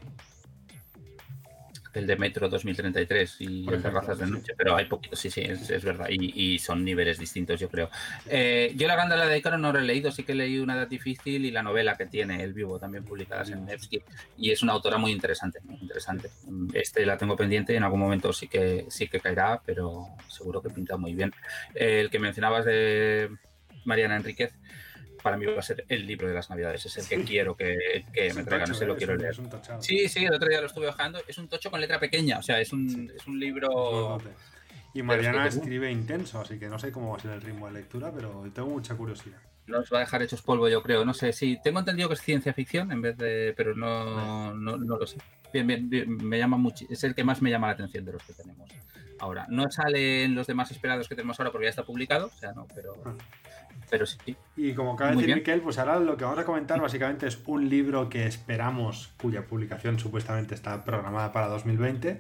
el 1.96 2.08
de 2.08 2.16
Metro 2.16 2.50
2033 2.50 3.42
y 3.42 3.68
el 3.68 3.82
de 3.82 3.90
Razas 3.90 4.20
de 4.20 4.28
Noche, 4.28 4.54
pero 4.58 4.76
hay 4.76 4.86
poquitos, 4.86 5.20
sí, 5.20 5.30
sí, 5.30 5.42
es, 5.42 5.84
verdad, 5.84 6.08
y, 6.10 6.60
son 6.60 6.84
niveles 6.84 7.20
distintos, 7.20 7.60
yo 7.60 7.70
creo. 7.70 7.90
Eh, 8.28 8.74
yo 8.76 8.88
la 8.88 8.96
banda 8.96 9.26
de 9.26 9.38
Icaro 9.38 9.58
no 9.58 9.72
lo 9.72 9.80
he 9.80 9.84
leído, 9.84 10.12
sí 10.12 10.24
que 10.24 10.36
leí 10.36 10.60
una 10.60 10.76
edad 10.76 10.88
difícil 10.88 11.46
y 11.46 11.52
la 11.52 11.64
novela 11.64 11.96
que 11.96 12.06
tiene 12.06 12.44
El 12.44 12.54
Vivo, 12.54 12.80
también 12.80 13.04
publicadas 13.04 13.50
en 13.50 13.66
Nevsky, 13.66 14.02
y 14.38 14.52
es 14.52 14.64
una 14.64 14.74
autora 14.74 14.98
muy 14.98 15.12
interesante, 15.12 15.60
muy 15.64 15.78
interesante. 15.82 16.30
Este 16.74 17.06
la 17.06 17.18
tengo 17.18 17.36
pendiente 17.36 17.74
y 17.74 17.78
en 17.78 17.84
algún 17.84 18.00
momento 18.00 18.34
sí 18.34 18.48
que, 18.48 18.86
sí 18.90 19.08
que 19.08 19.20
caerá, 19.20 19.62
pero 19.66 20.08
seguro 20.28 20.62
que 20.62 20.70
pinta 20.70 20.98
muy 20.98 21.14
bien. 21.14 21.34
el 21.74 22.10
que 22.10 22.20
mencionabas 22.20 22.66
de 22.66 23.30
Mariana 23.86 24.18
Enríquez, 24.18 24.54
para 25.26 25.38
mí 25.38 25.48
va 25.48 25.58
a 25.58 25.64
ser 25.64 25.84
el 25.90 26.06
libro 26.06 26.28
de 26.28 26.36
las 26.36 26.52
Navidades. 26.52 26.86
Es 26.86 26.98
el 27.00 27.08
que 27.08 27.26
quiero 27.26 27.58
que, 27.58 28.06
me 28.36 28.44
traigan. 28.44 28.70
Ese 28.70 28.86
lo 28.86 28.96
quiero 28.96 29.16
leer. 29.16 29.36
Sí, 29.80 30.08
sí, 30.08 30.24
el 30.24 30.36
otro 30.36 30.48
día 30.48 30.62
lo 30.62 30.68
estuve 30.68 30.86
bajando. 30.86 31.20
Es 31.28 31.40
un 31.40 31.48
tocho 31.48 31.72
con 31.72 31.82
letra 31.82 32.00
pequeña. 32.00 32.38
O 32.38 32.44
sea, 32.44 32.62
es 32.62 32.72
un, 32.72 33.12
es 33.16 33.26
un 33.26 33.40
libro. 33.40 34.20
Y 34.94 35.02
Mariana 35.02 35.48
escribe 35.48 35.92
intenso, 35.92 36.42
así 36.42 36.60
que 36.60 36.68
no 36.68 36.78
sé 36.78 36.92
cómo 36.92 37.10
va 37.10 37.18
a 37.18 37.20
ser 37.20 37.32
el 37.32 37.42
ritmo 37.42 37.66
de 37.66 37.74
lectura, 37.74 38.12
pero 38.14 38.44
tengo 38.54 38.70
mucha 38.70 38.94
curiosidad. 38.94 39.40
Nos 39.66 39.92
va 39.92 39.98
a 39.98 40.00
dejar 40.02 40.22
hechos 40.22 40.44
polvo, 40.44 40.70
yo 40.70 40.84
creo. 40.84 41.04
No 41.04 41.16
sé, 41.16 41.34
sí, 41.34 41.58
tengo 41.64 41.80
entendido 41.80 42.08
que 42.08 42.14
es 42.14 42.22
ciencia 42.22 42.54
ficción 42.54 42.92
en 42.92 43.02
vez 43.02 43.18
de. 43.18 43.56
Pero 43.58 43.74
no, 43.74 44.54
no, 44.54 44.78
lo 44.78 45.08
sé. 45.08 45.18
Bien, 45.52 45.90
bien, 45.90 46.18
me 46.18 46.38
llama 46.38 46.58
mucho. 46.58 46.86
Es 46.88 47.04
el 47.04 47.16
que 47.16 47.24
más 47.24 47.42
me 47.42 47.50
llama 47.50 47.66
la 47.66 47.74
atención 47.74 48.06
de 48.06 48.12
los 48.12 48.22
que 48.22 48.34
tenemos 48.34 48.70
ahora. 49.20 49.46
No 49.50 49.70
salen 49.72 50.36
los 50.36 50.48
demás 50.48 50.72
esperados 50.72 51.08
que 51.08 51.16
tenemos 51.16 51.40
ahora 51.40 51.52
porque 51.52 51.66
ya 51.66 51.70
está 51.70 51.84
publicado, 51.84 52.28
o 52.28 52.40
sea, 52.40 52.54
no, 52.54 52.68
pero. 52.74 52.96
Ah 53.06 53.14
pero 53.90 54.06
sí. 54.06 54.36
Y 54.56 54.74
como 54.74 54.94
acaba 54.94 55.12
de 55.12 55.18
decir 55.18 55.36
Miquel, 55.36 55.62
pues 55.62 55.78
ahora 55.78 56.00
lo 56.00 56.18
que 56.18 56.24
vamos 56.24 56.40
a 56.40 56.46
comentar 56.46 56.82
básicamente 56.82 57.28
es 57.28 57.40
un 57.46 57.70
libro 57.70 58.10
que 58.10 58.26
esperamos, 58.26 59.14
cuya 59.18 59.46
publicación 59.46 60.00
supuestamente 60.00 60.56
está 60.56 60.84
programada 60.84 61.32
para 61.32 61.48
2020. 61.48 62.18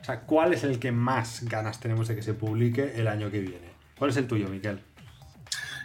O 0.00 0.04
sea, 0.04 0.20
¿cuál 0.20 0.52
es 0.52 0.64
el 0.64 0.78
que 0.78 0.90
más 0.90 1.44
ganas 1.44 1.80
tenemos 1.80 2.08
de 2.08 2.16
que 2.16 2.22
se 2.22 2.34
publique 2.34 2.94
el 2.96 3.06
año 3.06 3.30
que 3.30 3.40
viene? 3.40 3.72
¿Cuál 3.98 4.10
es 4.10 4.16
el 4.16 4.26
tuyo, 4.26 4.48
Miquel? 4.48 4.80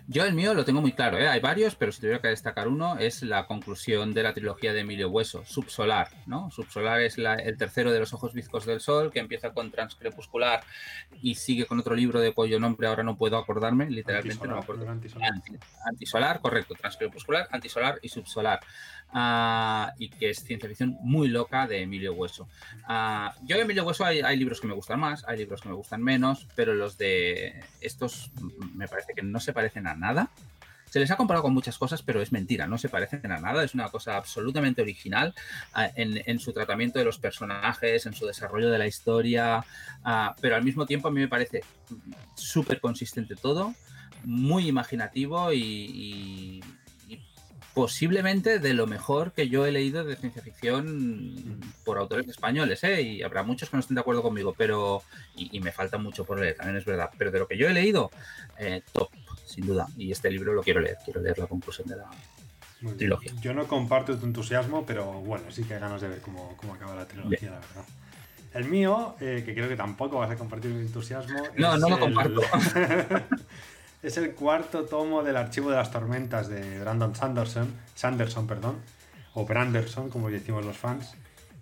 Yo 0.09 0.23
el 0.23 0.33
mío 0.33 0.53
lo 0.53 0.63
tengo 0.63 0.79
muy 0.79 0.93
claro, 0.93 1.17
¿eh? 1.17 1.27
hay 1.27 1.41
varios, 1.41 1.75
pero 1.75 1.91
si 1.91 1.99
tuviera 1.99 2.21
que 2.21 2.29
destacar 2.29 2.69
uno 2.69 2.97
es 2.97 3.23
la 3.23 3.45
conclusión 3.45 4.13
de 4.13 4.23
la 4.23 4.33
trilogía 4.33 4.71
de 4.71 4.79
Emilio 4.79 5.09
Hueso, 5.09 5.43
Subsolar. 5.45 6.07
¿no? 6.25 6.49
Subsolar 6.49 7.01
es 7.01 7.17
el 7.17 7.57
tercero 7.57 7.91
de 7.91 7.99
los 7.99 8.13
ojos 8.13 8.33
bizcos 8.33 8.65
del 8.65 8.79
sol, 8.79 9.11
que 9.11 9.19
empieza 9.19 9.51
con 9.51 9.69
Transcrepuscular 9.69 10.63
y 11.21 11.35
sigue 11.35 11.65
con 11.65 11.79
otro 11.79 11.93
libro 11.93 12.21
de 12.21 12.33
cuyo 12.33 12.57
nombre 12.57 12.87
ahora 12.87 13.03
no 13.03 13.17
puedo 13.17 13.37
acordarme, 13.37 13.89
literalmente 13.89 14.47
no 14.47 14.55
me 14.55 14.61
acuerdo. 14.61 14.89
Antisolar. 14.89 15.31
antisolar, 15.85 16.39
correcto, 16.39 16.73
Transcrepuscular, 16.75 17.49
Antisolar 17.51 17.99
y 18.01 18.07
Subsolar. 18.07 18.61
Ah, 19.13 19.93
y 19.97 20.09
que 20.09 20.29
es 20.29 20.43
ciencia 20.43 20.67
ficción 20.67 20.97
muy 21.01 21.29
loca 21.29 21.65
de 21.65 21.81
Emilio 21.81 22.13
Hueso. 22.13 22.47
Ah, 22.83 23.33
yo 23.43 23.55
de 23.55 23.63
Emilio 23.63 23.85
Hueso 23.85 24.03
hay, 24.05 24.37
libros 24.37 24.59
que 24.59 24.67
me 24.67 24.73
gustan 24.73 24.99
más, 24.99 25.23
hay 25.27 25.37
libros 25.37 25.61
que 25.61 25.69
me 25.69 25.75
gustan 25.75 26.03
menos, 26.03 26.47
pero 26.55 26.73
los 26.75 26.97
de 26.97 27.63
estos 27.79 28.31
me 28.73 28.87
parece 28.87 29.13
que 29.13 29.21
no 29.21 29.39
se 29.39 29.53
parecen 29.53 29.87
a 29.87 29.95
nada. 29.95 30.29
Se 30.89 30.99
les 30.99 31.11
ha 31.11 31.17
comparado 31.17 31.43
con 31.43 31.53
muchas 31.53 31.77
cosas, 31.77 32.01
pero 32.01 32.21
es 32.21 32.31
mentira, 32.31 32.65
no 32.65 32.77
se 32.77 32.87
parecen 32.87 33.29
a 33.31 33.39
nada, 33.39 33.63
es 33.63 33.73
una 33.73 33.89
cosa 33.89 34.15
absolutamente 34.15 34.81
original 34.81 35.33
ah, 35.73 35.89
en, 35.95 36.39
su 36.39 36.53
tratamiento 36.53 36.99
de 36.99 37.05
los 37.05 37.17
personajes, 37.17 38.05
en 38.05 38.13
su 38.13 38.25
desarrollo 38.25 38.69
de 38.69 38.77
la 38.77 38.87
historia, 38.87 39.65
pero 40.41 40.55
al 40.55 40.63
mismo 40.63 40.85
tiempo 40.85 41.07
a 41.07 41.11
mí 41.11 41.19
me 41.19 41.27
parece 41.27 41.63
súper 42.35 42.79
consistente 42.79 43.35
todo, 43.35 43.73
muy 44.23 44.67
imaginativo 44.67 45.51
y 45.51 46.61
posiblemente 47.77 48.57
de 48.57 48.73
lo 48.73 48.87
mejor 48.87 49.33
que 49.33 49.49
yo 49.49 49.67
he 49.67 49.71
leído 49.71 50.03
de 50.03 50.15
ciencia 50.15 50.41
ficción 50.41 51.61
por 51.85 51.99
autores 51.99 52.27
españoles, 52.27 52.83
¿eh? 52.83 53.03
y 53.03 53.21
habrá 53.21 53.43
muchos 53.43 53.69
que 53.69 53.77
no 53.77 53.81
estén 53.81 53.93
de 53.93 54.01
acuerdo 54.01 54.23
conmigo, 54.23 54.55
pero 54.57 55.03
y, 55.35 55.59
me 55.59 55.71
falta 55.71 55.99
mucho 55.99 56.25
por 56.25 56.39
leer, 56.39 56.55
también 56.55 56.77
es 56.77 56.85
verdad, 56.85 57.11
pero 57.19 57.29
de 57.29 57.37
lo 57.37 57.47
que 57.47 57.55
yo 57.55 57.69
he 57.69 57.73
leído, 57.73 58.09
eh, 58.57 58.81
top, 58.93 59.11
sin 59.45 59.67
duda, 59.67 59.85
y 59.95 60.11
este 60.11 60.31
libro 60.31 60.53
lo 60.53 60.63
quiero 60.63 60.79
leer, 60.79 60.97
quiero 61.05 61.21
leer 61.21 61.37
la 61.37 61.45
conclusión 61.45 61.87
de 61.87 61.97
la 61.97 62.09
trilogía. 62.97 63.31
Yo 63.41 63.53
no 63.53 63.67
comparto 63.67 64.17
tu 64.17 64.25
entusiasmo, 64.25 64.83
pero 64.83 65.11
bueno, 65.11 65.51
sí 65.51 65.63
que 65.63 65.75
hay 65.75 65.79
ganas 65.79 66.01
de 66.01 66.07
ver 66.07 66.21
cómo, 66.21 66.57
acaba 66.73 66.95
la 66.95 67.07
trilogía, 67.07 67.51
la 67.51 67.59
verdad. 67.59 67.85
El 68.55 68.65
mío, 68.65 69.15
eh, 69.21 69.43
que 69.45 69.53
creo 69.53 69.69
que 69.69 69.75
tampoco 69.75 70.17
vas 70.17 70.31
a 70.31 70.35
compartir 70.35 70.71
mi 70.71 70.81
entusiasmo. 70.81 71.43
No, 71.57 71.77
no 71.77 71.89
lo 71.89 71.99
comparto. 71.99 72.41
Es 74.03 74.17
el 74.17 74.33
cuarto 74.35 74.85
tomo 74.85 75.23
del 75.23 75.37
Archivo 75.37 75.69
de 75.71 75.75
las 75.75 75.91
Tormentas 75.91 76.47
de 76.49 76.79
Brandon 76.79 77.15
Sanderson, 77.15 77.73
Sanderson 77.95 78.45
perdón, 78.45 78.77
o 79.33 79.45
Branderson, 79.45 80.09
como 80.09 80.29
decimos 80.29 80.65
los 80.65 80.77
fans, 80.77 81.15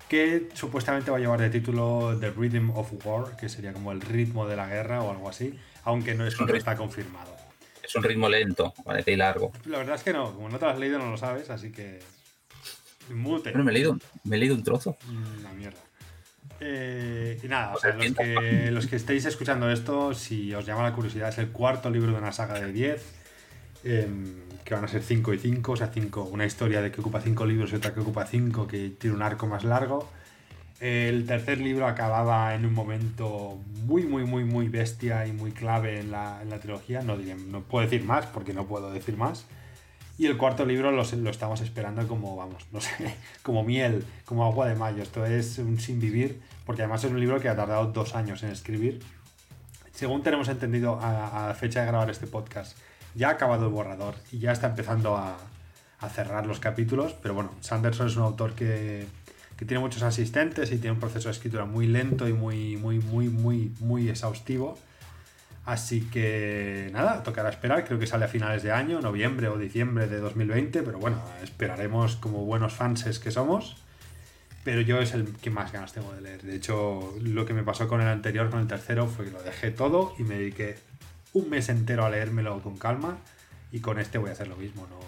que 0.09 0.49
supuestamente 0.53 1.11
va 1.11 1.17
a 1.17 1.19
llevar 1.19 1.39
de 1.39 1.49
título 1.49 2.17
The 2.19 2.31
Rhythm 2.31 2.71
of 2.71 2.91
War, 3.05 3.35
que 3.37 3.49
sería 3.49 3.73
como 3.73 3.91
el 3.91 4.01
ritmo 4.01 4.47
de 4.47 4.55
la 4.55 4.67
guerra 4.67 5.01
o 5.01 5.11
algo 5.11 5.29
así, 5.29 5.57
aunque 5.83 6.13
no 6.13 6.27
es, 6.27 6.35
está 6.53 6.75
confirmado. 6.75 7.35
Es 7.81 7.95
un 7.95 8.03
ritmo 8.03 8.27
lento, 8.27 8.73
parece 8.83 9.13
y 9.13 9.15
largo. 9.15 9.51
La 9.65 9.77
verdad 9.77 9.95
es 9.95 10.03
que 10.03 10.11
no, 10.11 10.33
como 10.33 10.49
no 10.49 10.59
te 10.59 10.65
lo 10.65 10.71
has 10.71 10.79
leído 10.79 10.99
no 10.99 11.11
lo 11.11 11.17
sabes, 11.17 11.49
así 11.49 11.71
que... 11.71 11.99
Mute. 13.09 13.53
me 13.53 13.71
he 13.71 13.73
leído, 13.73 13.97
me 14.23 14.35
he 14.35 14.39
leído 14.39 14.55
un 14.55 14.63
trozo. 14.63 14.97
La 15.43 15.53
mierda. 15.53 15.84
Eh, 16.59 17.39
y 17.43 17.47
nada, 17.47 17.73
los, 17.73 17.81
que, 18.15 18.71
los 18.71 18.87
que 18.87 18.95
estéis 18.95 19.25
escuchando 19.25 19.69
esto, 19.69 20.13
si 20.13 20.53
os 20.53 20.65
llama 20.65 20.83
la 20.83 20.93
curiosidad, 20.93 21.29
es 21.29 21.37
el 21.37 21.49
cuarto 21.49 21.89
libro 21.89 22.11
de 22.11 22.17
una 22.17 22.31
saga 22.31 22.59
de 22.59 22.71
10, 22.71 23.03
em, 23.83 24.25
que 24.63 24.73
van 24.73 24.85
a 24.85 24.87
ser 24.87 25.03
5 25.03 25.33
y 25.33 25.39
5, 25.39 25.71
o 25.73 25.75
sea, 25.75 25.91
cinco, 25.93 26.23
una 26.23 26.45
historia 26.45 26.81
de 26.81 26.91
que 26.91 27.01
ocupa 27.01 27.21
5 27.21 27.45
libros 27.45 27.71
y 27.71 27.75
otra 27.75 27.93
que 27.93 27.99
ocupa 27.99 28.25
5, 28.25 28.67
que 28.67 28.89
tiene 28.89 29.15
un 29.15 29.21
arco 29.21 29.47
más 29.47 29.63
largo. 29.63 30.09
El 30.79 31.25
tercer 31.25 31.59
libro 31.59 31.87
acababa 31.87 32.53
en 32.53 32.65
un 32.65 32.73
momento 32.73 33.59
muy, 33.85 34.03
muy, 34.03 34.23
muy, 34.25 34.43
muy 34.43 34.67
bestia 34.67 35.25
y 35.25 35.31
muy 35.31 35.51
clave 35.51 35.99
en 35.99 36.11
la, 36.11 36.41
en 36.41 36.49
la 36.49 36.59
trilogía. 36.59 37.01
No, 37.01 37.15
no 37.17 37.61
puedo 37.61 37.85
decir 37.85 38.03
más 38.03 38.25
porque 38.25 38.53
no 38.53 38.65
puedo 38.67 38.91
decir 38.91 39.15
más. 39.15 39.45
Y 40.17 40.27
el 40.27 40.37
cuarto 40.37 40.65
libro 40.65 40.91
lo, 40.91 41.03
lo, 41.03 41.29
estamos 41.29 41.61
esperando 41.61 42.07
como, 42.07 42.35
vamos, 42.37 42.65
no 42.71 42.79
sé, 42.79 43.17
como 43.43 43.63
miel, 43.63 44.05
como 44.23 44.45
agua 44.45 44.67
de 44.67 44.75
mayo. 44.75 45.03
Esto 45.03 45.25
es 45.25 45.57
un 45.57 45.79
sin 45.79 45.99
vivir, 45.99 46.41
porque 46.65 46.83
además 46.83 47.03
es 47.03 47.11
un 47.11 47.19
libro 47.19 47.39
que 47.39 47.49
ha 47.49 47.55
tardado 47.55 47.87
dos 47.87 48.15
años 48.15 48.41
en 48.43 48.51
escribir. 48.51 49.01
Según 49.91 50.23
tenemos 50.23 50.47
entendido 50.47 50.99
a, 51.01 51.47
la 51.47 51.53
fecha 51.53 51.81
de 51.81 51.87
grabar 51.87 52.09
este 52.09 52.27
podcast, 52.27 52.77
ya 53.13 53.29
ha 53.29 53.31
acabado 53.31 53.65
el 53.65 53.71
borrador 53.71 54.15
y 54.31 54.39
ya 54.39 54.51
está 54.51 54.67
empezando 54.67 55.15
a, 55.15 55.37
a 55.99 56.09
cerrar 56.09 56.45
los 56.45 56.59
capítulos. 56.59 57.13
Pero 57.21 57.33
bueno, 57.33 57.51
Sanderson 57.61 58.07
es 58.07 58.15
un 58.15 58.23
autor 58.23 58.53
que, 58.53 59.07
que, 59.57 59.65
tiene 59.65 59.81
muchos 59.81 60.03
asistentes 60.03 60.71
y 60.71 60.77
tiene 60.77 60.91
un 60.91 60.99
proceso 60.99 61.27
de 61.27 61.33
escritura 61.33 61.65
muy 61.65 61.87
lento 61.87 62.27
y 62.27 62.33
muy, 62.33 62.77
muy, 62.77 62.99
muy, 62.99 63.27
muy, 63.29 63.73
muy 63.79 64.09
exhaustivo. 64.09 64.77
Así 65.65 66.01
que 66.01 66.89
nada, 66.93 67.23
tocará 67.23 67.49
esperar, 67.49 67.85
creo 67.85 67.97
que 67.97 68.05
sale 68.05 68.25
a 68.25 68.27
finales 68.27 68.61
de 68.61 68.71
año, 68.71 69.01
noviembre 69.01 69.47
o 69.47 69.57
diciembre 69.57 70.07
de 70.07 70.19
2020, 70.19 70.83
pero 70.83 70.99
bueno, 70.99 71.19
esperaremos 71.41 72.17
como 72.17 72.45
buenos 72.45 72.73
fanses 72.73 73.17
que 73.17 73.31
somos. 73.31 73.77
Pero 74.63 74.81
yo 74.81 74.99
es 74.99 75.13
el 75.13 75.27
que 75.35 75.49
más 75.49 75.71
ganas 75.71 75.93
tengo 75.93 76.11
de 76.13 76.21
leer. 76.21 76.41
De 76.41 76.55
hecho, 76.55 77.13
lo 77.21 77.45
que 77.45 77.53
me 77.53 77.63
pasó 77.63 77.87
con 77.87 78.01
el 78.01 78.07
anterior, 78.07 78.49
con 78.49 78.59
el 78.59 78.67
tercero, 78.67 79.07
fue 79.07 79.25
que 79.25 79.31
lo 79.31 79.41
dejé 79.43 79.71
todo 79.71 80.15
y 80.17 80.23
me 80.23 80.39
dediqué 80.39 80.77
un 81.33 81.49
mes 81.49 81.69
entero 81.69 82.05
a 82.05 82.09
leérmelo 82.09 82.61
con 82.61 82.77
calma. 82.77 83.17
Y 83.71 83.79
con 83.79 83.99
este 83.99 84.17
voy 84.17 84.29
a 84.29 84.33
hacer 84.33 84.47
lo 84.47 84.55
mismo. 84.55 84.87
No, 84.89 84.99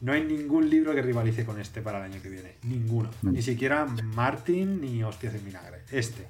No 0.00 0.12
hay 0.12 0.24
ningún 0.24 0.68
libro 0.68 0.94
que 0.94 1.02
rivalice 1.02 1.44
con 1.44 1.60
este 1.60 1.80
para 1.80 1.98
el 2.04 2.12
año 2.12 2.22
que 2.22 2.28
viene. 2.28 2.56
Ninguno. 2.64 3.10
Ni 3.22 3.42
siquiera 3.42 3.86
Martin 3.86 4.80
ni 4.80 5.02
Hostias 5.02 5.34
en 5.34 5.44
Vinagre. 5.44 5.82
Este. 5.90 6.26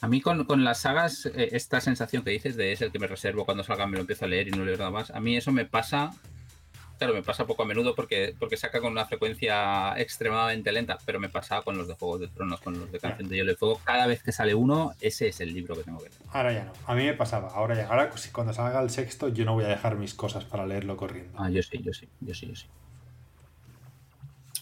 A 0.00 0.08
mí 0.08 0.20
con, 0.20 0.64
las 0.64 0.80
sagas, 0.80 1.26
eh, 1.26 1.50
esta 1.52 1.80
sensación 1.80 2.22
que 2.22 2.30
dices 2.30 2.56
de 2.56 2.72
es 2.72 2.82
el 2.82 2.92
que 2.92 2.98
me 2.98 3.06
reservo 3.06 3.44
cuando 3.44 3.64
salga, 3.64 3.86
me 3.86 3.96
lo 3.96 4.02
empiezo 4.02 4.24
a 4.24 4.28
leer 4.28 4.48
y 4.48 4.50
no 4.52 4.64
leo 4.64 4.76
nada 4.76 4.90
más. 4.90 5.10
A 5.10 5.20
mí 5.20 5.36
eso 5.36 5.50
me 5.52 5.64
pasa 5.64 6.12
Claro, 6.98 7.14
me 7.14 7.22
pasa 7.22 7.46
poco 7.46 7.62
a 7.62 7.66
menudo 7.66 7.94
porque, 7.94 8.34
porque 8.40 8.56
saca 8.56 8.80
con 8.80 8.90
una 8.90 9.06
frecuencia 9.06 9.96
extremadamente 9.96 10.72
lenta, 10.72 10.98
pero 11.06 11.20
me 11.20 11.28
pasa 11.28 11.62
con 11.62 11.78
los 11.78 11.86
de 11.86 11.94
Juegos 11.94 12.20
de 12.20 12.28
Tronos, 12.28 12.60
con 12.60 12.78
los 12.78 12.90
de 12.90 12.98
Canción 12.98 13.28
de 13.28 13.36
Hielo 13.36 13.52
y 13.52 13.54
Fuego. 13.54 13.80
Cada 13.84 14.08
vez 14.08 14.24
que 14.24 14.32
sale 14.32 14.52
uno, 14.56 14.92
ese 15.00 15.28
es 15.28 15.40
el 15.40 15.54
libro 15.54 15.76
que 15.76 15.84
tengo 15.84 15.98
que 15.98 16.08
leer. 16.08 16.22
Ahora 16.32 16.52
ya 16.52 16.64
no. 16.64 16.72
A 16.86 16.96
mí 16.96 17.04
me 17.04 17.14
pasaba. 17.14 17.50
Ahora 17.50 17.76
ya. 17.76 17.86
Ahora, 17.86 18.10
cuando 18.32 18.52
salga 18.52 18.82
el 18.82 18.90
sexto, 18.90 19.28
yo 19.28 19.44
no 19.44 19.54
voy 19.54 19.64
a 19.64 19.68
dejar 19.68 19.96
mis 19.96 20.12
cosas 20.12 20.44
para 20.44 20.66
leerlo 20.66 20.96
corriendo. 20.96 21.38
Ah, 21.40 21.50
yo 21.50 21.62
sí, 21.62 21.80
yo 21.84 21.92
sí, 21.92 22.08
yo 22.20 22.34
sí, 22.34 22.48
yo 22.48 22.56
sí. 22.56 22.66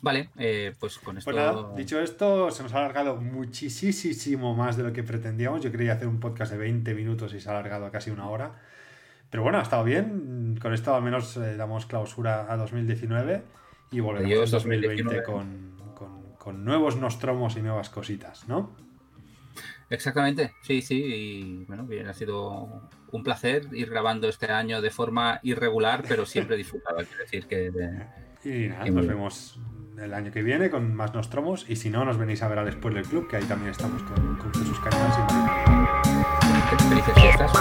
Vale, 0.03 0.31
eh, 0.39 0.75
pues 0.79 0.99
con 0.99 1.19
esto. 1.19 1.31
Pues 1.31 1.37
nada, 1.37 1.75
dicho 1.75 2.01
esto, 2.01 2.51
se 2.51 2.63
nos 2.63 2.73
ha 2.75 2.79
alargado 2.79 3.17
muchísimo 3.17 4.55
más 4.55 4.77
de 4.77 4.83
lo 4.83 4.93
que 4.93 5.03
pretendíamos. 5.03 5.63
Yo 5.63 5.71
quería 5.71 5.95
hacer 5.95 6.09
un 6.09 6.21
podcast 6.21 6.53
de 6.53 6.59
20 6.59 6.95
minutos 6.95 7.33
y 7.35 7.41
se 7.41 7.49
ha 7.49 7.53
alargado 7.53 7.87
a 7.87 7.91
casi 7.91 8.11
una 8.11 8.29
hora. 8.29 8.53
Pero 9.31 9.43
bueno, 9.43 9.59
ha 9.59 9.63
estado 9.63 9.85
bien. 9.85 10.59
Con 10.61 10.73
esto 10.73 10.95
al 10.95 11.03
menos 11.03 11.37
eh, 11.37 11.57
damos 11.57 11.87
clausura 11.87 12.51
a 12.53 12.57
2019 12.57 13.43
y 13.91 14.01
volveremos 14.01 14.53
a 14.53 14.57
2020 14.57 15.23
con, 15.23 15.77
con, 16.39 16.65
nuevos 16.65 16.97
nostromos 16.97 17.57
y 17.57 17.63
nuevas 17.63 17.91
cositas, 17.91 18.49
¿no? 18.49 18.75
Exactamente, 19.91 20.53
sí, 20.63 20.83
sí. 20.83 21.03
Y 21.05 21.65
bueno, 21.65 21.85
bien, 21.85 22.07
ha 22.09 22.15
sido 22.15 22.89
un 23.13 23.23
placer 23.23 23.69
ir 23.73 23.91
grabando 23.91 24.29
este 24.29 24.51
año 24.51 24.81
de 24.81 24.91
forma 24.91 25.41
irregular, 25.43 26.05
pero 26.09 26.27
siempre 26.27 26.57
disfrutado. 26.57 26.99
Quiero 26.99 27.23
decir 27.23 27.47
que. 27.47 27.71
y 28.45 28.69
nada, 28.69 28.87
nos 28.87 29.07
vemos 29.07 29.59
el 29.99 30.15
año 30.15 30.31
que 30.31 30.43
viene 30.43 30.71
con 30.71 30.95
más 30.95 31.15
Nostromos 31.15 31.65
y 31.69 31.77
si 31.77 31.91
no, 31.91 32.05
nos 32.05 32.19
venís 32.19 32.43
a 32.43 32.49
ver 32.49 32.59
al 32.59 32.69
del 32.95 33.07
Club, 33.07 33.29
que 33.29 33.37
ahí 33.37 33.45
también 33.45 33.71
estamos 33.71 34.03
con, 34.03 34.37
con 34.37 34.53
Jesús 34.55 34.79
Cañas 34.81 35.19
y 35.19 36.89
Felices 36.89 37.15
fiestas. 37.15 37.53